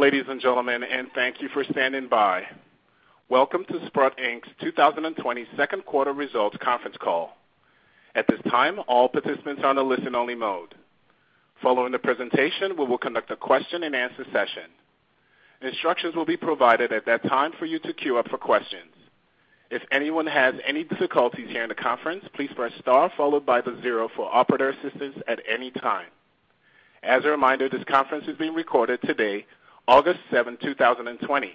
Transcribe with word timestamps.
Ladies 0.00 0.24
and 0.30 0.40
gentlemen, 0.40 0.82
and 0.82 1.08
thank 1.14 1.42
you 1.42 1.48
for 1.50 1.62
standing 1.62 2.08
by. 2.08 2.42
Welcome 3.28 3.66
to 3.66 3.86
Sprott 3.86 4.16
Inc.'s 4.16 4.48
2020 4.62 5.44
second 5.58 5.84
quarter 5.84 6.14
results 6.14 6.56
conference 6.62 6.96
call. 6.98 7.36
At 8.14 8.26
this 8.26 8.40
time, 8.50 8.80
all 8.88 9.10
participants 9.10 9.60
are 9.62 9.68
on 9.68 9.76
a 9.76 9.82
listen-only 9.82 10.36
mode. 10.36 10.74
Following 11.62 11.92
the 11.92 11.98
presentation, 11.98 12.78
we 12.78 12.86
will 12.86 12.96
conduct 12.96 13.30
a 13.30 13.36
question-and-answer 13.36 14.24
session. 14.32 14.70
Instructions 15.60 16.16
will 16.16 16.24
be 16.24 16.38
provided 16.38 16.94
at 16.94 17.04
that 17.04 17.22
time 17.24 17.52
for 17.58 17.66
you 17.66 17.78
to 17.80 17.92
queue 17.92 18.16
up 18.16 18.30
for 18.30 18.38
questions. 18.38 18.94
If 19.70 19.82
anyone 19.92 20.26
has 20.28 20.54
any 20.66 20.84
difficulties 20.84 21.50
hearing 21.50 21.68
the 21.68 21.74
conference, 21.74 22.24
please 22.34 22.50
press 22.56 22.72
star 22.80 23.12
followed 23.18 23.44
by 23.44 23.60
the 23.60 23.78
zero 23.82 24.08
for 24.16 24.34
operator 24.34 24.70
assistance 24.70 25.18
at 25.28 25.40
any 25.46 25.70
time. 25.70 26.08
As 27.02 27.26
a 27.26 27.28
reminder, 27.28 27.68
this 27.68 27.84
conference 27.84 28.24
is 28.28 28.38
being 28.38 28.54
recorded 28.54 29.00
today, 29.02 29.44
August 29.90 30.20
7, 30.30 30.56
2020. 30.62 31.52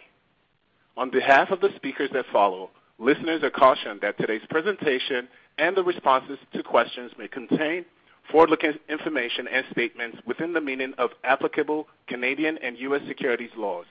On 0.98 1.10
behalf 1.10 1.52
of 1.52 1.62
the 1.62 1.70
speakers 1.78 2.10
that 2.12 2.26
follow, 2.34 2.70
listeners 3.00 3.42
are 3.44 3.50
cautioned 3.50 4.02
that 4.02 4.18
today's 4.18 4.42
presentation 4.50 5.30
and 5.58 5.74
the 5.74 5.82
responses 5.82 6.38
to 6.54 6.62
questions 6.62 7.14
may 7.18 7.30
contain 7.30 7.86
forward-looking 8.30 8.74
information 8.90 9.48
and 9.48 9.64
statements 9.72 10.18
within 10.28 10.52
the 10.52 10.60
meaning 10.60 10.94
of 10.98 11.12
applicable 11.24 11.88
Canadian 12.08 12.58
and 12.58 12.78
U.S. 12.80 13.04
securities 13.08 13.52
laws. 13.56 13.86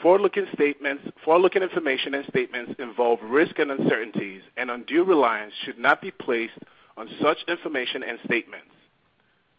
Forward-looking 0.00 0.46
statements, 0.54 1.02
forward-looking 1.22 1.62
information 1.62 2.14
and 2.14 2.24
statements 2.28 2.72
involve 2.78 3.18
risk 3.24 3.58
and 3.58 3.70
uncertainties, 3.70 4.40
and 4.56 4.70
undue 4.70 5.04
reliance 5.04 5.52
should 5.66 5.78
not 5.78 6.00
be 6.00 6.10
placed 6.10 6.58
on 6.96 7.10
such 7.20 7.44
information 7.46 8.02
and 8.04 8.18
statements. 8.24 8.73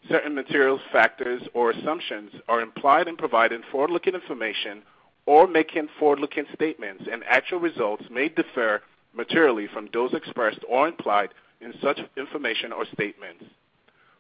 Certain 0.10 0.36
material 0.36 0.80
factors 0.92 1.42
or 1.54 1.72
assumptions 1.72 2.32
are 2.48 2.62
implied 2.62 3.08
in 3.08 3.18
providing 3.18 3.62
forward-looking 3.72 4.14
information 4.14 4.84
or 5.26 5.48
making 5.48 5.88
forward-looking 6.00 6.46
statements, 6.54 7.06
and 7.12 7.24
actual 7.28 7.60
results 7.60 8.04
may 8.12 8.30
differ 8.30 8.82
materially 9.16 9.68
from 9.68 9.90
those 9.92 10.14
expressed 10.14 10.60
or 10.70 10.88
implied 10.88 11.30
in 11.62 11.74
such 11.82 12.00
information 12.18 12.72
or 12.72 12.86
statements. 12.94 13.44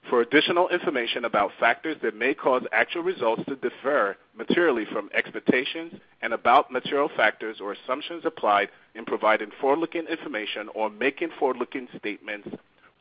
For 0.09 0.21
additional 0.21 0.69
information 0.69 1.25
about 1.25 1.51
factors 1.59 1.97
that 2.03 2.15
may 2.15 2.33
cause 2.33 2.63
actual 2.71 3.01
results 3.01 3.43
to 3.47 3.55
differ 3.55 4.17
materially 4.37 4.85
from 4.85 5.09
expectations 5.13 5.93
and 6.21 6.33
about 6.33 6.71
material 6.71 7.09
factors 7.15 7.57
or 7.59 7.73
assumptions 7.73 8.23
applied 8.23 8.69
in 8.93 9.05
providing 9.05 9.49
forward-looking 9.59 10.05
information 10.05 10.69
or 10.75 10.89
making 10.89 11.29
forward-looking 11.39 11.87
statements, 11.97 12.49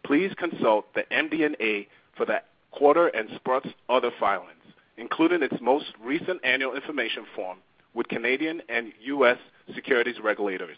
please 0.03 0.33
consult 0.37 0.93
the 0.95 1.05
MD&A 1.11 1.89
for 2.17 2.25
the 2.27 2.41
quarter 2.79 3.09
and 3.09 3.29
Sprott's 3.37 3.69
other 3.89 4.11
filings, 4.19 4.51
including 4.97 5.43
its 5.43 5.61
most 5.61 5.87
recent 6.03 6.41
annual 6.45 6.75
information 6.75 7.25
form 7.35 7.59
with 7.95 8.09
Canadian 8.09 8.63
and 8.69 8.93
U.S. 9.05 9.39
securities 9.75 10.17
regulators. 10.23 10.77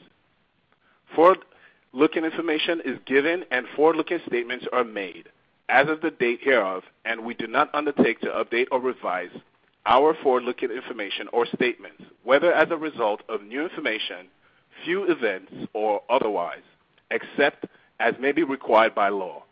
Forward-looking 1.14 2.24
information 2.24 2.80
is 2.84 2.98
given 3.06 3.44
and 3.50 3.66
forward-looking 3.74 4.20
statements 4.26 4.66
are 4.72 4.84
made 4.84 5.28
as 5.68 5.88
of 5.88 6.00
the 6.00 6.10
date 6.10 6.40
hereof, 6.42 6.82
and 7.04 7.24
we 7.24 7.34
do 7.34 7.46
not 7.46 7.74
undertake 7.74 8.20
to 8.20 8.28
update 8.28 8.66
or 8.70 8.80
revise 8.80 9.30
our 9.86 10.14
forward-looking 10.22 10.70
information 10.70 11.28
or 11.32 11.46
statements, 11.46 12.02
whether 12.24 12.52
as 12.52 12.68
a 12.70 12.76
result 12.76 13.22
of 13.28 13.42
new 13.42 13.62
information, 13.62 14.28
future 14.84 15.10
events, 15.10 15.52
or 15.72 16.02
otherwise, 16.10 16.62
except 17.10 17.66
as 17.98 18.14
may 18.20 18.32
be 18.32 18.42
required 18.42 18.94
by 18.94 19.08
law. 19.08 19.42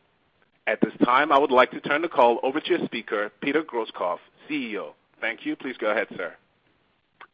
At 0.66 0.80
this 0.80 0.94
time, 1.04 1.30
I 1.30 1.38
would 1.38 1.50
like 1.50 1.70
to 1.72 1.80
turn 1.80 2.00
the 2.00 2.08
call 2.08 2.40
over 2.42 2.58
to 2.58 2.68
your 2.70 2.84
speaker, 2.86 3.30
Peter 3.42 3.62
Grosskopf, 3.62 4.18
CEO. 4.48 4.92
Thank 5.20 5.44
you. 5.44 5.56
Please 5.56 5.76
go 5.76 5.90
ahead, 5.90 6.06
sir. 6.16 6.34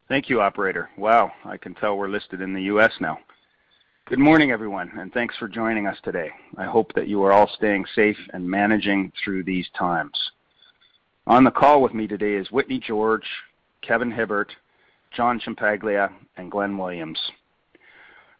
Thank 0.09 0.29
you, 0.29 0.41
operator. 0.41 0.91
Wow, 0.99 1.31
I 1.45 1.57
can 1.57 1.75
tell 1.75 1.97
we're 1.97 2.09
listed 2.09 2.41
in 2.41 2.53
the 2.53 2.63
U.S. 2.63 2.93
now. 3.01 3.19
Good 4.07 4.19
morning, 4.19 4.51
everyone, 4.51 4.91
and 4.99 5.13
thanks 5.13 5.37
for 5.37 5.47
joining 5.47 5.87
us 5.87 5.97
today. 6.03 6.31
I 6.59 6.65
hope 6.65 6.93
that 6.95 7.07
you 7.07 7.23
are 7.23 7.33
all 7.33 7.49
staying 7.55 7.85
safe 7.95 8.17
and 8.33 8.51
managing 8.51 9.13
through 9.23 9.45
these 9.45 9.69
times. 9.79 10.19
On 11.29 11.45
the 11.45 11.53
call 11.53 11.81
with 11.81 11.95
me 11.95 12.09
today 12.09 12.35
is 12.35 12.51
Whitney 12.51 12.81
George, 12.81 13.27
Kevin 13.83 14.11
Hibbert, 14.11 14.51
John 15.17 15.39
Ciampaglia, 15.39 16.11
and 16.37 16.51
Glenn 16.51 16.77
Williams. 16.77 17.21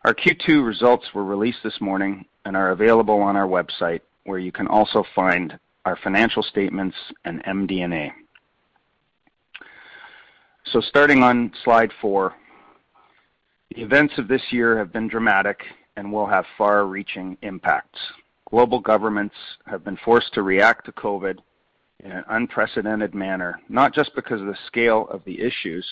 Our 0.05 0.15
Q2 0.15 0.67
results 0.67 1.07
were 1.15 1.25
released 1.25 1.63
this 1.63 1.81
morning 1.81 2.25
and 2.45 2.57
are 2.57 2.71
available 2.71 3.21
on 3.21 3.37
our 3.37 3.47
website, 3.47 4.01
where 4.31 4.39
you 4.39 4.53
can 4.53 4.69
also 4.69 5.05
find 5.13 5.59
our 5.85 5.97
financial 5.97 6.43
statements 6.43 6.97
and 7.25 7.43
MD&A. 7.43 8.13
So 10.67 10.81
starting 10.81 11.25
on 11.25 11.53
slide 11.65 11.91
four, 12.01 12.35
the 13.75 13.83
events 13.83 14.15
of 14.19 14.29
this 14.29 14.43
year 14.53 14.79
have 14.79 14.93
been 14.93 15.09
dramatic 15.09 15.59
and 15.97 16.13
will 16.13 16.29
have 16.29 16.45
far-reaching 16.57 17.37
impacts. 17.43 17.99
Global 18.49 18.79
governments 18.79 19.35
have 19.67 19.85
been 19.85 19.99
forced 20.05 20.33
to 20.35 20.43
react 20.43 20.87
to 20.87 20.93
COVID 20.93 21.39
in 22.05 22.13
an 22.13 22.25
unprecedented 22.29 23.13
manner, 23.13 23.61
not 23.69 23.93
just 23.93 24.15
because 24.15 24.41
of 24.41 24.47
the 24.47 24.59
scale 24.69 25.09
of 25.11 25.25
the 25.25 25.41
issues, 25.41 25.85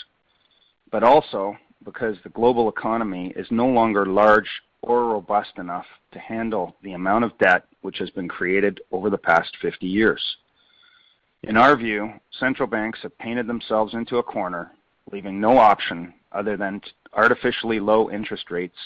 but 0.92 1.02
also 1.02 1.56
because 1.84 2.16
the 2.22 2.30
global 2.30 2.68
economy 2.68 3.32
is 3.34 3.48
no 3.50 3.66
longer 3.66 4.06
large 4.06 4.48
or 4.82 5.04
robust 5.06 5.58
enough 5.58 5.86
to 6.12 6.18
handle 6.18 6.76
the 6.82 6.92
amount 6.92 7.24
of 7.24 7.36
debt 7.38 7.64
which 7.82 7.98
has 7.98 8.10
been 8.10 8.28
created 8.28 8.80
over 8.92 9.10
the 9.10 9.18
past 9.18 9.56
50 9.60 9.86
years. 9.86 10.22
In 11.44 11.56
our 11.56 11.76
view, 11.76 12.12
central 12.38 12.68
banks 12.68 13.00
have 13.02 13.16
painted 13.18 13.46
themselves 13.46 13.94
into 13.94 14.18
a 14.18 14.22
corner, 14.22 14.72
leaving 15.12 15.40
no 15.40 15.58
option 15.58 16.14
other 16.32 16.56
than 16.56 16.80
artificially 17.14 17.80
low 17.80 18.10
interest 18.10 18.50
rates, 18.50 18.76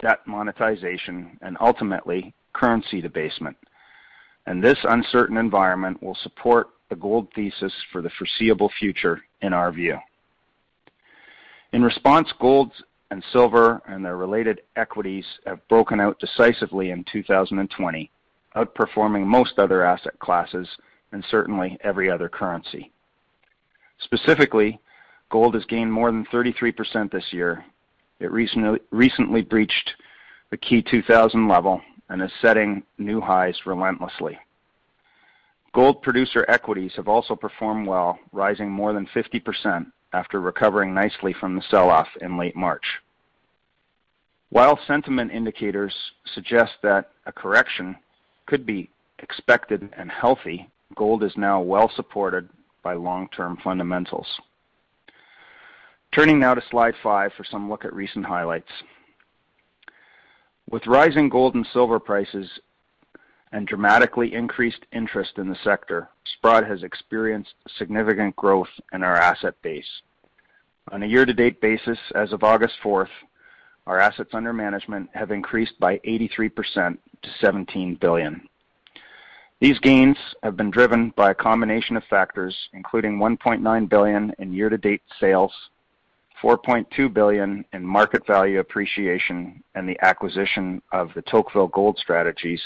debt 0.00 0.20
monetization, 0.26 1.38
and 1.42 1.56
ultimately, 1.60 2.32
currency 2.52 3.00
debasement. 3.00 3.56
And 4.46 4.62
This 4.62 4.78
uncertain 4.84 5.36
environment 5.36 6.02
will 6.02 6.16
support 6.22 6.70
the 6.88 6.96
gold 6.96 7.28
thesis 7.34 7.72
for 7.92 8.02
the 8.02 8.10
foreseeable 8.10 8.70
future 8.78 9.20
in 9.42 9.52
our 9.52 9.70
view. 9.70 9.98
In 11.72 11.82
response, 11.82 12.32
gold 12.40 12.72
and 13.10 13.24
silver 13.32 13.82
and 13.86 14.04
their 14.04 14.16
related 14.16 14.62
equities 14.76 15.24
have 15.46 15.66
broken 15.68 16.00
out 16.00 16.18
decisively 16.20 16.90
in 16.90 17.04
2020, 17.10 18.10
outperforming 18.56 19.24
most 19.24 19.58
other 19.58 19.84
asset 19.84 20.18
classes 20.18 20.68
and 21.12 21.24
certainly 21.30 21.76
every 21.82 22.10
other 22.10 22.28
currency. 22.28 22.92
Specifically, 23.98 24.80
gold 25.30 25.54
has 25.54 25.64
gained 25.64 25.92
more 25.92 26.10
than 26.10 26.24
33% 26.26 27.10
this 27.10 27.32
year. 27.32 27.64
It 28.20 28.30
recently 28.30 29.42
breached 29.42 29.90
the 30.50 30.56
key 30.56 30.82
2,000 30.82 31.48
level 31.48 31.80
and 32.08 32.22
is 32.22 32.30
setting 32.40 32.82
new 32.98 33.20
highs 33.20 33.56
relentlessly. 33.66 34.38
Gold 35.72 36.02
producer 36.02 36.44
equities 36.48 36.92
have 36.96 37.08
also 37.08 37.36
performed 37.36 37.86
well, 37.86 38.18
rising 38.32 38.70
more 38.70 38.92
than 38.92 39.06
50% 39.14 39.86
after 40.12 40.40
recovering 40.40 40.94
nicely 40.94 41.32
from 41.32 41.54
the 41.54 41.62
sell-off 41.70 42.08
in 42.20 42.36
late 42.36 42.56
March. 42.56 42.84
While 44.50 44.80
sentiment 44.86 45.30
indicators 45.30 45.94
suggest 46.34 46.72
that 46.82 47.10
a 47.26 47.32
correction 47.32 47.96
could 48.46 48.66
be 48.66 48.90
expected 49.20 49.88
and 49.96 50.10
healthy, 50.10 50.68
gold 50.96 51.22
is 51.22 51.36
now 51.36 51.60
well 51.60 51.90
supported 51.94 52.48
by 52.82 52.94
long-term 52.94 53.58
fundamentals. 53.62 54.26
Turning 56.12 56.40
now 56.40 56.54
to 56.54 56.62
slide 56.70 56.94
five 57.02 57.32
for 57.36 57.44
some 57.44 57.70
look 57.70 57.84
at 57.84 57.94
recent 57.94 58.24
highlights. 58.24 58.70
With 60.68 60.86
rising 60.86 61.28
gold 61.28 61.54
and 61.54 61.66
silver 61.72 62.00
prices 62.00 62.48
and 63.52 63.66
dramatically 63.66 64.32
increased 64.32 64.86
interest 64.92 65.32
in 65.38 65.48
the 65.48 65.58
sector, 65.64 66.08
Sprott 66.24 66.66
has 66.66 66.82
experienced 66.82 67.54
significant 67.78 68.36
growth 68.36 68.68
in 68.92 69.02
our 69.02 69.16
asset 69.16 69.54
base. 69.62 70.02
On 70.92 71.02
a 71.02 71.06
year-to-date 71.06 71.60
basis, 71.60 71.98
as 72.14 72.32
of 72.32 72.42
August 72.42 72.74
4th, 72.82 73.08
our 73.86 73.98
assets 73.98 74.30
under 74.34 74.52
management 74.52 75.10
have 75.14 75.30
increased 75.30 75.78
by 75.80 75.98
83% 75.98 76.96
to 77.22 77.30
17 77.40 77.96
billion. 78.00 78.48
These 79.60 79.78
gains 79.80 80.16
have 80.42 80.56
been 80.56 80.70
driven 80.70 81.10
by 81.16 81.32
a 81.32 81.34
combination 81.34 81.96
of 81.96 82.04
factors, 82.04 82.56
including 82.72 83.18
1.9 83.18 83.88
billion 83.88 84.32
in 84.38 84.52
year-to-date 84.52 85.02
sales, 85.18 85.52
4.2 86.42 87.12
billion 87.12 87.64
in 87.72 87.84
market 87.84 88.26
value 88.26 88.60
appreciation 88.60 89.62
and 89.74 89.86
the 89.86 89.98
acquisition 90.02 90.80
of 90.92 91.10
the 91.14 91.22
Tocqueville 91.22 91.68
Gold 91.68 91.98
Strategies, 91.98 92.62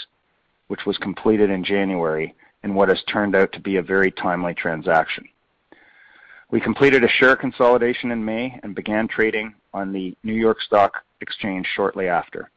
which 0.67 0.85
was 0.85 0.97
completed 0.97 1.49
in 1.49 1.63
January 1.63 2.35
in 2.63 2.73
what 2.73 2.89
has 2.89 3.03
turned 3.03 3.35
out 3.35 3.51
to 3.53 3.59
be 3.59 3.77
a 3.77 3.81
very 3.81 4.11
timely 4.11 4.53
transaction. 4.53 5.27
We 6.51 6.59
completed 6.59 7.03
a 7.03 7.09
share 7.09 7.35
consolidation 7.35 8.11
in 8.11 8.23
May 8.23 8.59
and 8.63 8.75
began 8.75 9.07
trading 9.07 9.53
on 9.73 9.91
the 9.91 10.15
New 10.23 10.33
York 10.33 10.61
Stock 10.61 11.03
Exchange 11.21 11.67
shortly 11.75 12.07
after. 12.07 12.49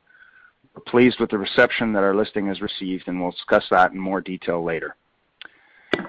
We're 0.75 0.83
pleased 0.83 1.21
with 1.21 1.31
the 1.31 1.39
reception 1.39 1.93
that 1.93 2.05
our 2.05 2.15
listing 2.15 2.47
has 2.49 2.61
received, 2.61 3.09
and 3.09 3.21
we'll 3.21 3.33
discuss 3.33 3.65
that 3.71 3.93
in 3.93 3.99
more 3.99 4.21
detail 4.21 4.63
later. 4.63 4.95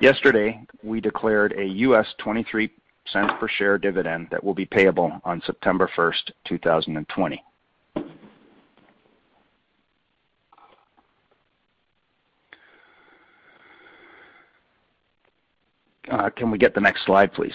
Yesterday, 0.02 0.62
we 0.84 1.02
declared 1.02 1.54
a 1.54 1.70
$0.23 1.70 2.70
per 3.40 3.48
share 3.48 3.78
dividend 3.78 4.28
that 4.30 4.44
will 4.44 4.54
be 4.54 4.66
payable 4.66 5.20
on 5.24 5.42
September 5.46 5.90
1st, 5.96 6.32
2020. 6.46 7.44
Can 16.40 16.52
we 16.52 16.58
get 16.58 16.74
the 16.74 16.80
next 16.80 17.06
slide, 17.06 17.34
please? 17.34 17.54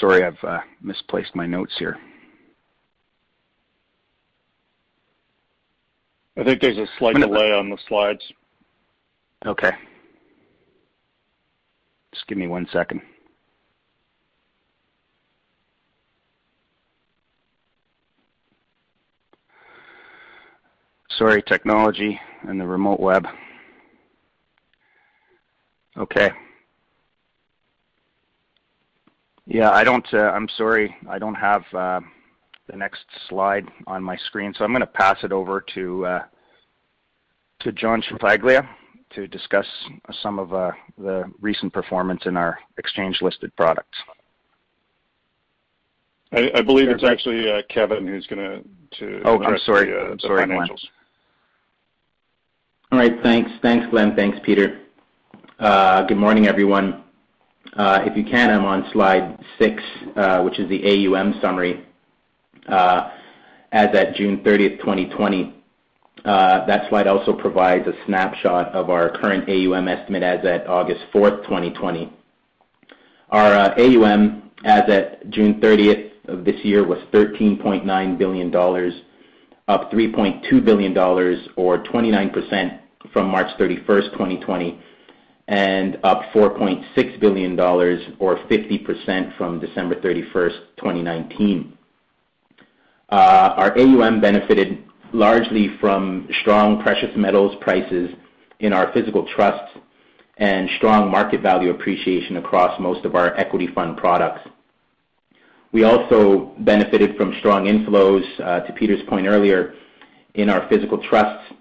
Sorry, 0.00 0.24
I've 0.24 0.42
uh, 0.42 0.60
misplaced 0.80 1.36
my 1.36 1.46
notes 1.46 1.74
here. 1.78 1.98
I 6.38 6.44
think 6.44 6.62
there's 6.62 6.78
a 6.78 6.86
slight 6.98 7.14
delay 7.16 7.52
on 7.52 7.68
the 7.68 7.76
slides. 7.88 8.22
Okay. 9.44 9.72
Just 12.14 12.26
give 12.26 12.38
me 12.38 12.46
one 12.46 12.66
second. 12.72 13.02
Sorry, 21.18 21.42
technology 21.42 22.18
and 22.48 22.58
the 22.58 22.66
remote 22.66 22.98
web. 22.98 23.26
Okay. 25.96 26.30
Yeah, 29.46 29.70
I 29.70 29.84
don't. 29.84 30.06
Uh, 30.12 30.30
I'm 30.30 30.48
sorry. 30.56 30.94
I 31.10 31.18
don't 31.18 31.34
have 31.34 31.62
uh, 31.74 32.00
the 32.68 32.76
next 32.76 33.04
slide 33.28 33.66
on 33.86 34.02
my 34.02 34.16
screen, 34.16 34.54
so 34.56 34.64
I'm 34.64 34.70
going 34.70 34.80
to 34.80 34.86
pass 34.86 35.18
it 35.22 35.32
over 35.32 35.64
to 35.74 36.06
uh, 36.06 36.22
to 37.60 37.72
John 37.72 38.02
Ciampaglia 38.02 38.66
to 39.10 39.26
discuss 39.26 39.66
some 40.22 40.38
of 40.38 40.50
the 40.96 41.30
recent 41.40 41.72
performance 41.72 42.22
in 42.24 42.36
our 42.36 42.58
exchange-listed 42.78 43.54
products. 43.56 43.98
I 46.34 46.62
believe 46.62 46.88
it's 46.88 47.04
actually 47.04 47.44
Kevin 47.68 48.06
who's 48.06 48.26
going 48.26 48.64
to. 48.98 49.20
Oh, 49.24 49.42
I'm 49.42 49.58
sorry. 49.66 49.92
address 49.92 50.22
the 50.22 50.28
financials. 50.28 50.80
All 52.90 52.98
right. 52.98 53.12
Thanks. 53.22 53.50
Thanks, 53.60 53.86
Glen. 53.90 54.16
Thanks, 54.16 54.38
Peter. 54.42 54.81
Uh, 55.62 56.02
good 56.06 56.16
morning, 56.16 56.48
everyone. 56.48 57.04
Uh, 57.76 58.00
if 58.04 58.16
you 58.16 58.24
can, 58.24 58.50
I'm 58.50 58.64
on 58.64 58.90
slide 58.92 59.38
six, 59.60 59.80
uh, 60.16 60.42
which 60.42 60.58
is 60.58 60.68
the 60.68 61.06
AUM 61.06 61.38
summary 61.40 61.86
as 62.66 63.94
at 63.94 64.16
June 64.16 64.38
30th, 64.38 64.80
2020. 64.80 65.54
That 66.24 66.88
slide 66.88 67.06
also 67.06 67.32
provides 67.32 67.86
a 67.86 67.92
snapshot 68.06 68.74
of 68.74 68.90
our 68.90 69.08
current 69.08 69.48
AUM 69.48 69.86
estimate 69.86 70.24
as 70.24 70.44
at 70.44 70.66
August 70.66 71.02
4th, 71.14 71.44
2020. 71.44 72.12
Our 73.30 73.78
AUM 73.78 74.50
as 74.64 74.90
at 74.90 75.30
June 75.30 75.60
30th 75.60 76.10
of 76.26 76.44
this 76.44 76.56
year 76.64 76.84
was 76.84 76.98
$13.9 77.12 78.18
billion, 78.18 78.52
up 79.68 79.92
$3.2 79.92 80.64
billion 80.64 80.98
or 80.98 81.84
29% 81.84 82.80
from 83.12 83.28
March 83.28 83.56
31st, 83.60 84.10
2020, 84.10 84.80
and 85.52 85.98
up 86.02 86.22
$4.6 86.32 87.20
billion 87.20 87.60
or 87.60 88.38
50% 88.38 89.36
from 89.36 89.60
December 89.60 89.96
31st, 89.96 90.58
2019. 90.78 91.76
Uh, 93.10 93.14
our 93.58 93.78
AUM 93.78 94.22
benefited 94.22 94.82
largely 95.12 95.68
from 95.78 96.26
strong 96.40 96.82
precious 96.82 97.10
metals 97.16 97.54
prices 97.60 98.08
in 98.60 98.72
our 98.72 98.90
physical 98.94 99.28
trusts 99.36 99.76
and 100.38 100.70
strong 100.78 101.10
market 101.10 101.42
value 101.42 101.68
appreciation 101.68 102.38
across 102.38 102.80
most 102.80 103.04
of 103.04 103.14
our 103.14 103.36
equity 103.36 103.68
fund 103.74 103.98
products. 103.98 104.48
We 105.70 105.84
also 105.84 106.54
benefited 106.60 107.14
from 107.18 107.34
strong 107.40 107.66
inflows, 107.66 108.24
uh, 108.40 108.60
to 108.60 108.72
Peter's 108.72 109.06
point 109.06 109.26
earlier, 109.26 109.74
in 110.32 110.48
our 110.48 110.66
physical 110.70 110.96
trusts, 111.10 111.52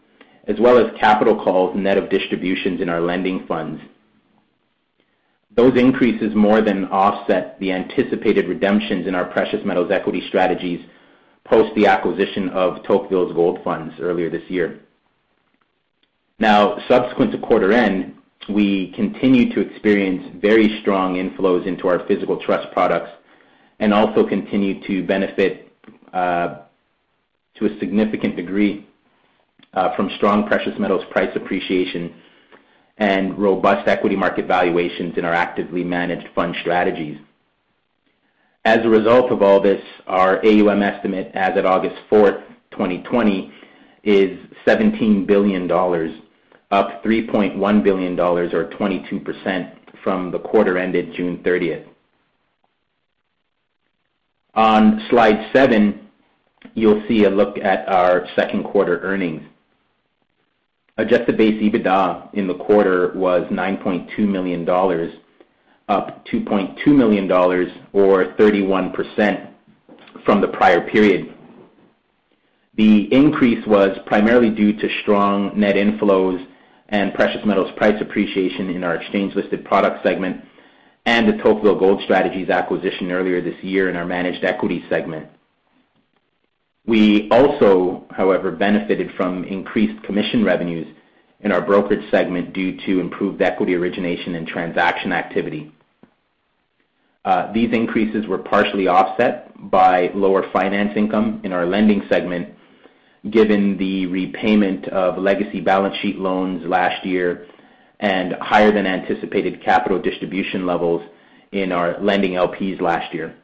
as 0.47 0.59
well 0.59 0.77
as 0.77 0.99
capital 0.99 1.35
calls 1.43 1.75
net 1.75 1.97
of 1.97 2.09
distributions 2.09 2.81
in 2.81 2.89
our 2.89 3.01
lending 3.01 3.45
funds. 3.47 3.81
Those 5.55 5.77
increases 5.77 6.33
more 6.33 6.61
than 6.61 6.85
offset 6.85 7.59
the 7.59 7.71
anticipated 7.73 8.47
redemptions 8.47 9.05
in 9.07 9.15
our 9.15 9.25
precious 9.25 9.63
metals 9.65 9.91
equity 9.91 10.23
strategies 10.27 10.85
post 11.43 11.75
the 11.75 11.87
acquisition 11.87 12.49
of 12.49 12.83
Tocqueville's 12.83 13.33
gold 13.33 13.59
funds 13.63 13.93
earlier 13.99 14.29
this 14.29 14.49
year. 14.49 14.79
Now, 16.39 16.77
subsequent 16.87 17.33
to 17.33 17.37
quarter 17.37 17.71
end, 17.73 18.15
we 18.49 18.91
continue 18.93 19.53
to 19.53 19.59
experience 19.59 20.35
very 20.41 20.79
strong 20.81 21.15
inflows 21.15 21.67
into 21.67 21.87
our 21.87 22.07
physical 22.07 22.41
trust 22.41 22.71
products 22.71 23.11
and 23.79 23.93
also 23.93 24.27
continue 24.27 24.81
to 24.87 25.05
benefit 25.05 25.71
uh, 26.13 26.61
to 27.55 27.65
a 27.65 27.79
significant 27.79 28.35
degree 28.35 28.87
Uh, 29.73 29.95
from 29.95 30.09
strong 30.17 30.45
precious 30.47 30.77
metals 30.77 31.05
price 31.11 31.29
appreciation 31.33 32.13
and 32.97 33.37
robust 33.37 33.87
equity 33.87 34.17
market 34.17 34.45
valuations 34.45 35.17
in 35.17 35.23
our 35.23 35.33
actively 35.33 35.83
managed 35.83 36.27
fund 36.35 36.55
strategies. 36.59 37.17
As 38.65 38.79
a 38.85 38.89
result 38.89 39.31
of 39.31 39.41
all 39.41 39.59
this, 39.61 39.81
our 40.07 40.45
AUM 40.45 40.83
estimate 40.83 41.31
as 41.33 41.57
of 41.57 41.65
August 41.65 41.95
4th, 42.11 42.43
2020, 42.71 43.51
is 44.03 44.37
$17 44.67 45.25
billion, 45.25 45.71
up 45.71 47.03
$3.1 47.03 47.83
billion 47.83 48.19
or 48.19 48.47
22% 48.47 49.75
from 50.03 50.31
the 50.31 50.39
quarter 50.39 50.77
ended 50.77 51.13
June 51.15 51.37
30th. 51.43 51.87
On 54.53 55.07
slide 55.09 55.49
seven, 55.53 56.09
you'll 56.73 57.03
see 57.07 57.23
a 57.23 57.29
look 57.29 57.57
at 57.57 57.87
our 57.87 58.27
second 58.35 58.65
quarter 58.65 58.99
earnings. 58.99 59.43
Adjusted 61.01 61.35
base 61.35 61.59
EBITDA 61.59 62.35
in 62.35 62.45
the 62.47 62.53
quarter 62.53 63.11
was 63.15 63.41
$9.2 63.49 64.19
million, 64.19 64.69
up 65.89 66.23
$2.2 66.27 66.87
million 66.87 67.31
or 67.91 68.25
31% 68.35 69.51
from 70.23 70.41
the 70.41 70.47
prior 70.47 70.87
period. 70.87 71.33
The 72.75 73.11
increase 73.11 73.65
was 73.65 73.97
primarily 74.05 74.51
due 74.51 74.73
to 74.73 74.89
strong 75.01 75.59
net 75.59 75.73
inflows 75.73 76.45
and 76.89 77.15
precious 77.15 77.43
metals 77.47 77.71
price 77.77 77.99
appreciation 77.99 78.69
in 78.69 78.83
our 78.83 78.93
exchange-listed 78.95 79.65
product 79.65 80.05
segment 80.05 80.45
and 81.07 81.27
the 81.27 81.41
Tocqueville 81.41 81.79
Gold 81.79 82.03
Strategies 82.03 82.51
acquisition 82.51 83.11
earlier 83.11 83.41
this 83.41 83.61
year 83.63 83.89
in 83.89 83.95
our 83.95 84.05
managed 84.05 84.43
equity 84.43 84.85
segment. 84.87 85.27
We 86.85 87.29
also, 87.29 88.05
however, 88.09 88.51
benefited 88.51 89.11
from 89.15 89.43
increased 89.43 90.01
commission 90.03 90.43
revenues 90.43 90.87
in 91.41 91.51
our 91.51 91.61
brokerage 91.61 92.09
segment 92.11 92.53
due 92.53 92.77
to 92.85 92.99
improved 92.99 93.41
equity 93.41 93.75
origination 93.75 94.35
and 94.35 94.47
transaction 94.47 95.11
activity. 95.11 95.71
Uh, 97.23 97.51
these 97.53 97.71
increases 97.71 98.25
were 98.25 98.39
partially 98.39 98.87
offset 98.87 99.51
by 99.69 100.09
lower 100.15 100.49
finance 100.51 100.91
income 100.95 101.39
in 101.43 101.53
our 101.53 101.67
lending 101.67 102.01
segment, 102.09 102.49
given 103.29 103.77
the 103.77 104.07
repayment 104.07 104.87
of 104.87 105.21
legacy 105.21 105.61
balance 105.61 105.95
sheet 105.97 106.17
loans 106.17 106.65
last 106.65 107.05
year 107.05 107.45
and 107.99 108.33
higher 108.41 108.71
than 108.71 108.87
anticipated 108.87 109.63
capital 109.63 110.01
distribution 110.01 110.65
levels 110.65 111.03
in 111.51 111.71
our 111.71 111.99
lending 112.01 112.31
LPs 112.31 112.81
last 112.81 113.13
year. 113.13 113.35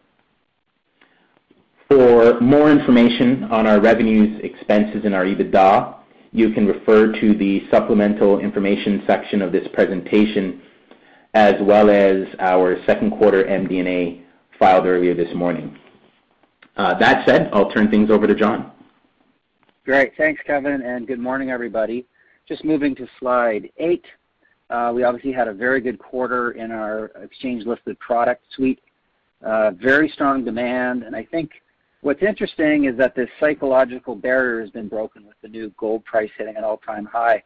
For 1.90 2.40
more 2.42 2.70
information 2.70 3.46
on 3.46 3.66
our 3.66 3.80
revenues, 3.80 4.42
expenses, 4.44 5.06
and 5.06 5.16
our 5.16 5.24
EBITDA, 5.24 5.96
you 6.34 6.52
can 6.52 6.68
refer 6.68 7.14
to 7.14 7.34
the 7.34 7.64
supplemental 7.72 8.40
information 8.40 9.04
section 9.08 9.42
of 9.42 9.54
this 9.54 9.66
presentation, 9.72 10.62
as 11.34 11.56
well 11.62 11.90
as 11.90 12.28
our 12.40 12.84
second 12.86 13.12
quarter 13.12 13.46
MD&A 13.46 14.22
filed 14.60 14.86
earlier 14.86 15.14
this 15.14 15.34
morning. 15.34 15.78
Uh, 16.76 16.94
that 17.00 17.26
said, 17.26 17.50
I'll 17.54 17.72
turn 17.72 17.90
things 17.90 18.12
over 18.12 18.28
to 18.28 18.36
John. 18.36 18.72
Great. 19.86 20.12
Thanks, 20.18 20.42
Kevin, 20.46 20.82
and 20.82 21.08
good 21.08 21.20
morning, 21.20 21.52
everybody. 21.52 22.06
Just 22.50 22.66
moving 22.66 22.96
to 22.96 23.08
slide 23.18 23.72
eight. 23.78 24.06
Uh, 24.70 24.92
we 24.94 25.04
obviously 25.04 25.32
had 25.32 25.48
a 25.48 25.54
very 25.54 25.80
good 25.80 25.98
quarter 25.98 26.52
in 26.52 26.72
our 26.72 27.06
exchange-listed 27.22 27.98
product 28.00 28.44
suite. 28.54 28.82
Uh, 29.42 29.72
very 29.72 30.10
strong 30.10 30.44
demand. 30.44 31.04
And 31.04 31.16
I 31.16 31.24
think 31.24 31.52
what's 32.02 32.22
interesting 32.22 32.86
is 32.86 32.98
that 32.98 33.16
this 33.16 33.30
psychological 33.40 34.16
barrier 34.16 34.62
has 34.62 34.70
been 34.70 34.88
broken 34.88 35.26
with 35.26 35.36
the 35.42 35.48
new 35.48 35.72
gold 35.78 36.04
price 36.06 36.30
hitting 36.38 36.56
an 36.56 36.64
all-time 36.64 37.06
high. 37.06 37.44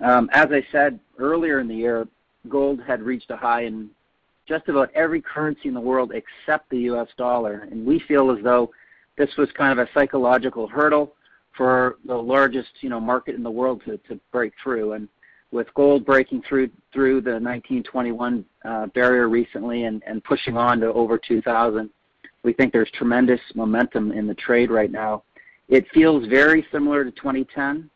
Um, 0.00 0.28
as 0.32 0.48
I 0.50 0.64
said 0.72 0.98
earlier 1.18 1.60
in 1.60 1.68
the 1.68 1.74
year, 1.74 2.06
gold 2.48 2.80
had 2.86 3.02
reached 3.02 3.30
a 3.30 3.36
high 3.36 3.62
in 3.62 3.90
just 4.46 4.68
about 4.68 4.90
every 4.94 5.22
currency 5.22 5.68
in 5.68 5.74
the 5.74 5.80
world 5.80 6.12
except 6.12 6.68
the 6.70 6.80
US 6.80 7.08
dollar. 7.16 7.68
And 7.70 7.86
we 7.86 8.00
feel 8.00 8.30
as 8.30 8.42
though 8.42 8.70
this 9.16 9.30
was 9.36 9.50
kind 9.52 9.78
of 9.78 9.86
a 9.86 9.90
psychological 9.94 10.68
hurdle 10.68 11.14
for 11.56 11.96
the 12.04 12.14
largest, 12.14 12.70
you 12.80 12.90
know, 12.90 13.00
market 13.00 13.36
in 13.36 13.42
the 13.42 13.50
world 13.50 13.82
to 13.86 14.20
break 14.32 14.52
through. 14.62 14.92
And 14.92 15.08
with 15.52 15.72
gold 15.74 16.04
breaking 16.04 16.42
through 16.48 16.68
through 16.92 17.20
the 17.20 17.34
1,921 17.34 18.44
uh, 18.64 18.86
barrier 18.86 19.28
recently 19.28 19.84
and 19.84 20.02
pushing 20.24 20.56
on 20.56 20.80
to 20.80 20.92
over 20.92 21.16
2,000, 21.16 21.88
we 22.44 22.52
think 22.52 22.72
there's 22.72 22.90
tremendous 22.92 23.40
momentum 23.54 24.12
in 24.12 24.26
the 24.26 24.34
trade 24.34 24.70
right 24.70 24.90
now. 24.90 25.24
It 25.68 25.86
feels 25.92 26.28
very 26.28 26.64
similar 26.70 27.04
to 27.04 27.10
2010, 27.10 27.90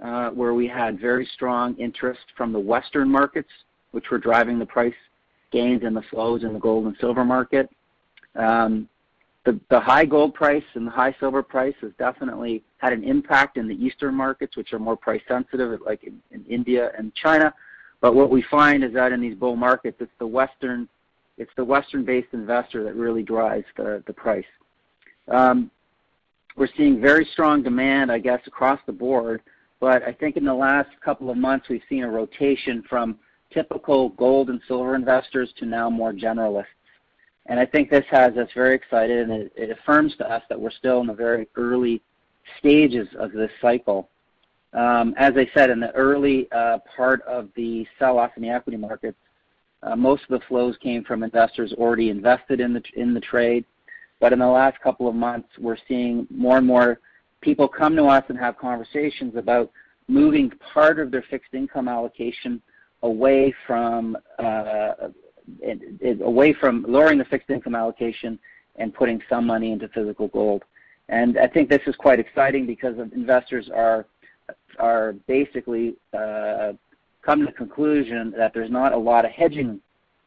uh, 0.00 0.30
where 0.30 0.54
we 0.54 0.68
had 0.68 1.00
very 1.00 1.26
strong 1.34 1.74
interest 1.76 2.20
from 2.36 2.52
the 2.52 2.60
Western 2.60 3.08
markets, 3.08 3.48
which 3.92 4.10
were 4.10 4.18
driving 4.18 4.58
the 4.58 4.66
price 4.66 4.94
gains 5.50 5.82
and 5.84 5.96
the 5.96 6.02
flows 6.02 6.44
in 6.44 6.52
the 6.52 6.58
gold 6.58 6.86
and 6.86 6.94
silver 7.00 7.24
market. 7.24 7.70
Um, 8.36 8.88
the 9.44 9.80
high 9.80 10.06
gold 10.06 10.34
price 10.34 10.64
and 10.74 10.86
the 10.86 10.90
high 10.90 11.14
silver 11.20 11.42
price 11.42 11.74
has 11.82 11.92
definitely 11.98 12.62
had 12.78 12.94
an 12.94 13.04
impact 13.04 13.58
in 13.58 13.68
the 13.68 13.74
Eastern 13.74 14.14
markets, 14.14 14.56
which 14.56 14.72
are 14.72 14.78
more 14.78 14.96
price 14.96 15.20
sensitive, 15.28 15.80
like 15.84 16.02
in 16.04 16.44
India 16.46 16.92
and 16.96 17.14
China. 17.14 17.52
But 18.00 18.14
what 18.14 18.30
we 18.30 18.42
find 18.50 18.82
is 18.82 18.92
that 18.94 19.12
in 19.12 19.20
these 19.20 19.34
bull 19.34 19.56
markets, 19.56 19.98
it's 20.00 20.12
the 20.18 20.26
Western-based 21.64 22.28
investor 22.32 22.84
that 22.84 22.94
really 22.94 23.22
drives 23.22 23.66
the 23.76 24.14
price. 24.14 24.44
Um, 25.28 25.70
we're 26.56 26.68
seeing 26.76 27.00
very 27.00 27.24
strong 27.32 27.62
demand, 27.62 28.12
I 28.12 28.18
guess, 28.18 28.40
across 28.46 28.80
the 28.86 28.92
board. 28.92 29.42
But 29.80 30.02
I 30.02 30.12
think 30.12 30.36
in 30.36 30.44
the 30.44 30.54
last 30.54 30.88
couple 31.04 31.28
of 31.30 31.36
months, 31.36 31.68
we've 31.68 31.82
seen 31.88 32.04
a 32.04 32.10
rotation 32.10 32.82
from 32.88 33.18
typical 33.52 34.10
gold 34.10 34.48
and 34.48 34.60
silver 34.66 34.94
investors 34.94 35.52
to 35.58 35.66
now 35.66 35.90
more 35.90 36.12
generalists. 36.12 36.66
And 37.46 37.60
I 37.60 37.66
think 37.66 37.90
this 37.90 38.06
has 38.10 38.36
us 38.36 38.48
very 38.54 38.74
excited, 38.74 39.28
and 39.28 39.50
it 39.54 39.70
affirms 39.70 40.16
to 40.16 40.30
us 40.30 40.42
that 40.48 40.58
we're 40.58 40.70
still 40.70 41.00
in 41.00 41.06
the 41.06 41.12
very 41.12 41.48
early 41.56 42.00
stages 42.58 43.06
of 43.18 43.32
this 43.32 43.50
cycle. 43.60 44.08
Um, 44.72 45.14
as 45.18 45.34
I 45.36 45.48
said, 45.54 45.70
in 45.70 45.80
the 45.80 45.92
early 45.92 46.50
uh, 46.50 46.78
part 46.96 47.20
of 47.22 47.50
the 47.54 47.86
sell-off 47.98 48.30
in 48.36 48.42
the 48.42 48.48
equity 48.48 48.78
markets, 48.78 49.18
Uh, 49.84 49.94
most 49.94 50.22
of 50.22 50.28
the 50.30 50.46
flows 50.46 50.76
came 50.82 51.04
from 51.04 51.22
investors 51.22 51.72
already 51.74 52.08
invested 52.10 52.60
in 52.60 52.72
the 52.72 53.20
trade. 53.20 53.64
But 54.20 54.32
in 54.32 54.38
the 54.38 54.46
last 54.46 54.80
couple 54.80 55.06
of 55.08 55.14
months, 55.14 55.48
we're 55.58 55.76
seeing 55.86 56.26
more 56.30 56.56
and 56.56 56.66
more 56.66 57.00
people 57.42 57.68
come 57.68 57.94
to 57.96 58.04
us 58.06 58.24
and 58.28 58.38
have 58.38 58.56
conversations 58.56 59.36
about 59.36 59.70
moving 60.08 60.50
part 60.72 60.98
of 60.98 61.10
their 61.10 61.24
fixed 61.28 61.52
income 61.52 61.88
allocation 61.88 62.62
away 63.02 63.54
from 63.66 64.16
uh, 64.38 64.92
lowering 65.60 67.18
the 67.18 67.26
fixed 67.28 67.50
income 67.50 67.74
allocation 67.74 68.38
and 68.76 68.94
putting 68.94 69.20
some 69.28 69.46
money 69.46 69.72
into 69.72 69.88
physical 69.88 70.28
gold. 70.28 70.62
And 71.10 71.38
I 71.38 71.46
think 71.46 71.68
this 71.68 71.82
is 71.86 71.94
quite 71.96 72.18
exciting 72.18 72.64
because 72.66 72.98
investors 72.98 73.68
are 73.74 74.06
basically 75.26 75.96
uh, 76.14 76.72
come 77.24 77.40
to 77.40 77.46
the 77.46 77.52
conclusion 77.52 78.32
that 78.36 78.52
there's 78.52 78.70
not 78.70 78.92
a 78.92 78.96
lot 78.96 79.24
of 79.24 79.30
hedging 79.30 79.80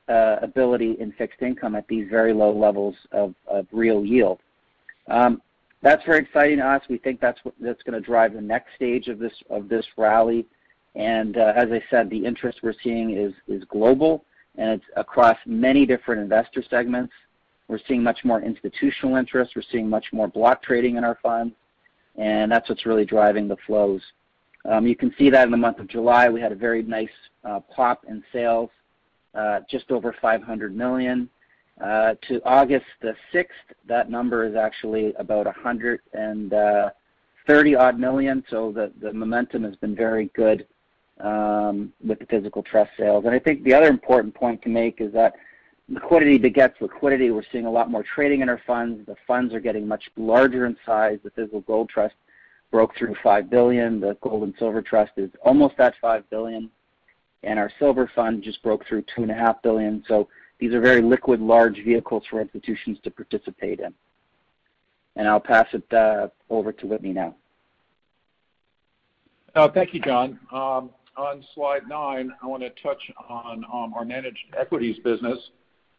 uh, 0.09 0.37
ability 0.41 0.95
in 0.99 1.11
fixed 1.13 1.41
income 1.41 1.75
at 1.75 1.87
these 1.87 2.07
very 2.09 2.33
low 2.33 2.51
levels 2.51 2.95
of 3.11 3.35
real 3.71 4.05
yield. 4.05 4.39
Um, 5.07 5.41
that's 5.81 6.03
very 6.05 6.19
exciting 6.19 6.57
to 6.57 6.65
us. 6.65 6.81
We 6.89 6.97
think 6.97 7.19
that's 7.19 7.39
that's 7.59 7.83
gonna 7.83 8.01
drive 8.01 8.33
the 8.33 8.41
next 8.41 8.73
stage 8.75 9.07
of 9.07 9.19
this 9.19 9.33
of 9.49 9.69
this 9.69 9.85
rally. 9.95 10.45
And 10.95 11.37
uh, 11.37 11.53
as 11.55 11.71
I 11.71 11.83
said, 11.89 12.09
the 12.09 12.25
interest 12.25 12.59
we're 12.63 12.73
seeing 12.83 13.11
is 13.47 13.63
global, 13.65 14.25
and 14.55 14.71
it's 14.71 14.85
across 14.95 15.37
many 15.45 15.85
different 15.85 16.21
investor 16.21 16.63
segments. 16.67 17.13
We're 17.67 17.79
seeing 17.87 18.01
much 18.01 18.23
more 18.23 18.41
institutional 18.41 19.17
interest. 19.17 19.55
We're 19.55 19.61
seeing 19.71 19.89
much 19.89 20.07
more 20.11 20.27
block 20.27 20.63
trading 20.63 20.95
in 20.95 21.03
our 21.03 21.19
funds, 21.21 21.53
and 22.15 22.51
that's 22.51 22.67
what's 22.69 22.85
really 22.85 23.05
driving 23.05 23.47
the 23.47 23.57
flows. 23.67 24.01
Um, 24.67 24.85
you 24.85 24.95
can 24.95 25.11
see 25.17 25.29
that 25.29 25.45
in 25.45 25.51
the 25.51 25.57
month 25.57 25.79
of 25.79 25.87
July, 25.87 26.29
we 26.29 26.41
had 26.41 26.51
a 26.51 26.55
very 26.55 26.83
nice 26.83 27.07
uh, 27.45 27.61
pop 27.73 28.03
in 28.07 28.21
sales, 28.33 28.69
uh, 29.33 29.61
just 29.69 29.89
over 29.91 30.13
$500 30.21 30.73
million. 30.73 31.29
Uh, 31.81 32.15
to 32.27 32.43
August 32.43 32.85
the 33.01 33.15
6th, 33.33 33.47
that 33.87 34.09
number 34.09 34.45
is 34.45 34.55
actually 34.55 35.13
about 35.13 35.45
$130-odd 35.45 37.99
million. 37.99 38.43
so 38.49 38.91
The 38.99 39.13
momentum 39.13 39.63
has 39.63 39.77
been 39.77 39.95
very 39.95 40.25
good 40.35 40.67
um, 41.19 41.93
with 42.05 42.19
the 42.19 42.25
physical 42.25 42.61
trust 42.63 42.91
sales. 42.97 43.23
And 43.25 43.33
I 43.33 43.39
think 43.39 43.63
the 43.63 43.73
other 43.73 43.87
important 43.87 44.35
point 44.35 44.61
to 44.63 44.69
make 44.69 44.99
is 45.01 45.13
that 45.13 45.35
liquidity 45.87 46.37
begets 46.37 46.75
liquidity. 46.81 47.31
We're 47.31 47.43
seeing 47.51 47.67
a 47.67 47.71
lot 47.71 47.89
more 47.89 48.03
trading 48.03 48.41
in 48.41 48.49
our 48.49 48.61
funds. 48.67 49.05
The 49.05 49.15
funds 49.25 49.53
are 49.53 49.59
getting 49.59 49.87
much 49.87 50.09
larger 50.17 50.65
in 50.65 50.75
size. 50.85 51.19
The 51.23 51.31
physical 51.31 51.61
gold 51.61 51.89
trust 51.89 52.15
broke 52.71 52.95
through 52.97 53.15
5 53.23 53.49
billion. 53.49 53.99
The 53.99 54.17
gold 54.21 54.43
and 54.43 54.53
silver 54.59 54.81
trust 54.81 55.11
is 55.17 55.29
almost 55.43 55.79
at 55.79 55.95
5 56.01 56.29
billion. 56.29 56.69
And 57.43 57.59
our 57.59 57.71
silver 57.79 58.11
fund 58.15 58.43
just 58.43 58.61
broke 58.63 58.85
through 58.87 59.03
2.5 59.17 59.61
billion. 59.61 60.03
So 60.07 60.27
these 60.59 60.73
are 60.73 60.81
very 60.81 61.01
liquid, 61.01 61.39
large 61.39 61.83
vehicles 61.83 62.23
for 62.29 62.41
institutions 62.41 62.97
to 63.03 63.11
participate 63.11 63.79
in. 63.79 63.93
And 65.15 65.27
I'll 65.27 65.39
pass 65.39 65.67
it 65.73 65.91
uh, 65.93 66.27
over 66.49 66.71
to 66.71 66.87
Whitney 66.87 67.13
now. 67.13 67.35
Uh, 69.55 69.67
thank 69.69 69.93
you, 69.93 69.99
John. 69.99 70.39
Um, 70.51 70.91
on 71.15 71.43
slide 71.55 71.87
nine, 71.87 72.31
I 72.43 72.45
wanna 72.45 72.69
touch 72.83 73.01
on 73.27 73.65
um, 73.73 73.93
our 73.95 74.05
managed 74.05 74.53
equities 74.55 74.99
business. 74.99 75.37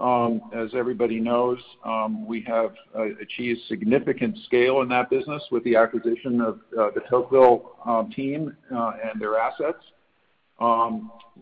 Um, 0.01 0.43
as 0.55 0.69
everybody 0.77 1.19
knows, 1.19 1.59
um, 1.85 2.25
we 2.25 2.43
have 2.43 2.73
uh, 2.97 3.07
achieved 3.21 3.61
significant 3.69 4.39
scale 4.45 4.83
in 4.83 4.89
that 4.91 5.11
business 5.11 5.43
with 5.51 5.65
the 5.65 5.75
acquisition 5.75 6.41
of 6.41 6.61
uh, 6.79 6.91
the 6.95 7.01
Tocqueville 7.11 7.73
um, 7.85 8.09
team 8.13 8.57
uh, 8.73 8.93
and 9.03 9.21
their 9.21 9.37
assets. 9.39 9.83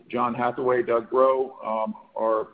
John 0.09 0.33
Hathaway, 0.33 0.83
Doug 0.83 1.09
Groh 1.09 1.51
are 2.15 2.47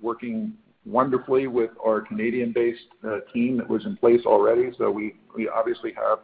working 0.00 0.54
wonderfully 0.86 1.46
with 1.46 1.70
our 1.84 2.00
Canadian-based 2.00 2.88
team 3.32 3.56
that 3.58 3.68
was 3.68 3.84
in 3.86 3.96
place 3.96 4.20
already. 4.26 4.70
So 4.76 4.90
we 4.90 5.14
obviously 5.54 5.92
have 5.92 6.18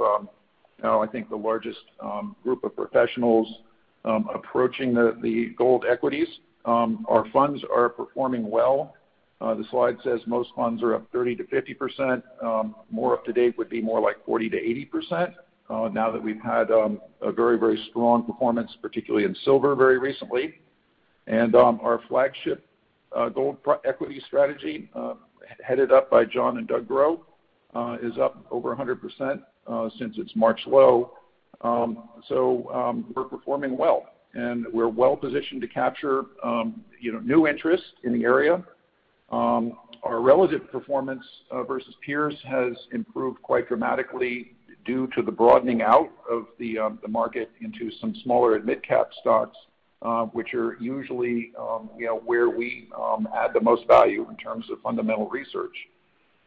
now 0.82 1.02
I 1.02 1.06
think 1.06 1.28
the 1.28 1.36
largest 1.36 1.78
group 2.42 2.64
of 2.64 2.74
professionals 2.74 3.48
approaching 4.04 4.94
the 4.94 5.54
gold 5.56 5.84
equities. 5.88 6.28
Our 6.64 7.26
funds 7.32 7.62
are 7.72 7.88
performing 7.88 8.50
well. 8.50 8.94
Uh, 9.40 9.54
the 9.54 9.64
slide 9.70 9.96
says 10.04 10.20
most 10.26 10.50
funds 10.54 10.82
are 10.82 10.94
up 10.94 11.10
30%-50%. 11.12 12.22
Um, 12.42 12.74
more 12.90 13.14
up 13.14 13.24
to 13.24 13.32
date 13.32 13.56
would 13.56 13.70
be 13.70 13.80
more 13.80 14.00
like 14.00 14.24
40%-80%, 14.26 15.34
uh, 15.70 15.88
now 15.88 16.10
that 16.10 16.22
we've 16.22 16.40
had 16.42 16.70
um, 16.70 17.00
a 17.22 17.32
very 17.32 17.58
very 17.58 17.82
strong 17.90 18.24
performance, 18.24 18.70
particularly 18.82 19.24
in 19.24 19.34
silver 19.44 19.74
very 19.74 19.98
recently. 19.98 20.60
And 21.26 21.54
um 21.54 21.80
our 21.82 22.00
flagship 22.08 22.66
uh, 23.16 23.28
gold 23.28 23.58
equity 23.84 24.20
strategy, 24.26 24.90
headed 25.64 25.92
up 25.92 26.10
by 26.10 26.24
John 26.24 26.58
and 26.58 26.66
Doug 26.66 26.86
Groh, 26.86 27.20
is 28.02 28.18
up 28.18 28.44
over 28.50 28.74
100% 28.74 29.40
since 29.98 30.18
its 30.18 30.32
March 30.34 30.60
low. 30.66 31.12
Um, 31.62 32.08
so 32.28 33.04
we're 33.14 33.24
performing 33.24 33.78
well, 33.78 34.06
and 34.34 34.66
we're 34.72 34.88
well-positioned 34.88 35.60
to 35.60 35.68
capture, 35.68 36.24
you 37.00 37.12
know, 37.12 37.20
new 37.20 37.46
interest 37.46 37.84
in 38.02 38.12
the 38.12 38.24
area. 38.24 38.64
Um, 39.30 39.74
our 40.02 40.20
relative 40.20 40.70
performance 40.70 41.24
uh, 41.50 41.62
versus 41.62 41.94
peers 42.04 42.34
has 42.48 42.72
improved 42.92 43.42
quite 43.42 43.68
dramatically 43.68 44.52
due 44.84 45.06
to 45.14 45.22
the 45.22 45.30
broadening 45.30 45.82
out 45.82 46.10
of 46.28 46.46
the 46.58 46.78
um, 46.78 46.98
market 47.08 47.50
into 47.60 47.90
some 48.00 48.14
smaller 48.22 48.56
and 48.56 48.64
mid-cap 48.64 49.10
stocks, 49.20 49.56
uh, 50.02 50.24
which 50.26 50.54
are 50.54 50.76
usually, 50.80 51.52
um, 51.58 51.90
you 51.98 52.06
know, 52.06 52.16
where 52.24 52.48
we 52.48 52.88
add 53.36 53.50
the 53.52 53.60
most 53.60 53.86
value 53.86 54.26
in 54.30 54.36
terms 54.36 54.64
of 54.70 54.80
fundamental 54.80 55.28
research. 55.28 55.76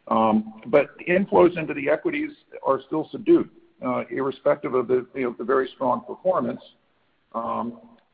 Um 0.10 0.62
but 0.66 0.88
inflows 1.08 1.58
into 1.58 1.74
the 1.74 1.90
equities 1.90 2.32
are 2.66 2.82
still 2.88 3.08
subdued, 3.12 3.50
uh, 3.86 4.04
irrespective 4.10 4.74
of 4.74 4.90
the, 4.90 5.06
you 5.16 5.24
know, 5.24 5.36
the 5.38 5.46
very 5.46 5.70
strong 5.76 6.02
performance. 6.06 6.62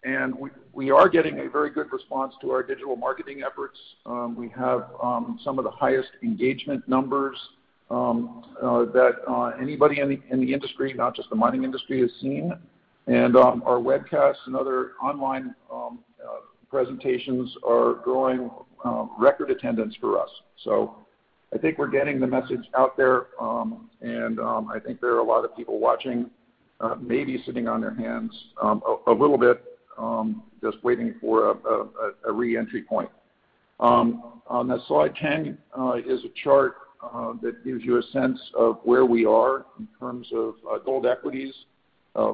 And 0.04 0.36
we 0.72 0.92
are 0.92 1.10
getting 1.10 1.40
a 1.40 1.50
very 1.50 1.72
good 1.72 1.92
response 1.92 2.34
to 2.42 2.52
our 2.52 2.64
digital 2.64 2.96
marketing 2.96 3.44
efforts. 3.46 3.78
Um, 4.06 4.36
we 4.36 4.48
have 4.50 4.90
um, 5.04 5.40
some 5.44 5.58
of 5.60 5.66
the 5.66 5.72
highest 5.72 6.10
engagement 6.24 6.88
numbers 6.88 7.38
um, 7.92 8.46
uh, 8.62 8.86
that 8.94 9.16
uh, 9.28 9.52
anybody 9.62 10.00
in 10.00 10.40
the 10.40 10.54
industry, 10.54 10.94
not 10.94 11.16
just 11.16 11.30
the 11.30 11.36
mining 11.36 11.64
industry, 11.64 12.00
has 12.02 12.12
seen. 12.22 12.54
And 13.08 13.36
um 13.36 13.64
our 13.66 13.78
webcasts 13.80 14.46
and 14.46 14.56
other 14.56 14.92
online 15.02 15.56
uh, 15.74 15.90
presentations 16.70 17.56
are 17.68 17.96
drawing 18.04 18.52
record 19.18 19.50
attendance 19.50 19.96
for 20.00 20.22
us. 20.22 20.30
So 20.64 20.96
I 21.54 21.58
think 21.58 21.80
we're 21.80 21.90
getting 21.90 22.20
the 22.20 22.28
message 22.28 22.66
out 22.78 22.96
there, 22.96 23.28
and 24.02 24.40
I 24.40 24.80
think 24.86 25.02
there 25.02 25.16
are 25.16 25.20
a 25.20 25.24
lot 25.24 25.44
of 25.44 25.56
people 25.56 25.80
watching, 25.80 26.30
maybe 27.02 27.42
sitting 27.46 27.68
on 27.68 27.82
their 27.82 27.96
hands 27.96 28.32
a 28.62 29.12
little 29.12 29.40
bit, 29.40 29.64
Um, 29.98 30.44
just 30.62 30.78
waiting 30.84 31.16
for 31.20 31.58
a 32.26 32.32
re-entry 32.32 32.84
point. 32.84 33.10
Um, 33.80 34.34
on 34.48 34.68
the 34.68 34.80
slide 34.88 35.16
10 35.16 35.58
uh, 35.78 35.94
is 36.06 36.24
a 36.26 36.30
chart 36.44 36.76
uh, 37.02 37.34
that 37.42 37.64
gives 37.64 37.84
you 37.84 37.98
a 37.98 38.04
sense 38.12 38.40
of 38.58 38.80
where 38.84 39.06
we 39.06 39.26
are 39.26 39.66
in 39.80 39.88
terms 40.00 40.28
of 40.34 40.56
uh, 40.70 40.80
gold 40.80 41.06
equities 41.06 41.54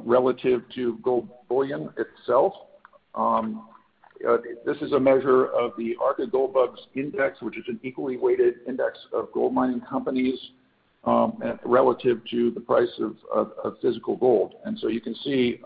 relative 0.02 0.62
to 0.74 0.98
gold 1.04 1.28
bullion 1.48 1.88
itself. 1.96 2.52
Um, 3.14 3.68
this 4.64 4.76
is 4.80 4.90
a 4.92 4.98
measure 4.98 5.46
of 5.46 5.72
the 5.78 5.94
Arca 6.02 6.26
Gold 6.26 6.54
Bugs 6.54 6.80
Index, 6.96 7.40
which 7.40 7.56
is 7.56 7.64
an 7.68 7.78
equally 7.84 8.16
weighted 8.16 8.54
index 8.66 8.98
of 9.12 9.30
gold 9.32 9.54
mining 9.54 9.80
companies 9.88 10.38
relative 11.64 12.20
to 12.32 12.50
the 12.50 12.60
price 12.60 13.00
of 13.32 13.52
physical 13.80 14.16
gold. 14.16 14.54
And 14.64 14.76
so 14.80 14.88
you 14.88 15.00
can 15.00 15.14
see 15.22 15.60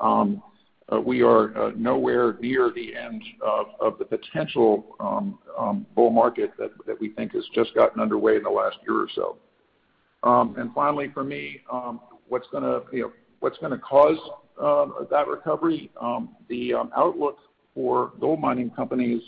Uh, 0.93 1.01
we 1.01 1.23
are 1.23 1.57
uh, 1.57 1.71
nowhere 1.77 2.37
near 2.41 2.73
the 2.75 2.97
end 2.97 3.23
of 3.41 3.99
the 3.99 4.05
potential 4.05 4.97
um, 4.99 5.39
um, 5.59 5.87
bull 5.95 6.11
market 6.11 6.51
that 6.59 7.01
we 7.01 7.11
think 7.11 7.33
has 7.33 7.45
just 7.55 7.73
gotten 7.75 8.01
underway 8.01 8.37
in 8.37 8.43
the 8.43 8.51
last 8.51 8.77
year 8.83 9.01
or 9.01 9.09
so. 9.15 9.37
Um 10.23 10.55
and 10.59 10.75
finally, 10.75 11.11
for 11.15 11.25
me, 11.25 11.63
um, 11.73 12.01
what's 12.29 12.47
going 12.53 12.63
to 12.63 13.79
cause 13.79 14.19
that 14.59 15.27
recovery? 15.29 15.91
The 16.49 16.75
outlook 16.97 17.39
for 17.75 18.13
gold 18.21 18.41
mining 18.41 18.71
companies 18.71 19.23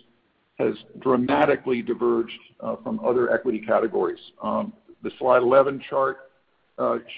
has 0.59 0.75
dramatically 1.01 1.81
diverged 1.81 2.39
uh, 2.61 2.77
from 2.85 3.01
other 3.01 3.33
equity 3.33 3.61
categories. 3.61 4.21
The 4.43 5.11
slide 5.19 5.43
11 5.43 5.83
chart 5.89 6.31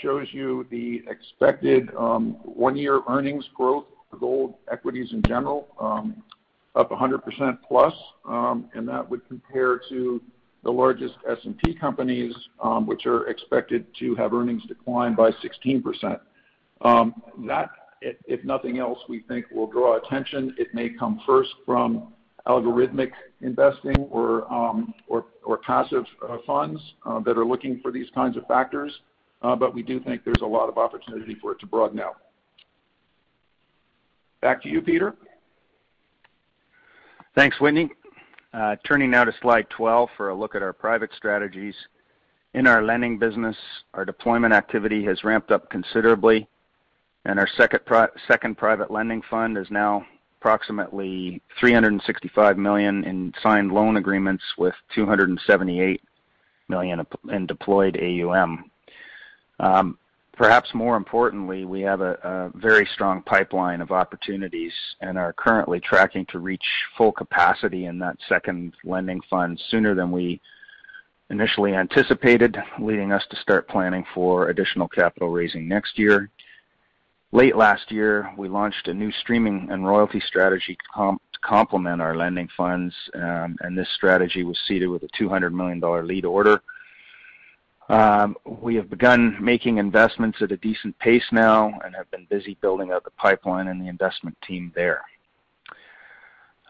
shows 0.02 0.28
you 0.30 0.66
the 0.70 1.02
expected 1.08 1.90
one-year 1.94 3.00
earnings 3.08 3.44
growth 3.56 3.86
gold 4.14 4.54
equities 4.70 5.12
in 5.12 5.22
general, 5.22 5.68
um, 5.80 6.22
up 6.74 6.90
100% 6.90 7.58
plus, 7.66 7.94
um, 8.24 8.68
and 8.74 8.88
that 8.88 9.08
would 9.08 9.26
compare 9.28 9.80
to 9.88 10.20
the 10.64 10.70
largest 10.70 11.14
S&P 11.28 11.74
companies, 11.74 12.34
um, 12.62 12.86
which 12.86 13.06
are 13.06 13.28
expected 13.28 13.86
to 13.98 14.14
have 14.14 14.32
earnings 14.32 14.62
decline 14.66 15.14
by 15.14 15.30
16%. 15.30 16.18
That, 17.46 17.70
if 18.00 18.44
nothing 18.44 18.78
else, 18.78 18.98
we 19.08 19.20
think 19.20 19.46
will 19.50 19.66
draw 19.66 19.98
attention. 19.98 20.54
It 20.58 20.74
may 20.74 20.90
come 20.90 21.20
first 21.26 21.50
from 21.64 22.12
algorithmic 22.46 23.12
investing 23.40 23.96
or 24.10 24.46
passive 25.64 26.04
uh, 26.28 26.36
funds 26.46 26.80
uh, 27.06 27.20
that 27.20 27.38
are 27.38 27.44
looking 27.44 27.80
for 27.80 27.90
these 27.90 28.08
kinds 28.14 28.36
of 28.36 28.46
factors. 28.46 28.92
Uh, 29.42 29.54
but 29.54 29.74
we 29.74 29.82
do 29.82 30.00
think 30.00 30.24
there's 30.24 30.42
a 30.42 30.46
lot 30.46 30.68
of 30.68 30.78
opportunity 30.78 31.36
for 31.40 31.52
it 31.52 31.60
to 31.60 31.66
broaden 31.66 32.00
out. 32.00 32.16
Back 34.44 34.60
to 34.64 34.68
you, 34.68 34.82
Peter. 34.82 35.14
Thanks, 37.34 37.58
Whitney. 37.62 37.88
Uh, 38.52 38.76
turning 38.86 39.10
now 39.10 39.24
to 39.24 39.32
slide 39.40 39.70
12 39.70 40.10
for 40.18 40.28
a 40.28 40.34
look 40.34 40.54
at 40.54 40.60
our 40.62 40.74
private 40.74 41.08
strategies. 41.16 41.74
In 42.52 42.66
our 42.66 42.82
lending 42.82 43.18
business, 43.18 43.56
our 43.94 44.04
deployment 44.04 44.52
activity 44.52 45.02
has 45.06 45.24
ramped 45.24 45.50
up 45.50 45.70
considerably, 45.70 46.46
and 47.24 47.38
our 47.38 47.48
second 47.56 48.58
private 48.58 48.90
lending 48.90 49.22
fund 49.30 49.56
is 49.56 49.70
now 49.70 50.04
approximately 50.42 51.40
365 51.58 52.58
million 52.58 53.02
in 53.04 53.32
signed 53.42 53.72
loan 53.72 53.96
agreements 53.96 54.44
with 54.58 54.74
278 54.94 56.02
million 56.68 57.06
in 57.32 57.46
deployed 57.46 57.96
AUM. 57.96 58.70
Perhaps 60.36 60.74
more 60.74 60.96
importantly, 60.96 61.64
we 61.64 61.80
have 61.82 62.00
a 62.00 62.50
very 62.56 62.88
strong 62.92 63.22
pipeline 63.22 63.80
of 63.80 63.92
opportunities 63.92 64.72
and 65.00 65.16
are 65.16 65.32
currently 65.32 65.78
tracking 65.78 66.26
to 66.26 66.40
reach 66.40 66.64
full 66.98 67.12
capacity 67.12 67.86
in 67.86 68.00
that 68.00 68.16
second 68.28 68.74
lending 68.84 69.20
fund 69.30 69.60
sooner 69.70 69.94
than 69.94 70.10
we 70.10 70.40
initially 71.30 71.74
anticipated, 71.74 72.56
leading 72.80 73.12
us 73.12 73.22
to 73.30 73.36
start 73.36 73.68
planning 73.68 74.04
for 74.12 74.48
additional 74.48 74.88
capital 74.88 75.30
raising 75.30 75.68
next 75.68 75.98
year. 75.98 76.30
Late 77.30 77.56
last 77.56 77.90
year, 77.90 78.32
we 78.36 78.48
launched 78.48 78.88
a 78.88 78.94
new 78.94 79.12
streaming 79.12 79.68
and 79.70 79.86
royalty 79.86 80.20
strategy 80.20 80.76
to 80.96 81.18
complement 81.42 82.02
our 82.02 82.16
lending 82.16 82.48
funds, 82.56 82.94
um, 83.14 83.56
and 83.60 83.78
this 83.78 83.88
strategy 83.96 84.42
was 84.42 84.58
seeded 84.66 84.88
with 84.88 85.04
a 85.04 85.08
$200 85.20 85.52
million 85.52 85.80
lead 86.06 86.24
order. 86.24 86.60
Um, 87.88 88.36
we 88.44 88.76
have 88.76 88.88
begun 88.88 89.36
making 89.40 89.78
investments 89.78 90.38
at 90.40 90.52
a 90.52 90.56
decent 90.56 90.98
pace 90.98 91.24
now 91.32 91.78
and 91.84 91.94
have 91.94 92.10
been 92.10 92.26
busy 92.30 92.56
building 92.62 92.92
out 92.92 93.04
the 93.04 93.10
pipeline 93.10 93.68
and 93.68 93.80
the 93.80 93.88
investment 93.88 94.36
team 94.46 94.72
there. 94.74 95.02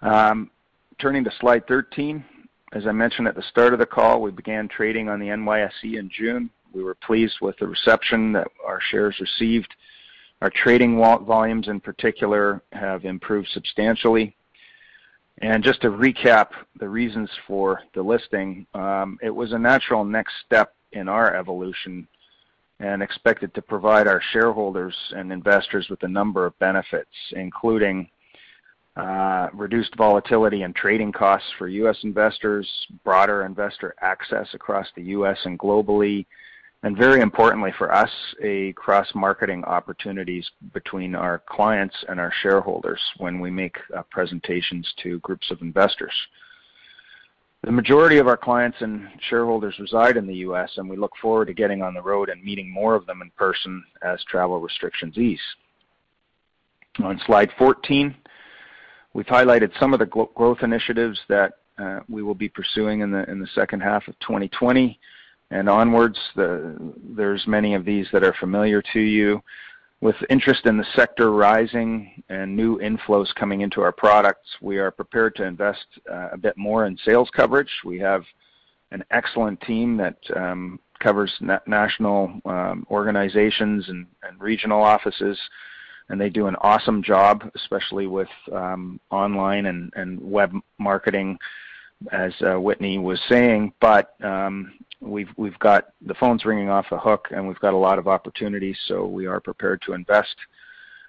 Um, 0.02 0.50
turning 0.98 1.24
to 1.24 1.32
slide 1.40 1.66
13. 1.68 2.24
As 2.72 2.86
I 2.86 2.92
mentioned 2.92 3.28
at 3.28 3.36
the 3.36 3.42
start 3.42 3.72
of 3.72 3.78
the 3.78 3.86
call, 3.86 4.20
we 4.20 4.32
began 4.32 4.66
trading 4.66 5.08
on 5.08 5.20
the 5.20 5.28
NYSE 5.28 5.96
in 5.96 6.10
June. 6.10 6.50
We 6.72 6.82
were 6.82 6.96
pleased 6.96 7.36
with 7.40 7.56
the 7.58 7.68
reception 7.68 8.32
that 8.32 8.48
our 8.66 8.80
shares 8.80 9.16
received. 9.20 9.72
Our 10.42 10.50
trading 10.50 10.98
volumes, 10.98 11.68
in 11.68 11.78
particular, 11.78 12.60
have 12.72 13.04
improved 13.04 13.48
substantially. 13.52 14.34
And 15.38 15.62
just 15.62 15.80
to 15.82 15.90
recap 15.90 16.48
the 16.78 16.88
reasons 16.88 17.30
for 17.46 17.80
the 17.94 18.02
listing, 18.02 18.66
um, 18.74 19.18
it 19.22 19.30
was 19.30 19.52
a 19.52 19.58
natural 19.58 20.04
next 20.04 20.34
step 20.44 20.74
in 20.94 21.08
our 21.08 21.34
evolution 21.36 22.08
and 22.80 23.02
expected 23.02 23.54
to 23.54 23.62
provide 23.62 24.08
our 24.08 24.20
shareholders 24.32 24.96
and 25.14 25.32
investors 25.32 25.88
with 25.88 26.02
a 26.02 26.08
number 26.08 26.44
of 26.46 26.58
benefits, 26.58 27.10
including 27.32 28.08
uh, 28.96 29.48
reduced 29.52 29.94
volatility 29.96 30.62
and 30.62 30.74
trading 30.74 31.12
costs 31.12 31.48
for 31.58 31.68
U.S. 31.68 31.96
investors, 32.02 32.68
broader 33.04 33.44
investor 33.44 33.94
access 34.00 34.48
across 34.54 34.86
the 34.94 35.02
U.S. 35.02 35.38
and 35.44 35.58
globally, 35.58 36.26
and 36.84 36.96
very 36.96 37.20
importantly 37.20 37.72
for 37.76 37.92
us, 37.92 38.10
a 38.42 38.72
cross-marketing 38.74 39.64
opportunities 39.64 40.48
between 40.72 41.14
our 41.14 41.42
clients 41.48 41.96
and 42.08 42.20
our 42.20 42.32
shareholders 42.42 43.00
when 43.16 43.40
we 43.40 43.50
make 43.50 43.76
uh, 43.96 44.02
presentations 44.10 44.86
to 45.02 45.18
groups 45.20 45.50
of 45.50 45.62
investors. 45.62 46.12
The 47.64 47.72
majority 47.72 48.18
of 48.18 48.28
our 48.28 48.36
clients 48.36 48.76
and 48.80 49.08
shareholders 49.30 49.78
reside 49.78 50.18
in 50.18 50.26
the 50.26 50.34
U.S., 50.36 50.70
and 50.76 50.88
we 50.88 50.98
look 50.98 51.12
forward 51.20 51.46
to 51.46 51.54
getting 51.54 51.80
on 51.80 51.94
the 51.94 52.02
road 52.02 52.28
and 52.28 52.44
meeting 52.44 52.70
more 52.70 52.94
of 52.94 53.06
them 53.06 53.22
in 53.22 53.30
person 53.38 53.82
as 54.02 54.22
travel 54.24 54.60
restrictions 54.60 55.16
ease. 55.16 55.40
On 57.02 57.18
slide 57.24 57.50
14, 57.56 58.14
we've 59.14 59.24
highlighted 59.24 59.70
some 59.80 59.94
of 59.94 59.98
the 59.98 60.04
growth 60.04 60.58
initiatives 60.62 61.18
that 61.28 61.54
uh, 61.78 62.00
we 62.06 62.22
will 62.22 62.34
be 62.34 62.50
pursuing 62.50 63.00
in 63.00 63.10
the 63.10 63.48
second 63.54 63.80
half 63.80 64.06
of 64.08 64.18
2020 64.20 64.98
and 65.50 65.68
onwards. 65.68 66.18
There's 66.36 67.46
many 67.46 67.74
of 67.74 67.86
these 67.86 68.06
that 68.12 68.24
are 68.24 68.34
familiar 68.38 68.82
to 68.92 69.00
you. 69.00 69.42
With 70.04 70.16
interest 70.28 70.66
in 70.66 70.76
the 70.76 70.84
sector 70.94 71.32
rising 71.32 72.22
and 72.28 72.54
new 72.54 72.78
inflows 72.78 73.34
coming 73.36 73.62
into 73.62 73.80
our 73.80 73.90
products, 73.90 74.50
we 74.60 74.76
are 74.76 74.90
prepared 74.90 75.34
to 75.36 75.44
invest 75.44 75.86
uh, 76.12 76.28
a 76.30 76.36
bit 76.36 76.58
more 76.58 76.84
in 76.84 76.98
sales 77.06 77.30
coverage. 77.34 77.70
We 77.86 78.00
have 78.00 78.22
an 78.90 79.02
excellent 79.10 79.62
team 79.62 79.96
that 79.96 80.18
um, 80.36 80.78
covers 80.98 81.32
national 81.66 82.38
um, 82.44 82.86
organizations 82.90 83.88
and 83.88 84.06
regional 84.38 84.82
offices, 84.82 85.40
and 86.10 86.20
they 86.20 86.28
do 86.28 86.48
an 86.48 86.56
awesome 86.56 87.02
job, 87.02 87.50
especially 87.54 88.06
with 88.06 88.28
um, 88.52 89.00
online 89.10 89.64
and 89.64 90.20
web 90.20 90.52
marketing, 90.78 91.38
as 92.12 92.34
uh, 92.42 92.60
Whitney 92.60 92.98
was 92.98 93.20
saying. 93.30 93.72
We've 95.04 95.58
got 95.58 95.88
the 96.06 96.14
phones 96.14 96.44
ringing 96.44 96.70
off 96.70 96.86
the 96.90 96.98
hook, 96.98 97.28
and 97.30 97.46
we've 97.46 97.58
got 97.60 97.74
a 97.74 97.76
lot 97.76 97.98
of 97.98 98.08
opportunities, 98.08 98.78
so 98.86 99.06
we 99.06 99.26
are 99.26 99.38
prepared 99.38 99.82
to 99.82 99.92
invest. 99.92 100.34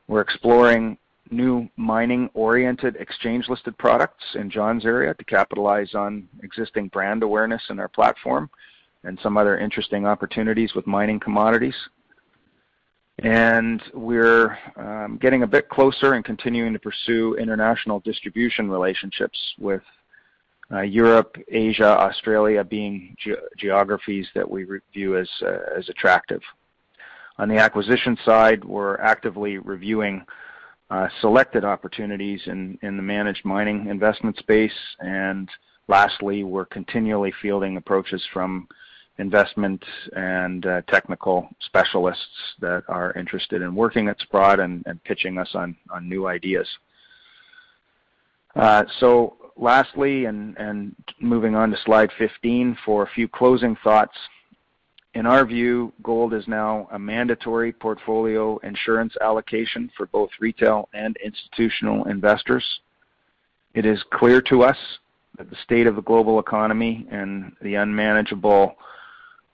We're 0.08 0.22
exploring 0.22 0.98
new 1.32 1.70
mining-oriented 1.78 2.98
exchange-listed 2.98 3.78
products 3.78 4.24
in 4.36 4.50
John's 4.50 4.86
area 4.86 5.14
to 5.14 5.24
capitalize 5.24 5.96
on 5.96 6.28
existing 6.44 6.90
brand 6.90 7.24
awareness 7.24 7.64
in 7.70 7.80
our 7.80 7.88
platform 7.88 8.50
and 9.04 9.18
some 9.24 9.38
other 9.38 9.58
interesting 9.58 10.06
opportunities 10.06 10.76
with 10.76 10.86
mining 10.86 11.20
commodities. 11.20 11.76
And 13.20 13.82
We're 13.94 14.58
um, 14.76 15.18
getting 15.22 15.44
a 15.44 15.48
bit 15.48 15.70
closer 15.70 16.14
and 16.14 16.26
continuing 16.26 16.74
to 16.74 16.80
pursue 16.80 17.36
international 17.36 18.02
distribution 18.02 18.70
relationships 18.70 19.40
with 19.58 19.82
Uh, 20.72 20.82
Europe, 20.82 21.38
Asia, 21.48 21.98
Australia 22.00 22.64
being 22.64 23.16
geographies 23.58 24.28
that 24.34 24.50
we 24.50 24.66
view 24.94 25.16
uh, 25.16 25.24
as 25.78 25.90
attractive. 25.90 26.42
On 27.38 27.48
the 27.48 27.58
acquisition 27.58 28.18
side, 28.26 28.64
we're 28.64 28.98
actively 28.98 29.58
reviewing 29.60 30.26
uh, 30.90 31.08
selected 31.22 31.64
opportunities 31.64 32.42
in 32.46 32.78
the 32.82 32.92
managed 32.92 33.46
mining 33.46 33.88
investment 33.88 34.38
space. 34.38 34.74
And 35.00 35.50
lastly, 35.88 36.44
we're 36.44 36.66
continually 36.66 37.34
fielding 37.42 37.78
approaches 37.78 38.24
from 38.34 38.68
investment 39.18 39.84
and 40.16 40.64
technical 40.88 41.48
specialists 41.60 42.56
that 42.60 42.84
are 42.88 43.14
interested 43.14 43.62
in 43.62 43.76
working 43.76 44.08
at 44.08 44.20
Sprott 44.20 44.60
and 44.60 44.84
pitching 45.04 45.38
us 45.38 45.54
on 45.54 45.76
new 46.02 46.28
ideas. 46.28 46.68
Lastly, 49.58 50.26
and 50.26 50.96
moving 51.20 51.56
on 51.56 51.72
to 51.72 51.78
slide 51.86 52.12
15 52.18 52.78
for 52.86 53.04
a 53.04 53.10
few 53.10 53.28
closing 53.28 53.78
thoughts. 53.84 54.18
In 55.14 55.26
our 55.26 55.46
view, 55.46 55.94
gold 56.04 56.34
is 56.34 56.46
now 56.46 56.90
a 56.92 57.00
mandatory 57.00 57.72
portfolio 57.72 58.58
insurance 58.60 59.16
allocation 59.22 59.90
for 59.96 60.08
both 60.08 60.30
retail 60.42 60.90
and 60.94 61.16
institutional 61.24 62.06
investors. 62.10 62.66
It 63.74 63.86
is 63.86 64.04
clear 64.12 64.42
to 64.42 64.64
us 64.64 64.78
that 65.38 65.50
the 65.50 65.56
state 65.64 65.88
of 65.88 65.96
the 65.96 66.02
global 66.02 66.40
economy 66.40 67.08
and 67.10 67.54
the 67.62 67.76
unmanageable 67.76 68.76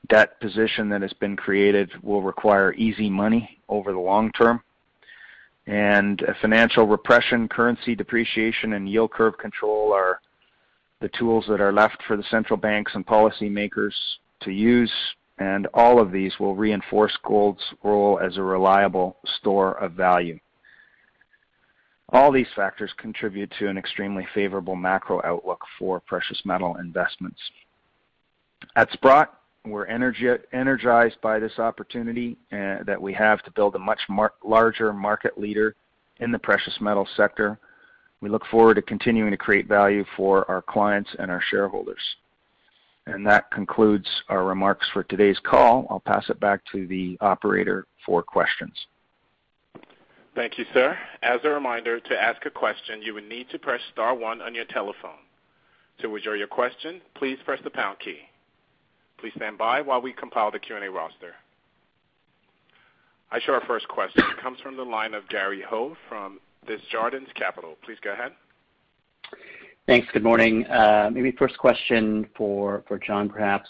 debt 0.09 0.39
position 0.41 0.89
that 0.89 1.03
has 1.03 1.13
been 1.13 1.35
created 1.35 1.91
will 2.01 2.23
require 2.23 2.73
easy 2.73 3.09
money 3.09 3.59
over 3.69 3.91
the 3.91 3.99
long 3.99 4.31
term. 4.31 4.63
And 5.67 6.21
financial 6.41 6.87
repression, 6.87 7.47
currency 7.47 7.95
depreciation, 7.95 8.73
and 8.73 8.89
yield 8.89 9.11
curve 9.11 9.37
control 9.37 9.93
are 9.93 10.19
the 11.01 11.09
tools 11.09 11.45
that 11.49 11.61
are 11.61 11.73
left 11.73 12.01
for 12.07 12.17
the 12.17 12.23
central 12.23 12.57
banks 12.57 12.93
and 12.95 13.05
policymakers 13.05 13.93
to 14.41 14.51
use, 14.51 14.91
and 15.39 15.67
all 15.73 15.99
of 15.99 16.11
these 16.11 16.33
will 16.39 16.55
reinforce 16.55 17.15
gold's 17.23 17.63
role 17.83 18.19
as 18.19 18.37
a 18.37 18.43
reliable 18.43 19.17
store 19.39 19.73
of 19.83 19.93
value. 19.93 20.39
All 22.09 22.31
these 22.31 22.47
factors 22.55 22.91
contribute 22.97 23.51
to 23.57 23.67
an 23.69 23.77
extremely 23.77 24.27
favorable 24.33 24.75
macro 24.75 25.21
outlook 25.23 25.61
for 25.79 25.99
precious 26.01 26.41
metal 26.43 26.75
investments. 26.75 27.39
At 28.75 28.91
Sprott, 28.91 29.33
we're 29.65 29.85
energized 29.85 31.21
by 31.21 31.39
this 31.39 31.59
opportunity 31.59 32.37
uh, 32.51 32.83
that 32.85 32.99
we 32.99 33.13
have 33.13 33.43
to 33.43 33.51
build 33.51 33.75
a 33.75 33.79
much 33.79 33.99
larger 34.43 34.91
market 34.93 35.37
leader 35.37 35.75
in 36.19 36.31
the 36.31 36.39
precious 36.39 36.75
metal 36.81 37.07
sector. 37.15 37.59
We 38.21 38.29
look 38.29 38.45
forward 38.47 38.75
to 38.75 38.81
continuing 38.81 39.31
to 39.31 39.37
create 39.37 39.67
value 39.67 40.05
for 40.15 40.49
our 40.49 40.61
clients 40.61 41.09
and 41.19 41.29
our 41.29 41.41
shareholders. 41.49 42.01
And 43.07 43.25
that 43.25 43.49
concludes 43.51 44.07
our 44.29 44.45
remarks 44.45 44.87
for 44.93 45.03
today's 45.03 45.39
call. 45.43 45.87
I'll 45.89 45.99
pass 45.99 46.29
it 46.29 46.39
back 46.39 46.61
to 46.71 46.85
the 46.87 47.17
operator 47.19 47.87
for 48.05 48.21
questions. 48.21 48.73
Thank 50.35 50.57
you, 50.57 50.65
sir. 50.73 50.97
As 51.23 51.41
a 51.43 51.49
reminder, 51.49 51.99
to 51.99 52.21
ask 52.21 52.45
a 52.45 52.51
question, 52.51 53.01
you 53.01 53.13
will 53.13 53.23
need 53.23 53.49
to 53.49 53.59
press 53.59 53.81
star 53.91 54.15
one 54.15 54.41
on 54.41 54.55
your 54.55 54.65
telephone. 54.65 55.19
To 55.99 56.09
withdraw 56.09 56.33
your 56.33 56.47
question, 56.47 57.01
please 57.15 57.37
press 57.43 57.59
the 57.63 57.69
pound 57.69 57.99
key. 57.99 58.19
Please 59.21 59.33
stand 59.35 59.59
by 59.59 59.81
while 59.81 60.01
we 60.01 60.11
compile 60.13 60.49
the 60.49 60.57
Q&A 60.57 60.89
roster. 60.89 61.35
I 63.31 63.39
show 63.39 63.53
our 63.53 63.63
first 63.67 63.87
question 63.87 64.23
comes 64.41 64.59
from 64.61 64.75
the 64.75 64.83
line 64.83 65.13
of 65.13 65.29
Gary 65.29 65.61
Ho 65.69 65.95
from 66.09 66.39
Desjardins 66.67 67.29
Capital. 67.35 67.75
Please 67.85 67.97
go 68.03 68.13
ahead. 68.13 68.31
Thanks. 69.85 70.07
Good 70.11 70.23
morning. 70.23 70.65
Uh, 70.65 71.11
maybe 71.13 71.31
first 71.33 71.55
question 71.59 72.27
for 72.35 72.83
John, 73.05 73.29
perhaps. 73.29 73.69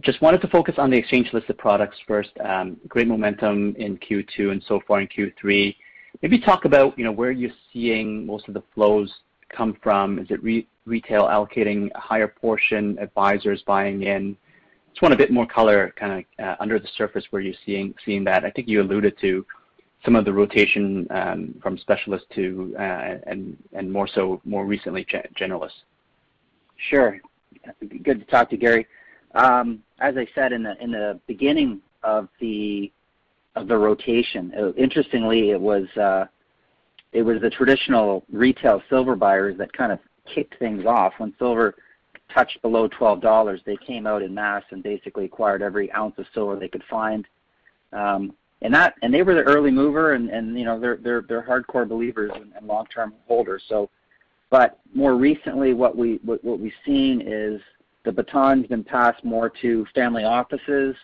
Just 0.00 0.20
wanted 0.20 0.40
to 0.40 0.48
focus 0.48 0.74
on 0.78 0.90
the 0.90 0.96
exchange-listed 0.96 1.56
products 1.58 1.96
first. 2.08 2.30
Um, 2.44 2.76
great 2.88 3.06
momentum 3.06 3.76
in 3.78 3.96
Q2 3.98 4.50
and 4.50 4.64
so 4.66 4.80
far 4.88 5.00
in 5.00 5.06
Q3. 5.06 5.76
Maybe 6.22 6.40
talk 6.40 6.64
about 6.64 6.98
you 6.98 7.04
know, 7.04 7.12
where 7.12 7.30
you're 7.30 7.52
seeing 7.72 8.26
most 8.26 8.48
of 8.48 8.54
the 8.54 8.64
flows 8.74 9.12
come 9.48 9.76
from. 9.80 10.18
Is 10.18 10.26
it 10.30 10.40
retail 10.86 11.22
allocating 11.22 11.88
a 11.94 12.00
higher 12.00 12.26
portion, 12.26 12.98
advisors 12.98 13.62
buying 13.64 14.02
in? 14.02 14.36
Just 14.96 15.02
want 15.02 15.12
a 15.12 15.18
bit 15.18 15.30
more 15.30 15.46
color 15.46 15.92
kind 15.94 16.24
of 16.38 16.42
uh, 16.42 16.56
under 16.58 16.78
the 16.78 16.88
surface 16.96 17.22
where 17.28 17.42
you're 17.42 17.52
seeing 17.66 18.24
that. 18.24 18.46
I 18.46 18.50
think 18.50 18.66
you 18.66 18.80
alluded 18.80 19.18
to 19.20 19.44
some 20.06 20.16
of 20.16 20.24
the 20.24 20.32
rotation 20.32 21.06
um, 21.10 21.54
from 21.62 21.76
specialists 21.76 22.26
to, 22.34 22.74
uh, 22.78 23.16
and 23.26 23.92
more 23.92 24.08
so 24.08 24.40
more 24.46 24.64
recently, 24.64 25.06
generalists. 25.38 25.82
Sure. 26.88 27.20
Good 28.04 28.20
to 28.20 28.24
talk 28.24 28.48
to 28.48 28.56
Gary. 28.56 28.86
Um, 29.34 29.82
as 30.00 30.16
I 30.16 30.26
said 30.34 30.54
in 30.54 30.62
the 30.62 31.20
beginning 31.26 31.82
of 32.02 32.30
the 32.40 32.90
rotation, 33.54 34.50
uh, 34.58 34.72
interestingly, 34.78 35.50
it 35.50 35.60
was 35.60 35.86
the 35.92 37.50
traditional 37.50 38.24
retail 38.32 38.82
silver 38.88 39.14
buyers 39.14 39.58
that 39.58 39.70
kind 39.74 39.92
of 39.92 39.98
kicked 40.24 40.58
things 40.58 40.86
off. 40.86 41.12
When 41.18 41.34
silver 41.38 41.74
touched 42.32 42.60
below 42.62 42.88
$12, 42.88 43.64
they 43.64 43.76
came 43.76 44.06
out 44.06 44.22
en 44.22 44.34
masse 44.34 44.64
and 44.70 44.82
basically 44.82 45.24
acquired 45.24 45.62
every 45.62 45.90
ounce 45.92 46.14
of 46.18 46.26
silver 46.34 46.56
they 46.56 46.68
could 46.68 46.84
find. 46.90 47.26
Um, 47.92 48.34
and 48.62 48.72
that 48.74 48.94
and 49.02 49.12
they 49.12 49.22
were 49.22 49.34
the 49.34 49.42
early 49.42 49.70
mover, 49.70 50.14
and 50.14 50.30
and 50.30 50.58
you 50.58 50.64
know 50.64 50.80
they're 50.80 50.96
they're 50.96 51.22
they're 51.28 51.42
hardcore 51.42 51.86
believers 51.86 52.32
and 52.34 52.66
long-term 52.66 53.12
holders. 53.28 53.62
So 53.68 53.90
but 54.50 54.78
more 54.94 55.14
recently, 55.16 55.74
what 55.74 55.96
we 55.96 56.20
what 56.24 56.42
we've 56.42 56.72
seen 56.84 57.22
is 57.26 57.60
the 58.04 58.12
baton's 58.12 58.66
been 58.66 58.84
passed 58.84 59.22
more 59.24 59.50
to 59.60 59.86
family 59.94 60.24
offices, 60.24 60.96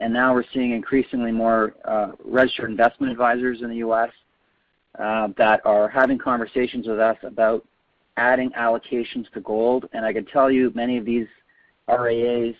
and 0.00 0.12
now 0.12 0.34
we're 0.34 0.44
seeing 0.52 0.72
increasingly 0.72 1.32
more 1.32 1.74
registered 2.24 2.70
investment 2.70 3.10
advisors 3.10 3.62
in 3.62 3.70
the 3.70 3.76
U.S. 3.76 4.10
that 4.98 5.60
are 5.64 5.88
having 5.88 6.18
conversations 6.18 6.86
with 6.86 7.00
us 7.00 7.16
about 7.22 7.64
adding 8.16 8.50
allocations 8.50 9.30
to 9.32 9.40
gold. 9.40 9.88
And 9.92 10.04
I 10.04 10.12
can 10.12 10.24
tell 10.24 10.50
you, 10.50 10.72
many 10.74 10.98
of 10.98 11.04
these 11.04 11.26
RIAs 11.88 12.54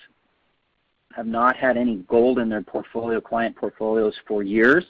have 1.15 1.27
not 1.27 1.57
had 1.57 1.77
any 1.77 1.97
gold 2.09 2.39
in 2.39 2.49
their 2.49 2.63
portfolio, 2.63 3.21
client 3.21 3.57
portfolios 3.57 4.15
for 4.27 4.43
years. 4.43 4.85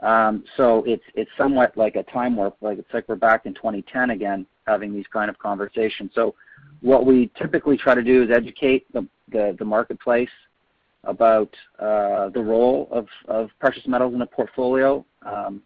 Um, 0.00 0.44
so 0.56 0.82
it's 0.86 1.04
it's 1.14 1.30
somewhat 1.36 1.76
like 1.76 1.96
a 1.96 2.02
time 2.04 2.36
warp. 2.36 2.56
Like 2.60 2.78
it's 2.78 2.88
like 2.92 3.08
we're 3.08 3.16
back 3.16 3.44
in 3.44 3.54
2010 3.54 4.10
again, 4.10 4.46
having 4.66 4.94
these 4.94 5.06
kind 5.12 5.28
of 5.28 5.38
conversations. 5.38 6.12
So 6.14 6.34
what 6.80 7.04
we 7.04 7.30
typically 7.36 7.76
try 7.76 7.94
to 7.94 8.02
do 8.02 8.22
is 8.22 8.30
educate 8.30 8.86
the 8.92 9.06
the 9.30 9.64
marketplace 9.64 10.30
about 11.04 11.54
uh, 11.78 12.28
the 12.30 12.40
role 12.40 13.06
of 13.26 13.50
precious 13.58 13.86
metals 13.86 14.14
in 14.14 14.22
a 14.22 14.26
portfolio. 14.26 15.04
Um, 15.22 15.62